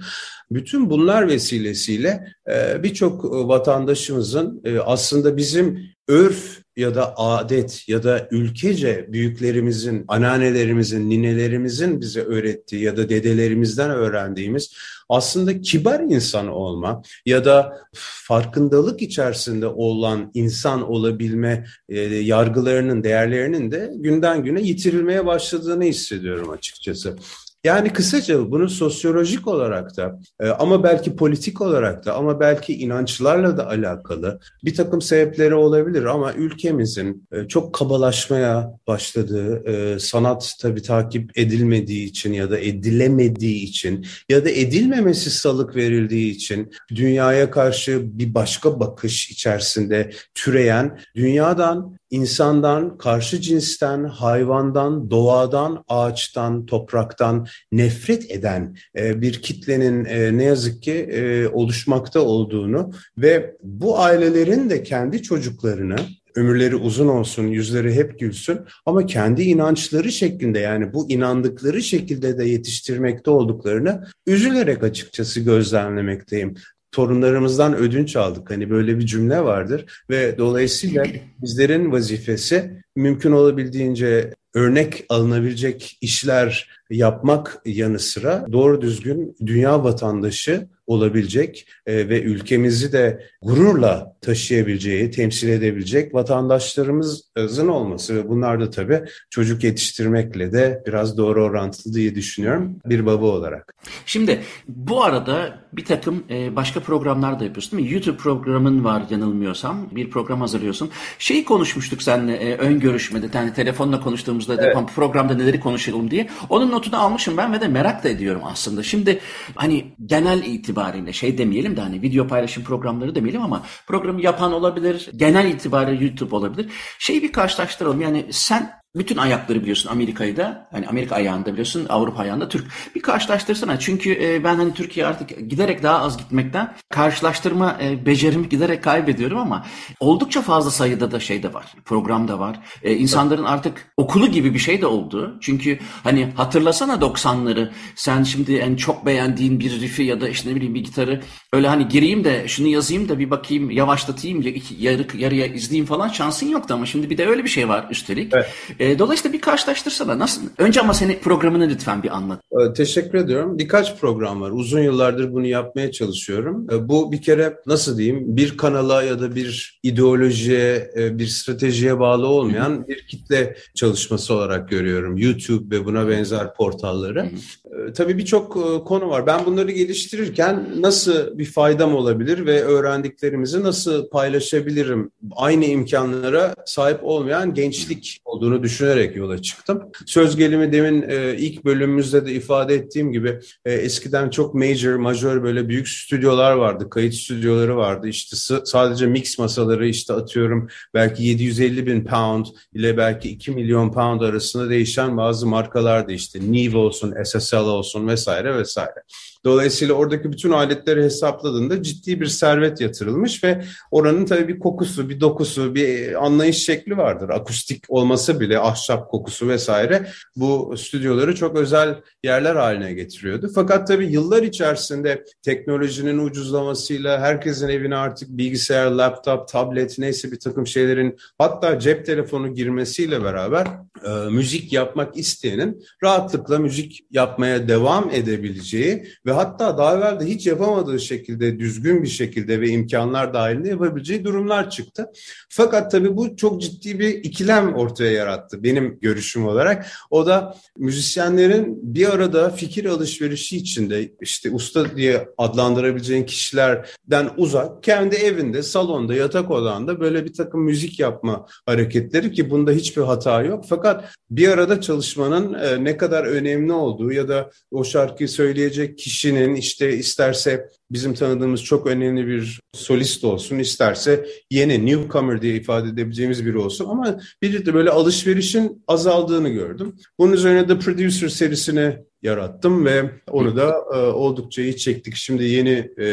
Bütün 0.51 0.91
bunlar 0.91 1.29
vesilesiyle 1.29 2.25
e, 2.51 2.83
birçok 2.83 3.25
vatandaşımızın 3.25 4.61
e, 4.65 4.79
aslında 4.79 5.37
bizim 5.37 5.79
örf 6.09 6.59
ya 6.81 6.95
da 6.95 7.19
adet 7.19 7.89
ya 7.89 8.03
da 8.03 8.29
ülkece 8.31 9.07
büyüklerimizin, 9.13 10.05
anneannelerimizin, 10.09 11.11
ninelerimizin 11.11 12.01
bize 12.01 12.21
öğrettiği 12.21 12.83
ya 12.83 12.97
da 12.97 13.09
dedelerimizden 13.09 13.91
öğrendiğimiz 13.91 14.75
aslında 15.09 15.61
kibar 15.61 16.01
insan 16.01 16.49
olma 16.49 17.03
ya 17.27 17.45
da 17.45 17.79
farkındalık 17.93 19.03
içerisinde 19.03 19.67
olan 19.67 20.31
insan 20.35 20.91
olabilme 20.91 21.67
e, 21.89 22.01
yargılarının, 22.01 23.05
değerlerinin 23.05 23.71
de 23.71 23.93
günden 23.95 24.45
güne 24.45 24.61
yitirilmeye 24.63 25.27
başladığını 25.27 25.85
hissediyorum 25.85 26.51
açıkçası. 26.51 27.17
Yani 27.65 27.93
kısaca 27.93 28.51
bunu 28.51 28.69
sosyolojik 28.69 29.49
olarak 29.49 29.97
da 29.97 30.21
e, 30.41 30.49
ama 30.49 30.83
belki 30.85 31.17
politik 31.17 31.61
olarak 31.61 32.07
da 32.07 32.15
ama 32.15 32.41
belki 32.41 32.75
inançlarla 32.75 33.57
da 33.57 33.67
alakalı 33.67 34.41
bir 34.65 34.75
takım 34.75 35.03
sebepleri 35.03 35.55
olabilir. 35.55 36.05
Ama 36.05 36.33
ülkemizin 36.33 37.29
e, 37.33 37.49
çok 37.49 37.75
kabalaşmaya 37.75 38.73
başladığı, 38.87 39.65
e, 39.67 39.99
sanat 39.99 40.55
tabii 40.61 40.83
takip 40.83 41.39
edilmediği 41.39 42.07
için 42.07 42.33
ya 42.33 42.51
da 42.51 42.59
edilemediği 42.59 43.65
için 43.65 44.07
ya 44.29 44.45
da 44.45 44.51
edilmemesi 44.51 45.31
salık 45.31 45.77
verildiği 45.77 46.31
için 46.31 46.73
dünyaya 46.95 47.51
karşı 47.51 48.19
bir 48.19 48.35
başka 48.35 48.81
bakış 48.81 49.31
içerisinde 49.31 50.11
türeyen, 50.35 50.99
dünyadan 51.17 52.00
insandan, 52.11 52.99
karşı 52.99 53.41
cinsten, 53.41 54.05
hayvandan, 54.05 55.11
doğadan, 55.11 55.85
ağaçtan, 55.89 56.67
topraktan 56.67 57.47
nefret 57.73 58.31
eden 58.31 58.77
e, 58.99 59.21
bir 59.21 59.43
kitlenin 59.43 60.05
e, 60.05 60.37
ne 60.37 60.45
yazık 60.45 60.83
ki 60.83 60.93
e, 60.93 61.49
oluşmakta 61.49 62.21
olduğunu 62.21 62.93
ve 63.19 63.57
bu 63.63 63.99
ailelerin 63.99 64.71
de 64.71 64.83
kendi 64.83 65.23
çocuklarını 65.23 65.97
ömürleri 66.35 66.77
uzun 66.77 67.09
olsun, 67.09 67.47
yüzleri 67.47 67.95
hep 67.95 68.19
gülsün 68.21 68.61
ama 68.87 69.07
kendi 69.07 69.43
inançları 69.43 70.13
şeklinde 70.13 70.59
yani 70.59 70.93
bu 70.93 71.11
inandıkları 71.11 71.83
şekilde 71.83 72.39
de 72.39 72.45
yetiştirmekte 72.45 73.31
olduklarını 73.31 74.07
üzülerek 74.27 74.85
açıkçası 74.85 75.41
gözlemlemekteyim 75.41 76.55
torunlarımızdan 76.93 77.77
ödünç 77.77 78.17
aldık. 78.17 78.51
Hani 78.51 78.71
böyle 78.71 78.99
bir 78.99 79.07
cümle 79.07 79.45
vardır 79.45 80.05
ve 80.11 80.39
dolayısıyla 80.39 81.05
bizlerin 81.43 81.93
vazifesi 81.93 82.83
mümkün 82.97 83.33
olabildiğince 83.33 84.35
örnek 84.55 85.05
alınabilecek 85.09 85.99
işler 86.01 86.80
yapmak 86.91 87.63
yanı 87.67 87.99
sıra 87.99 88.47
doğru 88.53 88.81
düzgün 88.81 89.37
dünya 89.47 89.85
vatandaşı 89.85 90.69
olabilecek 90.91 91.67
e, 91.87 92.09
ve 92.09 92.23
ülkemizi 92.23 92.93
de 92.93 93.27
gururla 93.43 94.17
taşıyabileceği, 94.21 95.11
temsil 95.11 95.49
edebilecek 95.49 96.15
vatandaşlarımızın 96.15 97.69
olması 97.69 98.17
ve 98.17 98.29
bunlar 98.29 98.61
da 98.61 98.71
tabii 98.71 99.03
çocuk 99.31 99.65
yetiştirmekle 99.65 100.53
de 100.53 100.83
biraz 100.87 101.17
doğru 101.17 101.45
orantılı 101.45 101.95
diye 101.95 102.15
düşünüyorum 102.15 102.77
bir 102.87 103.07
baba 103.07 103.27
olarak. 103.27 103.75
Şimdi 104.07 104.41
bu 104.69 105.05
arada 105.05 105.59
bir 105.73 105.85
takım 105.85 106.25
e, 106.31 106.57
başka 106.57 106.81
programlar 106.81 107.41
da 107.41 107.45
yapıyorsun 107.45 107.79
değil 107.79 107.89
mi? 107.89 107.95
YouTube 107.95 108.17
programın 108.17 108.85
var 108.85 109.03
yanılmıyorsam. 109.11 109.89
Bir 109.91 110.11
program 110.11 110.41
hazırlıyorsun. 110.41 110.91
Şeyi 111.19 111.45
konuşmuştuk 111.45 112.03
seninle 112.03 112.37
e, 112.37 112.57
ön 112.57 112.81
görüşmede. 112.81 113.27
Yani 113.35 113.53
telefonla 113.53 114.01
konuştuğumuzda 114.01 114.57
evet. 114.59 114.77
programda 114.95 115.35
neleri 115.35 115.61
konuşalım 115.61 116.11
diye. 116.11 116.29
Onun 116.49 116.73
notunu 116.81 117.01
almışım 117.01 117.37
ben 117.37 117.53
ve 117.53 117.61
de 117.61 117.69
merak 117.69 118.05
da 118.05 118.09
ediyorum 118.09 118.43
aslında. 118.45 118.83
Şimdi 118.83 119.21
hani 119.55 119.95
genel 120.07 120.43
itibariyle 120.43 121.13
şey 121.13 121.39
demeyelim 121.39 121.77
de 121.77 121.81
hani 121.81 122.03
video 122.03 122.27
paylaşım 122.27 122.65
programları 122.65 123.15
demeyelim 123.15 123.43
ama 123.43 123.63
programı 123.87 124.23
yapan 124.23 124.53
olabilir. 124.53 125.11
Genel 125.17 125.47
itibariyle 125.47 126.05
YouTube 126.05 126.37
olabilir. 126.37 126.71
Şeyi 126.99 127.23
bir 127.23 127.33
karşılaştıralım. 127.33 128.01
Yani 128.01 128.27
sen 128.31 128.80
bütün 128.97 129.17
ayakları 129.17 129.61
biliyorsun 129.61 129.91
Amerika'yı 129.91 130.37
da 130.37 130.69
hani 130.73 130.89
Amerika 130.89 131.15
ayağında 131.15 131.53
biliyorsun 131.53 131.87
Avrupa 131.89 132.23
ayağında 132.23 132.49
Türk. 132.49 132.67
Bir 132.95 133.03
karşılaştırsana 133.03 133.79
çünkü 133.79 134.13
e, 134.23 134.45
ben 134.45 134.57
hani 134.57 134.75
Türkiye 134.75 135.07
artık 135.07 135.51
giderek 135.51 135.83
daha 135.83 135.99
az 135.99 136.19
gitmekten 136.19 136.75
karşılaştırma 136.89 137.77
e, 137.83 138.07
becerimi 138.07 138.49
giderek 138.49 138.85
kaybediyorum 138.85 139.39
ama 139.39 139.67
oldukça 140.01 140.43
fazla 140.43 140.71
sayıda 140.71 141.11
da 141.11 141.21
şey 141.21 141.43
de 141.43 141.55
var. 141.55 141.75
Program 141.85 142.29
da 142.29 142.39
var. 142.39 142.61
E, 142.83 142.95
insanların 142.95 143.45
artık 143.45 143.93
okulu 143.97 144.27
gibi 144.27 144.55
bir 144.55 144.59
şey 144.59 144.81
de 144.81 144.87
oldu. 144.87 145.39
Çünkü 145.41 145.79
hani 146.05 146.33
hatırlasana 146.37 146.95
90'ları 146.95 147.71
sen 147.97 148.23
şimdi 148.23 148.57
en 148.57 148.77
çok 148.77 149.07
beğendiğin 149.07 149.61
bir 149.61 149.81
riff'i 149.81 150.03
ya 150.03 150.21
da 150.21 150.29
işte 150.29 150.51
ne 150.51 150.55
bileyim 150.55 150.75
bir 150.75 150.85
gitarı 150.85 151.23
öyle 151.53 151.69
hani 151.69 151.89
gireyim 151.89 152.25
de 152.25 152.49
şunu 152.49 152.69
yazayım 152.69 153.09
da 153.09 153.19
bir 153.19 153.31
bakayım 153.31 153.71
yavaşlatayım 153.71 154.45
yarı, 154.79 155.07
yarıya 155.19 155.47
izleyeyim 155.47 155.87
falan 155.87 156.09
şansın 156.09 156.49
yoktu 156.49 156.75
ama 156.75 156.87
şimdi 156.87 157.11
bir 157.11 157.19
de 157.19 157.27
öyle 157.27 157.45
bir 157.45 157.49
şey 157.49 157.69
var 157.69 157.87
üstelik. 157.91 158.33
Evet. 158.35 158.47
E, 158.81 158.99
dolayısıyla 158.99 159.33
bir 159.33 159.41
karşılaştırsana. 159.41 160.19
Nasıl? 160.19 160.43
Önce 160.59 160.81
ama 160.81 160.95
senin 160.95 161.19
programını 161.19 161.69
lütfen 161.69 162.03
bir 162.03 162.17
anlat. 162.17 162.41
E, 162.61 162.73
teşekkür 162.73 163.19
ediyorum. 163.19 163.59
Birkaç 163.59 163.99
program 163.99 164.41
var. 164.41 164.51
Uzun 164.51 164.81
yıllardır 164.81 165.33
bunu 165.33 165.47
yapmaya 165.47 165.93
çalışıyorum. 165.93 166.67
E, 166.73 166.89
bu 166.89 167.13
bir 167.13 167.23
kere 167.23 167.57
nasıl 167.67 167.99
diyeyim 167.99 168.37
bir 168.37 168.57
kanala 168.57 169.03
ya 169.03 169.21
da 169.21 169.35
bir 169.35 169.81
ideolojiye, 169.83 170.91
e, 170.97 171.19
bir 171.19 171.27
stratejiye 171.27 172.01
bağlı 172.01 172.27
olmayan 172.27 172.71
Hı-hı. 172.71 172.89
bir 172.89 173.07
kitle 173.07 173.57
çalışması 173.75 174.35
olarak 174.35 174.69
görüyorum. 174.69 175.19
YouTube 175.19 175.77
ve 175.77 175.85
buna 175.85 176.09
benzer 176.09 176.55
portalları. 176.55 177.31
E, 177.65 177.93
tabii 177.93 178.19
birçok 178.19 178.57
e, 178.57 178.85
konu 178.85 179.11
var. 179.11 179.27
Ben 179.27 179.47
bunları 179.47 179.71
geliştirirken 179.71 180.69
nasıl 180.79 181.39
bir 181.39 181.45
faydam 181.45 181.95
olabilir 181.95 182.47
ve 182.47 182.63
öğrendiklerimizi 182.63 183.63
nasıl 183.63 184.09
paylaşabilirim? 184.09 185.11
Aynı 185.37 185.65
imkanlara 185.65 186.55
sahip 186.67 186.99
olmayan 187.03 187.55
gençlik 187.55 188.21
olduğunu 188.25 188.63
düşünerek 188.71 189.17
yola 189.17 189.43
çıktım. 189.43 189.83
Söz 190.07 190.37
gelimi 190.37 190.73
demin 190.73 191.03
e, 191.09 191.37
ilk 191.39 191.65
bölümümüzde 191.65 192.27
de 192.27 192.33
ifade 192.33 192.75
ettiğim 192.75 193.13
gibi 193.13 193.41
e, 193.65 193.73
eskiden 193.73 194.31
çok 194.31 194.55
major, 194.55 194.95
majör 194.95 195.43
böyle 195.43 195.69
büyük 195.69 195.89
stüdyolar 195.89 196.53
vardı. 196.53 196.91
Kayıt 196.91 197.15
stüdyoları 197.15 197.77
vardı. 197.77 198.09
İşte 198.09 198.37
sadece 198.65 199.07
mix 199.07 199.39
masaları 199.39 199.89
işte 199.89 200.13
atıyorum 200.13 200.69
belki 200.95 201.25
750 201.25 201.87
bin 201.87 202.05
pound 202.05 202.47
ile 202.75 202.97
belki 202.97 203.31
2 203.31 203.51
milyon 203.51 203.93
pound 203.93 204.21
arasında 204.21 204.71
değişen 204.71 205.17
bazı 205.17 205.47
markalardı 205.47 206.13
işte 206.13 206.39
Neve 206.43 206.77
olsun, 206.77 207.15
SSL 207.25 207.57
olsun 207.57 208.09
vesaire 208.09 208.59
vesaire. 208.59 209.03
Dolayısıyla 209.45 209.95
oradaki 209.95 210.33
bütün 210.33 210.51
aletleri 210.51 211.03
hesapladığında 211.03 211.83
ciddi 211.83 212.21
bir 212.21 212.27
servet 212.27 212.81
yatırılmış 212.81 213.45
ve 213.45 213.65
oranın 213.91 214.25
tabii 214.25 214.49
bir 214.49 214.59
kokusu, 214.59 215.09
bir 215.09 215.21
dokusu, 215.21 215.75
bir 215.75 216.25
anlayış 216.25 216.65
şekli 216.65 216.97
vardır. 216.97 217.29
Akustik 217.29 217.85
olması 217.89 218.41
bile 218.41 218.59
ahşap 218.59 219.11
kokusu 219.11 219.49
vesaire 219.49 220.07
bu 220.37 220.75
stüdyoları 220.77 221.35
çok 221.35 221.57
özel 221.57 222.01
yerler 222.25 222.57
haline 222.57 222.93
getiriyordu. 222.93 223.51
Fakat 223.55 223.89
tabii 223.89 224.13
yıllar 224.13 224.43
içerisinde 224.43 225.25
teknolojinin 225.43 226.19
ucuzlamasıyla 226.19 227.21
herkesin 227.21 227.69
evine 227.69 227.97
artık 227.97 228.29
bilgisayar, 228.29 228.91
laptop, 228.91 229.49
tablet 229.49 229.99
neyse 229.99 230.33
bir 230.33 230.39
takım 230.39 230.67
şeylerin 230.67 231.17
hatta 231.39 231.79
cep 231.79 232.07
telefonu 232.07 232.55
girmesiyle 232.55 233.25
beraber 233.25 233.67
e, 234.07 234.11
müzik 234.31 234.73
yapmak 234.73 235.17
isteyenin 235.17 235.85
rahatlıkla 236.03 236.59
müzik 236.59 237.07
yapmaya 237.11 237.69
devam 237.69 238.11
edebileceği 238.11 239.05
ve 239.27 239.30
hatta 239.33 239.79
daha 239.79 239.97
evvel 239.97 240.21
de 240.21 240.25
hiç 240.25 240.47
yapamadığı 240.47 241.01
şekilde 241.01 241.59
düzgün 241.59 242.03
bir 242.03 242.09
şekilde 242.09 242.61
ve 242.61 242.69
imkanlar 242.69 243.35
dahilinde 243.35 243.69
yapabileceği 243.69 244.25
durumlar 244.25 244.71
çıktı. 244.71 245.07
Fakat 245.49 245.91
tabii 245.91 246.17
bu 246.17 246.37
çok 246.37 246.63
ciddi 246.63 246.99
bir 246.99 247.09
ikilem 247.09 247.75
ortaya 247.75 248.13
yarattı 248.13 248.63
benim 248.63 248.99
görüşüm 249.01 249.47
olarak. 249.47 249.87
O 250.11 250.27
da 250.27 250.57
müzisyenlerin 250.79 251.79
bir 251.83 252.15
arada 252.15 252.51
fikir 252.51 252.85
alışverişi 252.85 253.57
içinde 253.57 254.13
işte 254.21 254.51
usta 254.51 254.97
diye 254.97 255.29
adlandırabileceğin 255.39 256.25
kişilerden 256.25 257.31
uzak 257.37 257.83
kendi 257.83 258.17
evinde, 258.17 258.63
salonda, 258.63 259.15
yatak 259.15 259.51
odanda 259.51 260.01
böyle 260.01 260.25
bir 260.25 260.33
takım 260.33 260.65
müzik 260.65 261.01
yapma 261.01 261.47
hareketleri 261.67 262.33
ki 262.33 262.51
bunda 262.51 262.71
hiçbir 262.71 263.03
hata 263.03 263.43
yok. 263.43 263.65
Fakat 263.69 264.05
bir 264.31 264.49
arada 264.49 264.81
çalışmanın 264.81 265.55
e, 265.55 265.85
ne 265.85 265.97
kadar 265.97 266.25
önemli 266.25 266.73
olduğu 266.73 267.13
ya 267.13 267.29
da 267.29 267.51
o 267.71 267.85
şarkıyı 267.85 268.29
söyleyecek 268.29 268.99
kişinin 269.21 269.55
işte 269.55 269.97
isterse 269.97 270.69
bizim 270.91 271.15
tanıdığımız 271.15 271.65
çok 271.65 271.87
önemli 271.87 272.27
bir 272.27 272.61
solist 272.75 273.25
olsun, 273.25 273.59
isterse 273.59 274.27
yeni 274.51 274.87
newcomer 274.87 275.43
diye 275.43 275.55
ifade 275.55 275.89
edebileceğimiz 275.89 276.47
biri 276.47 276.59
olsun 276.59 276.89
ama 276.89 277.21
bir 277.43 277.67
de 277.67 277.75
böyle 277.75 277.91
alışverişin 277.91 278.85
azaldığını 278.89 279.49
gördüm. 279.49 279.97
Bunun 280.19 280.33
üzerine 280.33 280.69
de 280.69 280.79
Producer 280.79 281.29
serisini 281.29 281.97
yarattım 282.23 282.85
ve 282.85 283.11
onu 283.31 283.57
da 283.57 283.85
e, 283.95 283.97
oldukça 283.97 284.63
iyi 284.63 284.77
çektik. 284.77 285.17
Şimdi 285.17 285.45
yeni 285.45 285.91
e, 285.99 286.07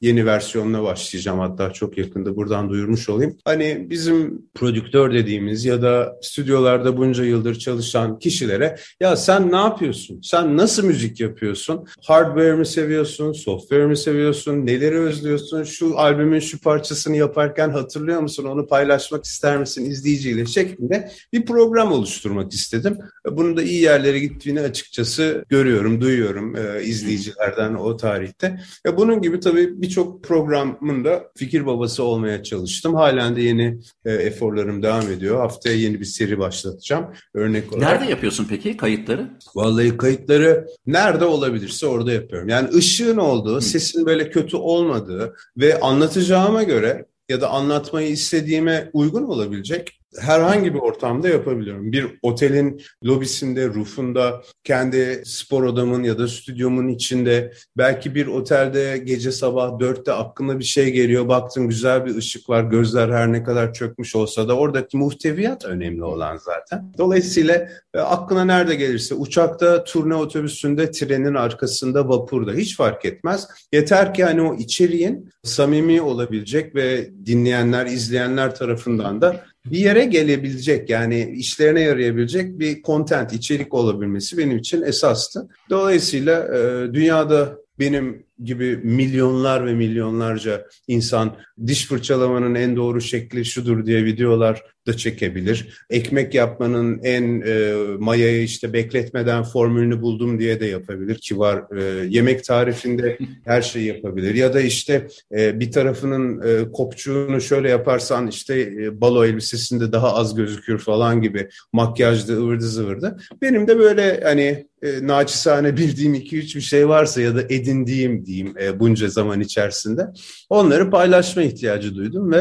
yeni 0.00 0.26
versiyonuna 0.26 0.82
başlayacağım 0.82 1.38
hatta 1.38 1.72
çok 1.72 1.98
yakında 1.98 2.36
buradan 2.36 2.70
duyurmuş 2.70 3.08
olayım. 3.08 3.36
Hani 3.44 3.86
bizim 3.90 4.42
prodüktör 4.54 5.14
dediğimiz 5.14 5.64
ya 5.64 5.82
da 5.82 6.16
stüdyolarda 6.22 6.96
bunca 6.96 7.24
yıldır 7.24 7.54
çalışan 7.54 8.18
kişilere 8.18 8.76
ya 9.00 9.16
sen 9.16 9.52
ne 9.52 9.56
yapıyorsun? 9.56 10.20
Sen 10.22 10.56
nasıl 10.56 10.84
müzik 10.84 11.20
yapıyorsun? 11.20 11.86
Hardware 12.02 12.54
mi 12.54 12.66
seviyorsun? 12.66 13.32
Software 13.32 13.86
mi 13.86 13.96
seviyorsun? 13.96 14.66
Neleri 14.66 14.98
özlüyorsun? 14.98 15.64
Şu 15.64 15.98
albümün 15.98 16.40
şu 16.40 16.60
parçasını 16.60 17.16
yaparken 17.16 17.70
hatırlıyor 17.70 18.20
musun? 18.20 18.44
Onu 18.44 18.66
paylaşmak 18.66 19.24
ister 19.24 19.58
misin 19.58 19.84
izleyiciyle 19.84 20.46
şeklinde 20.46 21.10
bir 21.32 21.46
program 21.46 21.92
oluşturmak 21.92 22.52
istedim. 22.52 22.98
Bunun 23.30 23.56
da 23.56 23.62
iyi 23.62 23.82
yerlere 23.82 24.18
gittiğini 24.18 24.60
açıkçası 24.60 25.44
görüyorum, 25.48 26.00
duyuyorum 26.00 26.56
e, 26.56 26.82
izleyicilerden 26.82 27.74
o 27.74 27.96
tarihte. 27.96 28.60
Ya 28.86 28.96
bunun 28.96 29.22
gibi 29.22 29.40
tabii 29.40 29.82
birçok 29.86 30.24
programında 30.24 31.30
fikir 31.36 31.66
babası 31.66 32.02
olmaya 32.02 32.42
çalıştım. 32.42 32.94
Halen 32.94 33.36
de 33.36 33.42
yeni 33.42 33.78
e, 34.04 34.12
eforlarım 34.12 34.82
devam 34.82 35.10
ediyor. 35.10 35.36
Haftaya 35.36 35.76
yeni 35.76 36.00
bir 36.00 36.04
seri 36.04 36.38
başlatacağım. 36.38 37.06
Örnek 37.34 37.72
olarak. 37.72 37.92
Nerede 37.92 38.10
yapıyorsun 38.10 38.46
peki 38.48 38.76
kayıtları? 38.76 39.30
Vallahi 39.54 39.96
kayıtları 39.96 40.66
nerede 40.86 41.24
olabilirse 41.24 41.86
orada 41.86 42.12
yapıyorum. 42.12 42.48
Yani 42.48 42.68
ışığın 42.74 43.16
olduğu, 43.16 43.60
sesin 43.60 44.06
böyle 44.06 44.30
kötü 44.30 44.56
olmadığı 44.56 45.36
ve 45.56 45.80
anlatacağıma 45.80 46.62
göre 46.62 47.06
ya 47.28 47.40
da 47.40 47.50
anlatmayı 47.50 48.08
istediğime 48.08 48.90
uygun 48.92 49.22
olabilecek 49.22 50.00
herhangi 50.20 50.74
bir 50.74 50.78
ortamda 50.78 51.28
yapabiliyorum. 51.28 51.92
Bir 51.92 52.06
otelin 52.22 52.82
lobisinde, 53.04 53.68
rufunda, 53.68 54.42
kendi 54.64 55.22
spor 55.24 55.62
odamın 55.62 56.02
ya 56.02 56.18
da 56.18 56.28
stüdyomun 56.28 56.88
içinde, 56.88 57.52
belki 57.76 58.14
bir 58.14 58.26
otelde 58.26 58.98
gece 59.04 59.32
sabah 59.32 59.80
dörtte 59.80 60.12
aklına 60.12 60.58
bir 60.58 60.64
şey 60.64 60.92
geliyor, 60.92 61.28
baktın 61.28 61.68
güzel 61.68 62.06
bir 62.06 62.16
ışık 62.16 62.48
var, 62.48 62.62
gözler 62.62 63.08
her 63.08 63.32
ne 63.32 63.42
kadar 63.42 63.72
çökmüş 63.72 64.16
olsa 64.16 64.48
da 64.48 64.56
oradaki 64.56 64.96
muhteviyat 64.96 65.64
önemli 65.64 66.04
olan 66.04 66.36
zaten. 66.36 66.92
Dolayısıyla 66.98 67.68
e, 67.94 67.98
aklına 67.98 68.44
nerede 68.44 68.74
gelirse, 68.74 69.14
uçakta, 69.14 69.84
turne 69.84 70.14
otobüsünde, 70.14 70.90
trenin 70.90 71.34
arkasında, 71.34 72.08
vapurda 72.08 72.52
hiç 72.52 72.76
fark 72.76 73.04
etmez. 73.04 73.48
Yeter 73.72 74.14
ki 74.14 74.24
hani 74.24 74.42
o 74.42 74.54
içeriğin 74.54 75.30
samimi 75.42 76.00
olabilecek 76.02 76.74
ve 76.74 77.10
dinleyenler, 77.26 77.86
izleyenler 77.86 78.54
tarafından 78.54 79.20
da 79.20 79.44
bir 79.70 79.78
yere 79.78 80.04
gelebilecek 80.04 80.90
yani 80.90 81.34
işlerine 81.36 81.80
yarayabilecek 81.80 82.58
bir 82.58 82.82
content, 82.82 83.32
içerik 83.32 83.74
olabilmesi 83.74 84.38
benim 84.38 84.58
için 84.58 84.82
esastı. 84.82 85.48
Dolayısıyla 85.70 86.44
e, 86.56 86.94
dünyada 86.94 87.58
benim 87.78 88.25
gibi 88.44 88.76
milyonlar 88.76 89.66
ve 89.66 89.74
milyonlarca 89.74 90.66
insan 90.88 91.36
diş 91.66 91.86
fırçalamanın 91.86 92.54
en 92.54 92.76
doğru 92.76 93.00
şekli 93.00 93.44
şudur 93.44 93.86
diye 93.86 94.04
videolar 94.04 94.62
da 94.86 94.96
çekebilir. 94.96 95.84
Ekmek 95.90 96.34
yapmanın 96.34 97.00
en 97.02 97.42
e, 97.46 97.72
mayayı 97.98 98.42
işte 98.42 98.72
bekletmeden 98.72 99.42
formülünü 99.42 100.02
buldum 100.02 100.38
diye 100.38 100.60
de 100.60 100.66
yapabilir 100.66 101.14
ki 101.18 101.38
var. 101.38 101.78
E, 101.78 102.06
yemek 102.08 102.44
tarifinde 102.44 103.18
her 103.44 103.62
şeyi 103.62 103.86
yapabilir. 103.86 104.34
Ya 104.34 104.54
da 104.54 104.60
işte 104.60 105.06
e, 105.36 105.60
bir 105.60 105.72
tarafının 105.72 106.42
e, 106.48 106.72
kopçuğunu 106.72 107.40
şöyle 107.40 107.68
yaparsan 107.70 108.26
işte 108.26 108.60
e, 108.60 109.00
balo 109.00 109.24
elbisesinde 109.24 109.92
daha 109.92 110.14
az 110.14 110.34
gözükür 110.34 110.78
falan 110.78 111.22
gibi 111.22 111.48
makyajlı 111.72 112.36
ıvırdı 112.36 112.68
zıvırdı. 112.68 113.16
Benim 113.42 113.68
de 113.68 113.78
böyle 113.78 114.20
hani 114.24 114.66
e, 114.82 115.06
naçizane 115.06 115.76
bildiğim 115.76 116.14
iki 116.14 116.38
üç 116.38 116.56
bir 116.56 116.60
şey 116.60 116.88
varsa 116.88 117.20
ya 117.20 117.36
da 117.36 117.42
edindiğim 117.42 118.25
diyeyim 118.26 118.54
e, 118.60 118.80
bunca 118.80 119.08
zaman 119.08 119.40
içerisinde 119.40 120.06
onları 120.50 120.90
paylaşma 120.90 121.42
ihtiyacı 121.42 121.94
duydum 121.94 122.32
ve 122.32 122.38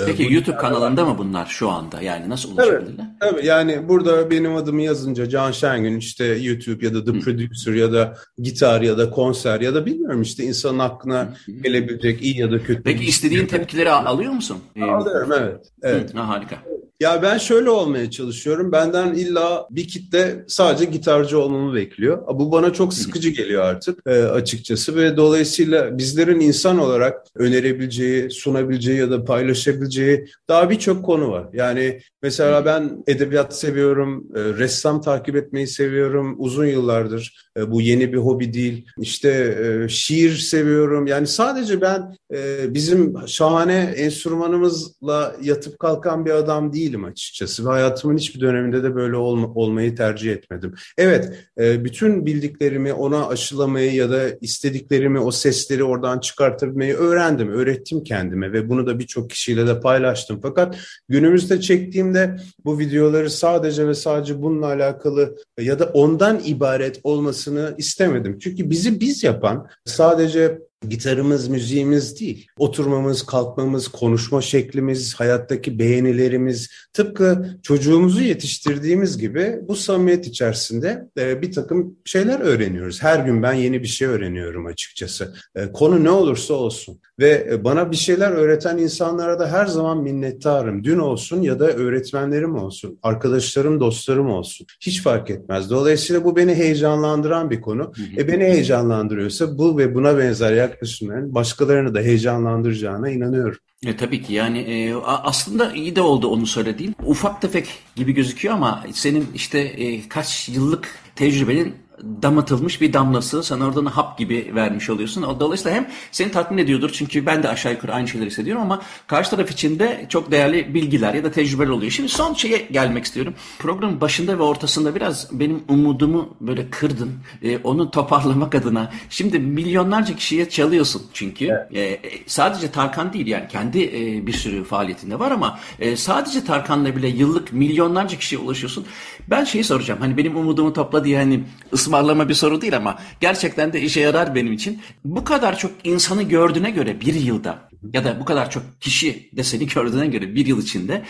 e, 0.00 0.04
Peki 0.06 0.34
YouTube 0.34 0.56
kanalında 0.56 1.04
mı 1.04 1.18
bunlar 1.18 1.46
şu 1.46 1.70
anda? 1.70 2.02
Yani 2.02 2.28
nasıl 2.28 2.52
ulaşabilirler? 2.52 3.06
Evet, 3.22 3.32
evet 3.34 3.44
yani 3.44 3.88
burada 3.88 4.30
benim 4.30 4.56
adımı 4.56 4.82
yazınca 4.82 5.28
Can 5.28 5.50
Şengün 5.50 5.98
işte 5.98 6.24
YouTube 6.24 6.86
ya 6.86 6.94
da 6.94 7.04
The 7.04 7.12
Hı. 7.12 7.20
Producer 7.20 7.74
ya 7.74 7.92
da 7.92 8.16
gitar 8.38 8.80
ya 8.80 8.98
da 8.98 9.10
konser 9.10 9.60
ya 9.60 9.74
da 9.74 9.86
bilmiyorum 9.86 10.22
işte 10.22 10.44
insanın 10.44 10.78
aklına 10.78 11.36
gelebilecek 11.62 12.22
iyi 12.22 12.38
ya 12.38 12.52
da 12.52 12.62
kötü. 12.62 12.82
Peki 12.82 13.04
istediğin 13.04 13.46
tepkileri 13.46 13.90
alıyor 13.90 14.32
musun? 14.32 14.58
Alıyorum 14.82 15.32
evet. 15.38 15.66
evet. 15.82 16.14
Hı, 16.14 16.18
ha, 16.18 16.28
harika. 16.28 16.73
Ya 17.00 17.22
ben 17.22 17.38
şöyle 17.38 17.70
olmaya 17.70 18.10
çalışıyorum. 18.10 18.72
Benden 18.72 19.14
illa 19.14 19.66
bir 19.70 19.88
kitle 19.88 20.44
sadece 20.48 20.84
gitarcı 20.84 21.38
olmamı 21.38 21.74
bekliyor. 21.74 22.26
Bu 22.28 22.52
bana 22.52 22.72
çok 22.72 22.94
sıkıcı 22.94 23.30
geliyor 23.30 23.62
artık 23.62 24.06
e, 24.06 24.10
açıkçası 24.10 24.96
ve 24.96 25.16
dolayısıyla 25.16 25.98
bizlerin 25.98 26.40
insan 26.40 26.78
olarak 26.78 27.26
önerebileceği, 27.34 28.30
sunabileceği 28.30 28.98
ya 28.98 29.10
da 29.10 29.24
paylaşabileceği 29.24 30.26
daha 30.48 30.70
birçok 30.70 31.04
konu 31.04 31.30
var. 31.30 31.46
Yani 31.52 32.00
mesela 32.22 32.64
ben 32.64 33.04
edebiyat 33.06 33.56
seviyorum, 33.58 34.26
e, 34.36 34.40
ressam 34.40 35.00
takip 35.00 35.36
etmeyi 35.36 35.66
seviyorum 35.66 36.34
uzun 36.38 36.66
yıllardır. 36.66 37.43
E, 37.56 37.70
bu 37.70 37.80
yeni 37.80 38.12
bir 38.12 38.18
hobi 38.18 38.52
değil. 38.52 38.86
İşte 38.98 39.30
e, 39.30 39.88
şiir 39.88 40.36
seviyorum. 40.36 41.06
Yani 41.06 41.26
sadece 41.26 41.80
ben 41.80 42.16
e, 42.34 42.74
bizim 42.74 43.14
şahane 43.26 43.94
enstrümanımızla 43.96 45.36
yatıp 45.42 45.78
kalkan 45.78 46.26
bir 46.26 46.30
adam 46.30 46.72
değilim 46.72 47.04
açıkçası. 47.04 47.64
Ve 47.66 47.68
hayatımın 47.68 48.16
hiçbir 48.16 48.40
döneminde 48.40 48.82
de 48.82 48.94
böyle 48.94 49.16
olma, 49.16 49.54
olmayı 49.54 49.96
tercih 49.96 50.32
etmedim. 50.32 50.74
Evet, 50.98 51.32
bütün 51.58 52.26
bildiklerimi 52.26 52.92
ona 52.92 53.28
aşılamayı 53.28 53.94
ya 53.94 54.10
da 54.10 54.30
istediklerimi, 54.40 55.20
o 55.20 55.30
sesleri 55.30 55.84
oradan 55.84 56.18
çıkartabilmeyi 56.18 56.94
öğrendim, 56.94 57.48
öğrettim 57.48 58.04
kendime 58.04 58.52
ve 58.52 58.68
bunu 58.68 58.86
da 58.86 58.98
birçok 58.98 59.30
kişiyle 59.30 59.66
de 59.66 59.80
paylaştım. 59.80 60.38
Fakat 60.42 60.76
günümüzde 61.08 61.60
çektiğimde 61.60 62.36
bu 62.64 62.78
videoları 62.78 63.30
sadece 63.30 63.88
ve 63.88 63.94
sadece 63.94 64.42
bununla 64.42 64.66
alakalı 64.66 65.36
ya 65.60 65.78
da 65.78 65.84
ondan 65.84 66.40
ibaret 66.44 67.00
olmasını 67.48 67.74
istemedim. 67.78 68.38
Çünkü 68.38 68.70
bizi 68.70 69.00
biz 69.00 69.24
yapan 69.24 69.66
sadece 69.84 70.58
gitarımız, 70.88 71.48
müziğimiz 71.48 72.20
değil. 72.20 72.46
Oturmamız, 72.58 73.22
kalkmamız, 73.26 73.88
konuşma 73.88 74.42
şeklimiz, 74.42 75.14
hayattaki 75.14 75.78
beğenilerimiz 75.78 76.70
tıpkı 76.92 77.58
çocuğumuzu 77.62 78.22
yetiştirdiğimiz 78.22 79.18
gibi 79.18 79.58
bu 79.68 79.76
samimiyet 79.76 80.26
içerisinde 80.26 81.08
e, 81.18 81.42
bir 81.42 81.52
takım 81.52 81.96
şeyler 82.04 82.40
öğreniyoruz. 82.40 83.02
Her 83.02 83.24
gün 83.24 83.42
ben 83.42 83.54
yeni 83.54 83.82
bir 83.82 83.88
şey 83.88 84.08
öğreniyorum 84.08 84.66
açıkçası. 84.66 85.34
E, 85.54 85.72
konu 85.72 86.04
ne 86.04 86.10
olursa 86.10 86.54
olsun. 86.54 87.00
Ve 87.18 87.48
e, 87.50 87.64
bana 87.64 87.90
bir 87.90 87.96
şeyler 87.96 88.30
öğreten 88.30 88.78
insanlara 88.78 89.38
da 89.38 89.52
her 89.52 89.66
zaman 89.66 89.98
minnettarım. 89.98 90.84
Dün 90.84 90.98
olsun 90.98 91.42
ya 91.42 91.60
da 91.60 91.66
öğretmenlerim 91.66 92.54
olsun, 92.54 92.98
arkadaşlarım, 93.02 93.80
dostlarım 93.80 94.30
olsun. 94.30 94.66
Hiç 94.80 95.02
fark 95.02 95.30
etmez. 95.30 95.70
Dolayısıyla 95.70 96.24
bu 96.24 96.36
beni 96.36 96.54
heyecanlandıran 96.54 97.50
bir 97.50 97.60
konu. 97.60 97.92
E 98.16 98.28
beni 98.28 98.44
heyecanlandırıyorsa 98.44 99.58
bu 99.58 99.78
ve 99.78 99.94
buna 99.94 100.18
benzer 100.18 100.52
yaklaşımların 100.52 101.34
başkalarını 101.34 101.94
da 101.94 102.00
heyecanlandıracağına 102.00 103.10
inanıyorum. 103.10 103.58
E, 103.86 103.96
tabii 103.96 104.22
ki 104.22 104.32
yani 104.32 104.58
e, 104.58 104.94
aslında 105.04 105.72
iyi 105.72 105.96
de 105.96 106.00
oldu 106.00 106.28
onu 106.28 106.46
söylediğin. 106.46 106.96
Ufak 107.06 107.42
tefek 107.42 107.68
gibi 107.96 108.12
gözüküyor 108.12 108.54
ama 108.54 108.84
senin 108.92 109.26
işte 109.34 109.58
e, 109.58 110.08
kaç 110.08 110.48
yıllık 110.48 110.88
tecrübenin 111.16 111.74
damatılmış 112.22 112.80
bir 112.80 112.92
damlası 112.92 113.42
sana 113.42 113.66
oradan 113.66 113.86
hap 113.86 114.18
gibi 114.18 114.52
vermiş 114.54 114.90
oluyorsun. 114.90 115.40
Dolayısıyla 115.40 115.76
hem 115.76 115.88
seni 116.12 116.30
tatmin 116.30 116.58
ediyordur 116.58 116.90
çünkü 116.92 117.26
ben 117.26 117.42
de 117.42 117.48
aşağı 117.48 117.72
yukarı 117.72 117.94
aynı 117.94 118.08
şeyleri 118.08 118.30
hissediyorum 118.30 118.62
ama 118.62 118.82
karşı 119.06 119.30
taraf 119.30 119.50
için 119.50 119.78
de 119.78 120.06
çok 120.08 120.30
değerli 120.30 120.74
bilgiler 120.74 121.14
ya 121.14 121.24
da 121.24 121.30
tecrübeler 121.30 121.68
oluyor. 121.68 121.92
Şimdi 121.92 122.08
son 122.08 122.34
şeye 122.34 122.68
gelmek 122.70 123.04
istiyorum. 123.04 123.34
Programın 123.58 124.00
başında 124.00 124.38
ve 124.38 124.42
ortasında 124.42 124.94
biraz 124.94 125.28
benim 125.32 125.62
umudumu 125.68 126.36
böyle 126.40 126.70
kırdın. 126.70 127.12
Ee, 127.42 127.58
onu 127.58 127.90
toparlamak 127.90 128.54
adına. 128.54 128.92
Şimdi 129.10 129.38
milyonlarca 129.38 130.16
kişiye 130.16 130.48
çalıyorsun 130.48 131.02
çünkü. 131.12 131.46
Evet. 131.46 132.04
Ee, 132.04 132.10
sadece 132.26 132.70
Tarkan 132.70 133.12
değil 133.12 133.26
yani 133.26 133.48
kendi 133.48 133.82
e, 133.84 134.26
bir 134.26 134.32
sürü 134.32 134.64
faaliyetinde 134.64 135.18
var 135.18 135.30
ama 135.30 135.58
e, 135.80 135.96
sadece 135.96 136.44
Tarkan'la 136.44 136.96
bile 136.96 137.08
yıllık 137.08 137.52
milyonlarca 137.52 138.18
kişiye 138.18 138.40
ulaşıyorsun. 138.40 138.86
Ben 139.30 139.44
şeyi 139.44 139.64
soracağım. 139.64 140.00
Hani 140.00 140.16
benim 140.16 140.36
umudumu 140.36 140.72
topla 140.72 141.04
diye 141.04 141.18
hani 141.18 141.44
ısmarlama 141.84 142.28
bir 142.28 142.34
soru 142.34 142.60
değil 142.60 142.76
ama 142.76 142.98
gerçekten 143.20 143.72
de 143.72 143.80
işe 143.80 144.00
yarar 144.00 144.34
benim 144.34 144.52
için. 144.52 144.82
Bu 145.04 145.24
kadar 145.24 145.58
çok 145.58 145.70
insanı 145.84 146.22
gördüğüne 146.22 146.70
göre 146.70 147.00
bir 147.00 147.14
yılda 147.14 147.68
ya 147.92 148.04
da 148.04 148.20
bu 148.20 148.24
kadar 148.24 148.50
çok 148.50 148.62
kişi 148.80 149.30
de 149.36 149.42
seni 149.42 149.66
gördüğüne 149.66 150.06
göre 150.06 150.34
bir 150.34 150.46
yıl 150.46 150.62
içinde 150.62 151.02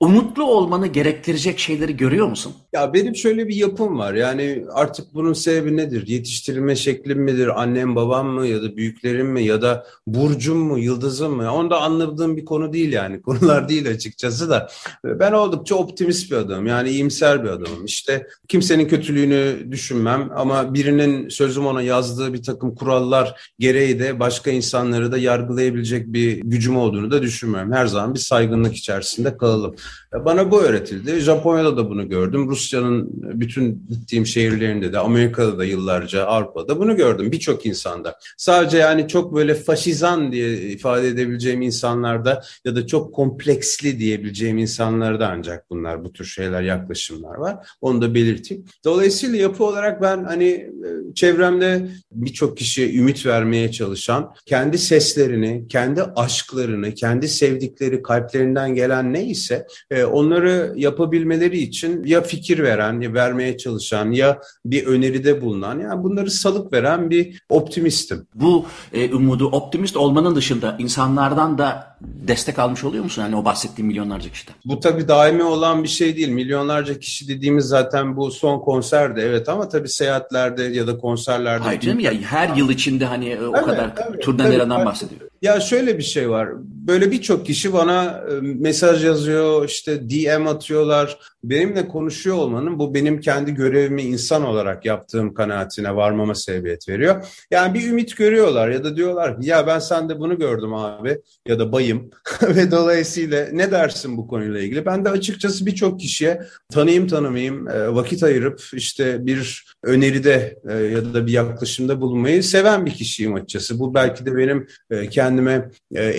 umutlu 0.00 0.44
olmanı 0.44 0.86
gerektirecek 0.86 1.58
şeyleri 1.58 1.96
görüyor 1.96 2.26
musun? 2.26 2.54
Ya 2.72 2.94
benim 2.94 3.16
şöyle 3.16 3.48
bir 3.48 3.54
yapım 3.54 3.98
var. 3.98 4.14
Yani 4.14 4.64
artık 4.72 5.14
bunun 5.14 5.32
sebebi 5.32 5.76
nedir? 5.76 6.06
Yetiştirilme 6.06 6.76
şeklim 6.76 7.22
midir? 7.22 7.62
Annem 7.62 7.96
babam 7.96 8.26
mı 8.26 8.46
ya 8.46 8.62
da 8.62 8.76
büyüklerim 8.76 9.26
mi 9.26 9.44
ya 9.44 9.62
da 9.62 9.86
burcum 10.06 10.58
mu 10.58 10.78
yıldızım 10.78 11.36
mı? 11.36 11.52
Onu 11.52 11.70
da 11.70 11.80
anladığım 11.80 12.36
bir 12.36 12.44
konu 12.44 12.72
değil 12.72 12.92
yani. 12.92 13.22
Konular 13.32 13.68
değil 13.68 13.88
açıkçası 13.88 14.50
da. 14.50 14.68
Ben 15.04 15.32
oldukça 15.32 15.74
optimist 15.74 16.30
bir 16.30 16.36
adamım. 16.36 16.66
Yani 16.66 16.90
iyimser 16.90 17.44
bir 17.44 17.48
adamım. 17.48 17.84
İşte 17.84 18.26
kimsenin 18.48 18.88
kötülüğünü 18.88 19.70
düşünmem 19.70 20.30
ama 20.36 20.74
birinin 20.74 21.28
sözüm 21.28 21.66
ona 21.66 21.82
yazdığı 21.82 22.32
bir 22.32 22.42
takım 22.42 22.74
kurallar 22.74 23.52
gereği 23.58 23.98
de 23.98 24.20
başka 24.20 24.50
insanları 24.50 25.12
da 25.12 25.18
yargılayabilecek 25.18 26.06
bir 26.06 26.21
bir 26.22 26.40
gücüm 26.40 26.76
olduğunu 26.76 27.10
da 27.10 27.22
düşünmüyorum. 27.22 27.72
Her 27.72 27.86
zaman 27.86 28.14
bir 28.14 28.18
saygınlık 28.18 28.76
içerisinde 28.76 29.36
kalalım. 29.36 29.76
Bana 30.12 30.50
bu 30.50 30.62
öğretildi. 30.62 31.20
Japonya'da 31.20 31.76
da 31.76 31.90
bunu 31.90 32.08
gördüm. 32.08 32.48
Rusya'nın 32.48 33.10
bütün 33.40 33.86
gittiğim 33.90 34.26
şehirlerinde 34.26 34.92
de, 34.92 34.98
Amerika'da 34.98 35.58
da 35.58 35.64
yıllarca, 35.64 36.24
Avrupa'da 36.24 36.78
bunu 36.78 36.96
gördüm. 36.96 37.32
Birçok 37.32 37.66
insanda. 37.66 38.18
Sadece 38.36 38.78
yani 38.78 39.08
çok 39.08 39.34
böyle 39.34 39.54
faşizan 39.54 40.32
diye 40.32 40.56
ifade 40.56 41.08
edebileceğim 41.08 41.62
insanlarda 41.62 42.42
ya 42.64 42.76
da 42.76 42.86
çok 42.86 43.14
kompleksli 43.14 43.98
diyebileceğim 43.98 44.58
insanlarda 44.58 45.28
ancak 45.28 45.70
bunlar, 45.70 46.04
bu 46.04 46.12
tür 46.12 46.24
şeyler, 46.24 46.62
yaklaşımlar 46.62 47.34
var. 47.34 47.68
Onu 47.80 48.02
da 48.02 48.14
belirteyim. 48.14 48.64
Dolayısıyla 48.84 49.38
yapı 49.38 49.64
olarak 49.64 50.02
ben 50.02 50.24
hani 50.24 50.48
e, 50.48 51.14
çevremde 51.14 51.88
birçok 52.12 52.56
kişiye 52.56 52.94
ümit 52.94 53.26
vermeye 53.26 53.72
çalışan, 53.72 54.34
kendi 54.46 54.78
seslerini, 54.78 55.68
kendi 55.68 56.02
aşklarını, 56.02 56.94
kendi 56.94 57.28
sevdikleri 57.28 58.02
kalplerinden 58.02 58.74
gelen 58.74 59.12
neyse 59.12 59.66
e, 59.90 60.01
onları 60.06 60.72
yapabilmeleri 60.76 61.58
için 61.58 62.04
ya 62.04 62.22
fikir 62.22 62.62
veren, 62.62 63.00
ya 63.00 63.14
vermeye 63.14 63.58
çalışan, 63.58 64.10
ya 64.10 64.40
bir 64.64 64.86
öneride 64.86 65.42
bulunan, 65.42 65.80
yani 65.80 66.02
bunları 66.02 66.30
salık 66.30 66.72
veren 66.72 67.10
bir 67.10 67.42
optimistim. 67.48 68.26
Bu 68.34 68.66
e, 68.92 69.14
umudu 69.14 69.46
optimist 69.46 69.96
olmanın 69.96 70.36
dışında 70.36 70.76
insanlardan 70.78 71.58
da 71.58 71.96
destek 72.00 72.58
almış 72.58 72.84
oluyor 72.84 73.04
musun? 73.04 73.22
Yani 73.22 73.36
o 73.36 73.44
bahsettiğim 73.44 73.86
milyonlarca 73.86 74.30
kişiden. 74.30 74.54
Bu 74.64 74.80
tabii 74.80 75.08
daimi 75.08 75.42
olan 75.42 75.82
bir 75.82 75.88
şey 75.88 76.16
değil. 76.16 76.28
Milyonlarca 76.28 76.98
kişi 76.98 77.28
dediğimiz 77.28 77.64
zaten 77.64 78.16
bu 78.16 78.30
son 78.30 78.58
konserde 78.58 79.22
evet 79.22 79.48
ama 79.48 79.68
tabii 79.68 79.88
seyahatlerde 79.88 80.62
ya 80.62 80.86
da 80.86 80.98
konserlerde. 80.98 81.64
Hayır 81.64 81.80
canım 81.80 82.00
ya 82.00 82.12
her 82.12 82.56
yıl 82.56 82.70
içinde 82.70 83.04
hani 83.04 83.28
e, 83.28 83.40
o 83.40 83.52
evet, 83.56 83.64
kadar 83.64 83.92
evet, 84.10 84.22
turnelerden 84.22 84.84
bahsediyor. 84.86 85.20
Ya 85.42 85.60
şöyle 85.60 85.98
bir 85.98 86.02
şey 86.02 86.30
var. 86.30 86.48
Böyle 86.86 87.10
birçok 87.10 87.46
kişi 87.46 87.72
bana 87.72 88.24
e, 88.30 88.40
mesaj 88.40 89.04
yazıyor, 89.04 89.68
işte 89.68 90.10
DM 90.10 90.46
atıyorlar. 90.46 91.18
Benimle 91.44 91.88
konuşuyor 91.88 92.36
olmanın 92.36 92.78
bu 92.78 92.94
benim 92.94 93.20
kendi 93.20 93.54
görevimi 93.54 94.02
insan 94.02 94.44
olarak 94.44 94.84
yaptığım 94.84 95.34
kanaatine 95.34 95.96
varmama 95.96 96.34
sebebiyet 96.34 96.88
veriyor. 96.88 97.24
Yani 97.50 97.74
bir 97.74 97.90
ümit 97.90 98.16
görüyorlar 98.16 98.68
ya 98.68 98.84
da 98.84 98.96
diyorlar 98.96 99.36
ya 99.40 99.66
ben 99.66 99.78
sende 99.78 100.18
bunu 100.18 100.38
gördüm 100.38 100.74
abi 100.74 101.18
ya 101.48 101.58
da 101.58 101.72
bayım 101.72 102.10
ve 102.42 102.70
dolayısıyla 102.70 103.48
ne 103.52 103.70
dersin 103.70 104.16
bu 104.16 104.28
konuyla 104.28 104.60
ilgili? 104.60 104.86
Ben 104.86 105.04
de 105.04 105.10
açıkçası 105.10 105.66
birçok 105.66 106.00
kişiye 106.00 106.42
tanıyım 106.72 107.06
tanımayayım 107.06 107.68
e, 107.68 107.94
vakit 107.94 108.22
ayırıp 108.22 108.60
işte 108.72 109.26
bir 109.26 109.66
öneride 109.82 110.60
e, 110.70 110.74
ya 110.74 111.14
da 111.14 111.26
bir 111.26 111.32
yaklaşımda 111.32 112.00
bulunmayı 112.00 112.42
seven 112.42 112.86
bir 112.86 112.94
kişiyim 112.94 113.34
açıkçası. 113.34 113.78
Bu 113.78 113.94
belki 113.94 114.26
de 114.26 114.36
benim 114.36 114.66
kendi 115.10 115.32
kendime 115.32 115.70
e, 115.94 116.10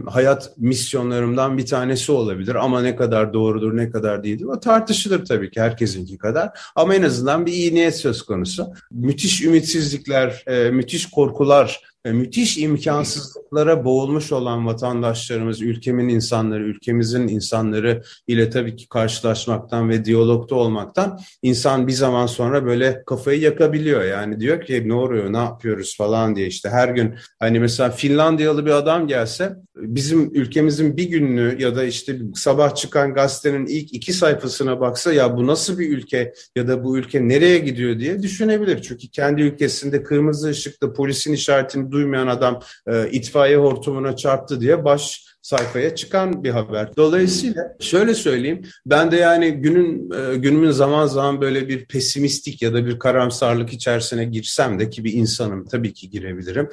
hayat 0.00 0.50
misyonlarımdan 0.56 1.58
bir 1.58 1.66
tanesi 1.66 2.12
olabilir. 2.12 2.54
Ama 2.54 2.82
ne 2.82 2.96
kadar 2.96 3.32
doğrudur, 3.32 3.76
ne 3.76 3.90
kadar 3.90 4.24
değildir 4.24 4.44
o 4.44 4.60
tartışılır 4.60 5.24
tabii 5.24 5.50
ki 5.50 5.60
herkesinki 5.60 6.18
kadar. 6.18 6.50
Ama 6.74 6.94
en 6.94 7.02
azından 7.02 7.46
bir 7.46 7.52
iyi 7.52 7.74
niyet 7.74 7.96
söz 7.96 8.22
konusu. 8.22 8.66
Müthiş 8.90 9.42
ümitsizlikler, 9.42 10.44
e, 10.46 10.70
müthiş 10.70 11.10
korkular 11.10 11.91
müthiş 12.04 12.58
imkansızlıklara 12.58 13.84
boğulmuş 13.84 14.32
olan 14.32 14.66
vatandaşlarımız, 14.66 15.62
ülkemin 15.62 16.08
insanları, 16.08 16.64
ülkemizin 16.64 17.28
insanları 17.28 18.02
ile 18.26 18.50
tabii 18.50 18.76
ki 18.76 18.88
karşılaşmaktan 18.88 19.88
ve 19.88 20.04
diyalogda 20.04 20.54
olmaktan 20.54 21.20
insan 21.42 21.86
bir 21.86 21.92
zaman 21.92 22.26
sonra 22.26 22.66
böyle 22.66 23.02
kafayı 23.06 23.40
yakabiliyor. 23.40 24.04
Yani 24.04 24.40
diyor 24.40 24.64
ki 24.64 24.82
ne 24.86 24.94
oluyor, 24.94 25.32
ne 25.32 25.36
yapıyoruz 25.36 25.96
falan 25.96 26.36
diye 26.36 26.46
işte 26.46 26.68
her 26.68 26.88
gün 26.88 27.14
hani 27.38 27.60
mesela 27.60 27.90
Finlandiyalı 27.90 28.66
bir 28.66 28.70
adam 28.70 29.06
gelse 29.06 29.56
bizim 29.76 30.34
ülkemizin 30.34 30.96
bir 30.96 31.04
gününü 31.04 31.62
ya 31.62 31.76
da 31.76 31.84
işte 31.84 32.18
sabah 32.34 32.74
çıkan 32.74 33.14
gazetenin 33.14 33.66
ilk 33.66 33.94
iki 33.94 34.12
sayfasına 34.12 34.80
baksa 34.80 35.12
ya 35.12 35.36
bu 35.36 35.46
nasıl 35.46 35.78
bir 35.78 35.98
ülke 35.98 36.34
ya 36.56 36.68
da 36.68 36.84
bu 36.84 36.98
ülke 36.98 37.28
nereye 37.28 37.58
gidiyor 37.58 37.98
diye 37.98 38.22
düşünebilir. 38.22 38.82
Çünkü 38.82 39.08
kendi 39.08 39.42
ülkesinde 39.42 40.02
kırmızı 40.02 40.48
ışıkta 40.48 40.92
polisin 40.92 41.32
işaretini 41.32 41.91
duymayan 41.92 42.26
adam 42.26 42.60
e, 42.86 43.10
itfaiye 43.10 43.56
hortumuna 43.56 44.16
çarptı 44.16 44.60
diye 44.60 44.84
baş 44.84 45.24
sayfaya 45.42 45.94
çıkan 45.94 46.44
bir 46.44 46.50
haber. 46.50 46.96
Dolayısıyla 46.96 47.76
şöyle 47.80 48.14
söyleyeyim, 48.14 48.62
ben 48.86 49.10
de 49.10 49.16
yani 49.16 49.50
günün 49.50 50.10
e, 50.10 50.36
günümün 50.36 50.70
zaman 50.70 51.06
zaman 51.06 51.40
böyle 51.40 51.68
bir 51.68 51.86
pesimistik 51.86 52.62
ya 52.62 52.74
da 52.74 52.86
bir 52.86 52.98
karamsarlık 52.98 53.72
içerisine 53.72 54.24
girsem 54.24 54.78
de 54.78 54.90
ki 54.90 55.04
bir 55.04 55.12
insanım 55.12 55.64
tabii 55.64 55.92
ki 55.92 56.10
girebilirim. 56.10 56.68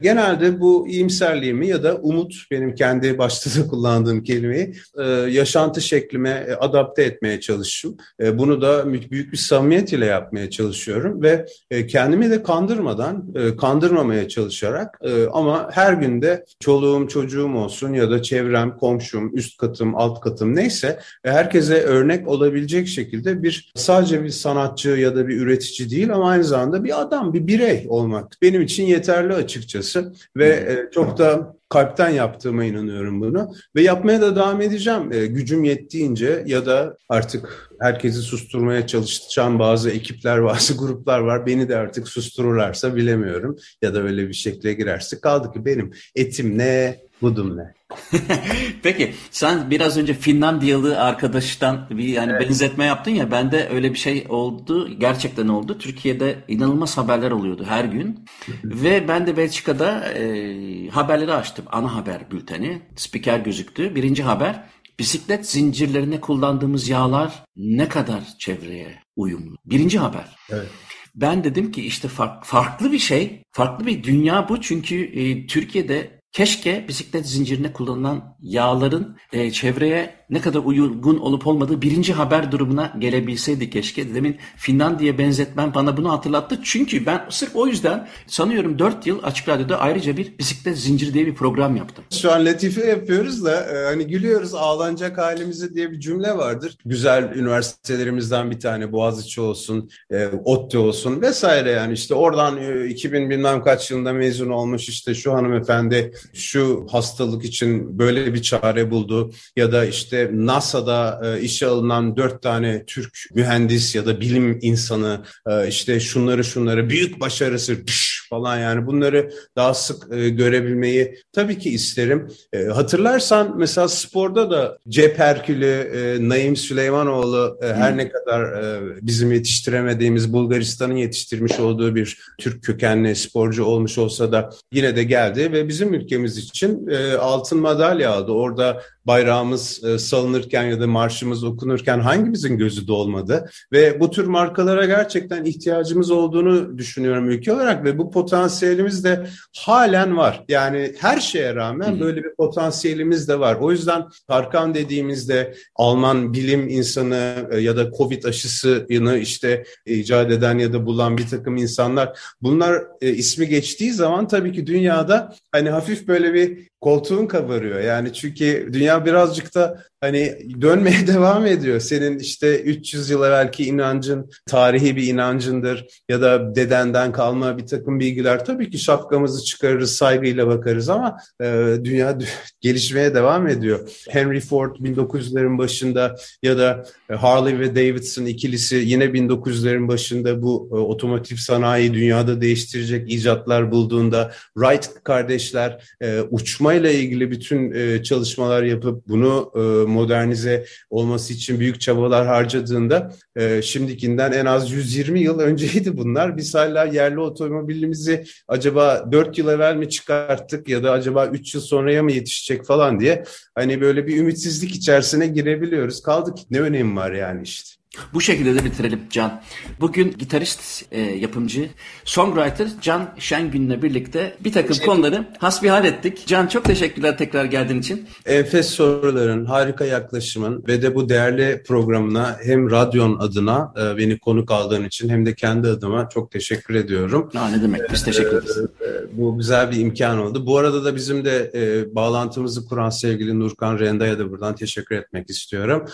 Genelde 0.00 0.60
bu 0.60 0.88
iyimserliğimi 0.88 1.68
ya 1.68 1.82
da 1.82 1.96
umut 1.96 2.34
benim 2.50 2.74
kendi 2.74 3.18
başta 3.18 3.60
da 3.60 3.66
kullandığım 3.66 4.22
kelimeyi 4.22 4.74
e, 4.98 5.04
yaşantı 5.08 5.80
şeklime 5.80 6.46
e, 6.48 6.52
adapte 6.52 7.02
etmeye 7.02 7.40
çalışıyorum. 7.40 7.98
E, 8.20 8.38
bunu 8.38 8.62
da 8.62 8.92
büyük 8.92 9.32
bir 9.32 9.36
samimiyet 9.36 9.92
ile 9.92 10.06
yapmaya 10.06 10.50
çalışıyorum 10.50 11.22
ve 11.22 11.46
kendimi 11.88 12.30
de 12.30 12.42
kandırmadan, 12.42 13.34
kandırmamaya 13.60 14.28
çalışarak 14.28 15.00
ama 15.32 15.68
her 15.72 15.92
günde 15.92 16.44
çoluğum 16.60 17.08
çocuğum 17.08 17.54
olsun 17.54 17.92
ya 17.92 18.10
da 18.10 18.22
çevrem, 18.22 18.76
komşum, 18.76 19.36
üst 19.36 19.58
katım, 19.58 19.96
alt 19.96 20.20
katım 20.20 20.56
neyse 20.56 20.98
herkese 21.24 21.82
örnek 21.82 22.28
olabilecek 22.28 22.88
şekilde 22.88 23.42
bir 23.42 23.72
sadece 23.74 24.24
bir 24.24 24.30
sanatçı 24.30 24.88
ya 24.88 25.16
da 25.16 25.28
bir 25.28 25.40
üretici 25.40 25.90
değil 25.90 26.14
ama 26.14 26.30
aynı 26.30 26.44
zamanda 26.44 26.84
bir 26.84 27.00
adam, 27.00 27.32
bir 27.32 27.46
birey 27.46 27.86
olmak 27.88 28.36
benim 28.42 28.62
için 28.62 28.84
yeterli 28.84 29.34
açıkçası 29.34 29.87
açıkçası 29.88 30.12
ve 30.36 30.48
e, 30.48 30.90
çok 30.94 31.18
da 31.18 31.56
kalpten 31.68 32.10
yaptığıma 32.10 32.64
inanıyorum 32.64 33.20
bunu. 33.20 33.54
Ve 33.76 33.82
yapmaya 33.82 34.20
da 34.20 34.36
devam 34.36 34.60
edeceğim. 34.60 35.12
E, 35.12 35.26
gücüm 35.26 35.64
yettiğince 35.64 36.42
ya 36.46 36.66
da 36.66 36.96
artık 37.08 37.70
herkesi 37.80 38.18
susturmaya 38.18 38.86
çalışacağım 38.86 39.58
bazı 39.58 39.90
ekipler 39.90 40.44
bazı 40.44 40.76
gruplar 40.76 41.20
var. 41.20 41.46
Beni 41.46 41.68
de 41.68 41.76
artık 41.76 42.08
sustururlarsa 42.08 42.96
bilemiyorum 42.96 43.56
ya 43.82 43.94
da 43.94 44.02
öyle 44.02 44.28
bir 44.28 44.34
şekle 44.34 44.72
girerse. 44.72 45.20
Kaldı 45.20 45.52
ki 45.52 45.64
benim 45.64 45.92
etim 46.14 46.58
ne 46.58 47.00
budum 47.22 47.56
ne. 47.56 47.74
Peki 48.82 49.14
sen 49.30 49.70
biraz 49.70 49.98
önce 49.98 50.14
Finlandiyalı 50.14 51.00
arkadaştan 51.00 51.86
bir 51.90 52.04
yani 52.04 52.32
evet. 52.32 52.48
benzetme 52.48 52.84
yaptın 52.84 53.10
ya 53.10 53.30
bende 53.30 53.68
öyle 53.68 53.92
bir 53.92 53.98
şey 53.98 54.26
oldu 54.28 54.88
gerçekten 54.98 55.48
oldu. 55.48 55.78
Türkiye'de 55.78 56.38
inanılmaz 56.48 56.98
haberler 56.98 57.30
oluyordu 57.30 57.64
her 57.68 57.84
gün 57.84 58.24
ve 58.64 59.08
ben 59.08 59.26
de 59.26 59.36
Belçika'da 59.36 60.04
e, 60.04 60.88
haberleri 60.88 61.34
açtım 61.34 61.64
ana 61.72 61.94
haber 61.94 62.30
bülteni 62.30 62.82
spiker 62.96 63.38
gözüktü. 63.38 63.94
Birinci 63.94 64.22
haber 64.22 64.64
bisiklet 64.98 65.50
zincirlerine 65.50 66.20
kullandığımız 66.20 66.88
yağlar 66.88 67.44
ne 67.56 67.88
kadar 67.88 68.20
çevreye 68.38 69.02
uyumlu. 69.16 69.56
Birinci 69.64 69.98
haber. 69.98 70.36
Evet. 70.50 70.68
Ben 71.14 71.44
dedim 71.44 71.72
ki 71.72 71.86
işte 71.86 72.08
fark, 72.08 72.44
farklı 72.44 72.92
bir 72.92 72.98
şey, 72.98 73.42
farklı 73.52 73.86
bir 73.86 74.02
dünya 74.04 74.48
bu 74.48 74.60
çünkü 74.60 75.04
e, 75.04 75.46
Türkiye'de 75.46 76.17
Keşke 76.32 76.84
bisiklet 76.88 77.26
zincirine 77.26 77.72
kullanılan 77.72 78.36
yağların 78.40 79.16
e, 79.32 79.50
çevreye 79.50 80.18
ne 80.30 80.40
kadar 80.40 80.58
uygun 80.58 81.18
olup 81.18 81.46
olmadığı 81.46 81.82
birinci 81.82 82.12
haber 82.12 82.52
durumuna 82.52 82.94
gelebilseydi 82.98 83.70
keşke. 83.70 84.14
Demin 84.14 84.36
Finlandiya 84.56 85.18
benzetmem 85.18 85.74
bana 85.74 85.96
bunu 85.96 86.12
hatırlattı. 86.12 86.58
Çünkü 86.64 87.06
ben 87.06 87.26
sırf 87.30 87.56
o 87.56 87.66
yüzden 87.66 88.08
sanıyorum 88.26 88.78
4 88.78 89.06
yıl 89.06 89.22
Açık 89.22 89.48
Radyo'da 89.48 89.80
ayrıca 89.80 90.16
bir 90.16 90.38
bisiklet 90.38 90.78
zinciri 90.78 91.14
diye 91.14 91.26
bir 91.26 91.34
program 91.34 91.76
yaptım. 91.76 92.04
Şu 92.20 92.32
an 92.32 92.46
latife 92.46 92.86
yapıyoruz 92.86 93.44
da 93.44 93.64
e, 93.64 93.84
hani 93.84 94.06
gülüyoruz 94.06 94.54
ağlanacak 94.54 95.18
halimize 95.18 95.74
diye 95.74 95.90
bir 95.90 96.00
cümle 96.00 96.36
vardır. 96.36 96.76
Güzel 96.84 97.32
üniversitelerimizden 97.34 98.50
bir 98.50 98.60
tane 98.60 98.92
Boğaziçi 98.92 99.40
olsun, 99.40 99.90
e, 100.10 100.26
ODTÜ 100.44 100.78
olsun 100.78 101.20
vesaire 101.20 101.70
yani 101.70 101.92
işte 101.92 102.14
oradan 102.14 102.56
e, 102.56 102.86
2000 102.86 103.30
bilmem 103.30 103.62
kaç 103.62 103.90
yılında 103.90 104.12
mezun 104.12 104.50
olmuş 104.50 104.88
işte 104.88 105.14
şu 105.14 105.32
hanımefendi 105.32 106.12
şu 106.34 106.86
hastalık 106.90 107.44
için 107.44 107.98
böyle 107.98 108.34
bir 108.34 108.42
çare 108.42 108.90
buldu 108.90 109.32
ya 109.56 109.72
da 109.72 109.84
işte 109.84 110.30
NASA'da 110.32 111.20
e, 111.24 111.40
işe 111.40 111.66
alınan 111.66 112.16
dört 112.16 112.42
tane 112.42 112.84
Türk 112.86 113.18
mühendis 113.34 113.94
ya 113.94 114.06
da 114.06 114.20
bilim 114.20 114.58
insanı 114.62 115.24
e, 115.46 115.68
işte 115.68 116.00
şunları 116.00 116.44
şunları 116.44 116.90
büyük 116.90 117.20
başarısı 117.20 117.86
falan 118.28 118.58
yani 118.58 118.86
bunları 118.86 119.30
daha 119.56 119.74
sık 119.74 120.12
e, 120.12 120.28
görebilmeyi 120.28 121.18
tabii 121.32 121.58
ki 121.58 121.70
isterim. 121.70 122.28
E, 122.52 122.64
hatırlarsan 122.64 123.54
mesela 123.58 123.88
sporda 123.88 124.50
da 124.50 124.78
Cep 124.88 125.18
Herkülü, 125.18 125.66
e, 125.66 126.28
Naim 126.28 126.56
Süleymanoğlu 126.56 127.58
e, 127.62 127.66
her 127.66 127.96
ne 127.96 128.08
kadar 128.08 128.42
e, 128.42 128.80
bizim 129.02 129.32
yetiştiremediğimiz 129.32 130.32
Bulgaristan'ın 130.32 130.96
yetiştirmiş 130.96 131.60
olduğu 131.60 131.94
bir 131.94 132.18
Türk 132.38 132.62
kökenli 132.62 133.16
sporcu 133.16 133.64
olmuş 133.64 133.98
olsa 133.98 134.32
da 134.32 134.50
yine 134.72 134.96
de 134.96 135.04
geldi 135.04 135.52
ve 135.52 135.68
bizim 135.68 135.94
ülkemiz 135.94 136.38
için 136.38 136.88
e, 136.88 137.14
altın 137.14 137.58
madalya 137.58 138.12
aldı. 138.12 138.32
Orada 138.32 138.82
bayrağımız 139.08 139.84
e, 139.84 139.98
salınırken 139.98 140.64
ya 140.64 140.80
da 140.80 140.86
marşımız 140.86 141.44
okunurken 141.44 142.00
hangimizin 142.00 142.58
gözü 142.58 142.88
dolmadı? 142.88 143.50
Ve 143.72 144.00
bu 144.00 144.10
tür 144.10 144.26
markalara 144.26 144.84
gerçekten 144.84 145.44
ihtiyacımız 145.44 146.10
olduğunu 146.10 146.78
düşünüyorum 146.78 147.30
ülke 147.30 147.52
olarak 147.52 147.84
ve 147.84 147.98
bu 147.98 148.10
potansiyelimiz 148.18 149.04
de 149.04 149.26
halen 149.56 150.16
var. 150.16 150.44
Yani 150.48 150.94
her 150.98 151.20
şeye 151.20 151.54
rağmen 151.54 152.00
böyle 152.00 152.24
bir 152.24 152.34
potansiyelimiz 152.34 153.28
de 153.28 153.40
var. 153.40 153.56
O 153.60 153.72
yüzden 153.72 154.04
Tarkan 154.28 154.74
dediğimizde 154.74 155.54
Alman 155.76 156.32
bilim 156.32 156.68
insanı 156.68 157.48
e, 157.50 157.60
ya 157.60 157.76
da 157.76 157.90
Covid 157.90 158.24
aşısını 158.24 159.18
işte 159.18 159.64
icat 159.86 160.30
eden 160.30 160.58
ya 160.58 160.72
da 160.72 160.86
bulan 160.86 161.18
bir 161.18 161.28
takım 161.28 161.56
insanlar 161.56 162.18
bunlar 162.42 162.82
e, 163.00 163.10
ismi 163.10 163.48
geçtiği 163.48 163.92
zaman 163.92 164.28
tabii 164.28 164.52
ki 164.52 164.66
dünyada 164.66 165.34
hani 165.52 165.70
hafif 165.70 166.08
böyle 166.08 166.34
bir 166.34 166.68
koltuğun 166.80 167.26
kabarıyor. 167.26 167.80
Yani 167.80 168.12
çünkü 168.12 168.70
dünya 168.72 169.04
birazcık 169.04 169.54
da 169.54 169.82
hani 170.00 170.38
dönmeye 170.60 171.06
devam 171.06 171.46
ediyor. 171.46 171.80
Senin 171.80 172.18
işte 172.18 172.60
300 172.62 173.10
yıl 173.10 173.22
evvelki 173.22 173.64
inancın 173.64 174.30
tarihi 174.46 174.96
bir 174.96 175.06
inancındır 175.06 175.86
ya 176.08 176.20
da 176.20 176.54
dedenden 176.54 177.12
kalma 177.12 177.58
bir 177.58 177.66
takım 177.66 178.00
bilgiler. 178.00 178.44
Tabii 178.44 178.70
ki 178.70 178.78
şapkamızı 178.78 179.44
çıkarırız, 179.44 179.96
saygıyla 179.96 180.46
bakarız 180.46 180.88
ama 180.88 181.16
e, 181.42 181.76
dünya 181.84 182.18
gelişmeye 182.60 183.14
devam 183.14 183.48
ediyor. 183.48 183.90
Henry 184.08 184.40
Ford 184.40 184.76
1900'lerin 184.76 185.58
başında 185.58 186.16
ya 186.42 186.58
da 186.58 186.84
Harley 187.16 187.58
ve 187.58 187.76
Davidson 187.76 188.24
ikilisi 188.24 188.76
yine 188.76 189.04
1900'lerin 189.04 189.88
başında 189.88 190.42
bu 190.42 190.68
e, 190.72 190.74
otomotiv 190.74 191.36
sanayi 191.36 191.94
dünyada 191.94 192.40
değiştirecek 192.40 193.12
icatlar 193.12 193.70
bulduğunda 193.70 194.32
Wright 194.54 194.90
kardeşler 195.04 195.84
e, 196.02 196.20
uçmayla 196.68 196.90
ilgili 196.90 197.30
bütün 197.30 197.72
e, 197.72 198.02
çalışmalar 198.02 198.62
yapıp 198.62 199.08
bunu 199.08 199.52
e, 199.54 199.90
modernize 199.90 200.64
olması 200.90 201.32
için 201.32 201.60
büyük 201.60 201.80
çabalar 201.80 202.26
harcadığında 202.26 203.12
e, 203.36 203.62
şimdikinden 203.62 204.32
en 204.32 204.46
az 204.46 204.70
120 204.70 205.20
yıl 205.20 205.38
önceydi 205.38 205.96
bunlar. 205.96 206.36
Biz 206.36 206.54
hala 206.54 206.84
yerli 206.84 207.20
otomobilimizi 207.20 208.24
acaba 208.48 209.08
4 209.12 209.38
yıl 209.38 209.48
evvel 209.48 209.76
mi 209.76 209.88
çıkarttık 209.88 210.68
ya 210.68 210.82
da 210.82 210.92
acaba 210.92 211.26
3 211.26 211.54
yıl 211.54 211.62
sonraya 211.62 212.02
mı 212.02 212.12
yetişecek 212.12 212.64
falan 212.66 213.00
diye 213.00 213.24
hani 213.54 213.80
böyle 213.80 214.06
bir 214.06 214.16
ümitsizlik 214.16 214.74
içerisine 214.74 215.26
girebiliyoruz. 215.26 216.02
Kaldık 216.02 216.38
ne 216.50 216.60
önemi 216.60 216.96
var 216.96 217.12
yani 217.12 217.42
işte. 217.42 217.77
Bu 218.14 218.20
şekilde 218.20 218.54
de 218.54 218.64
bitirelim 218.64 219.00
Can. 219.10 219.42
Bugün 219.80 220.14
gitarist, 220.18 220.84
e, 220.92 221.00
yapımcı, 221.00 221.70
songwriter 222.04 222.68
Can 222.82 223.14
Şengün'le 223.18 223.82
birlikte 223.82 224.36
bir 224.40 224.52
takım 224.52 224.76
konuları 224.86 225.28
hasbihal 225.38 225.84
ettik. 225.84 226.26
Can 226.26 226.46
çok 226.46 226.64
teşekkürler 226.64 227.18
tekrar 227.18 227.44
geldiğin 227.44 227.80
için. 227.80 228.06
Enfes 228.26 228.66
soruların, 228.66 229.44
harika 229.44 229.84
yaklaşımın 229.84 230.64
ve 230.68 230.82
de 230.82 230.94
bu 230.94 231.08
değerli 231.08 231.62
programına 231.66 232.36
hem 232.42 232.70
radyon 232.70 233.18
adına 233.18 233.72
e, 233.76 233.96
beni 233.96 234.18
konuk 234.18 234.50
aldığın 234.50 234.84
için 234.84 235.08
hem 235.08 235.26
de 235.26 235.34
kendi 235.34 235.68
adıma 235.68 236.08
çok 236.08 236.30
teşekkür 236.30 236.74
ediyorum. 236.74 237.30
Aa, 237.36 237.48
ne 237.48 237.62
demek 237.62 237.92
biz 237.92 238.04
teşekkür 238.04 238.28
ederiz. 238.28 238.58
E, 238.58 238.84
e, 238.84 238.88
bu 239.12 239.38
güzel 239.38 239.70
bir 239.70 239.76
imkan 239.76 240.18
oldu. 240.18 240.46
Bu 240.46 240.58
arada 240.58 240.84
da 240.84 240.96
bizim 240.96 241.24
de 241.24 241.50
e, 241.54 241.94
bağlantımızı 241.94 242.66
kuran 242.66 242.90
sevgili 242.90 243.40
Nurkan 243.40 243.78
Renda'ya 243.78 244.18
da 244.18 244.30
buradan 244.30 244.54
teşekkür 244.54 244.96
etmek 244.96 245.30
istiyorum. 245.30 245.84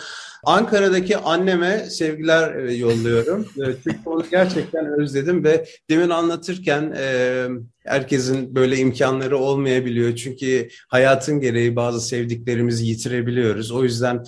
Ankara'daki 0.45 1.17
anneme 1.17 1.85
sevgiler 1.89 2.55
e, 2.55 2.73
yolluyorum. 2.73 3.47
E, 3.57 3.65
çünkü 3.83 3.99
onu 4.05 4.25
gerçekten 4.31 4.85
özledim 4.85 5.43
ve 5.43 5.65
demin 5.89 6.09
anlatırken 6.09 6.93
e, 6.97 7.47
herkesin 7.85 8.55
böyle 8.55 8.77
imkanları 8.77 9.37
olmayabiliyor. 9.37 10.15
Çünkü 10.15 10.67
hayatın 10.87 11.39
gereği 11.39 11.75
bazı 11.75 12.01
sevdiklerimizi 12.01 12.85
yitirebiliyoruz. 12.85 13.71
O 13.71 13.83
yüzden 13.83 14.23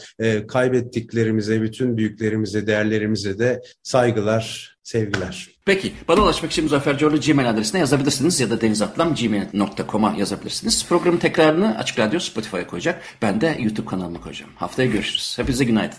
kaybettiklerimize, 0.47 1.61
bütün 1.61 1.97
büyüklerimize, 1.97 2.67
değerlerimize 2.67 3.39
de 3.39 3.61
saygılar, 3.83 4.76
sevgiler. 4.87 5.49
Peki 5.65 5.93
bana 6.07 6.21
ulaşmak 6.21 6.51
için 6.51 6.63
Muzaffer 6.63 6.97
Coğlu 6.97 7.19
Gmail 7.19 7.49
adresine 7.49 7.79
yazabilirsiniz 7.79 8.39
ya 8.39 8.49
da 8.49 8.61
denizatlam.gmail.com'a 8.61 10.15
yazabilirsiniz. 10.17 10.85
Programın 10.89 11.17
tekrarını 11.17 11.77
Açık 11.77 11.99
Radyo 11.99 12.19
Spotify'a 12.19 12.67
koyacak. 12.67 13.03
Ben 13.21 13.41
de 13.41 13.57
YouTube 13.59 13.85
kanalıma 13.85 14.21
koyacağım. 14.21 14.51
Haftaya 14.55 14.89
görüşürüz. 14.89 15.37
Hepinize 15.37 15.65
günaydın. 15.65 15.97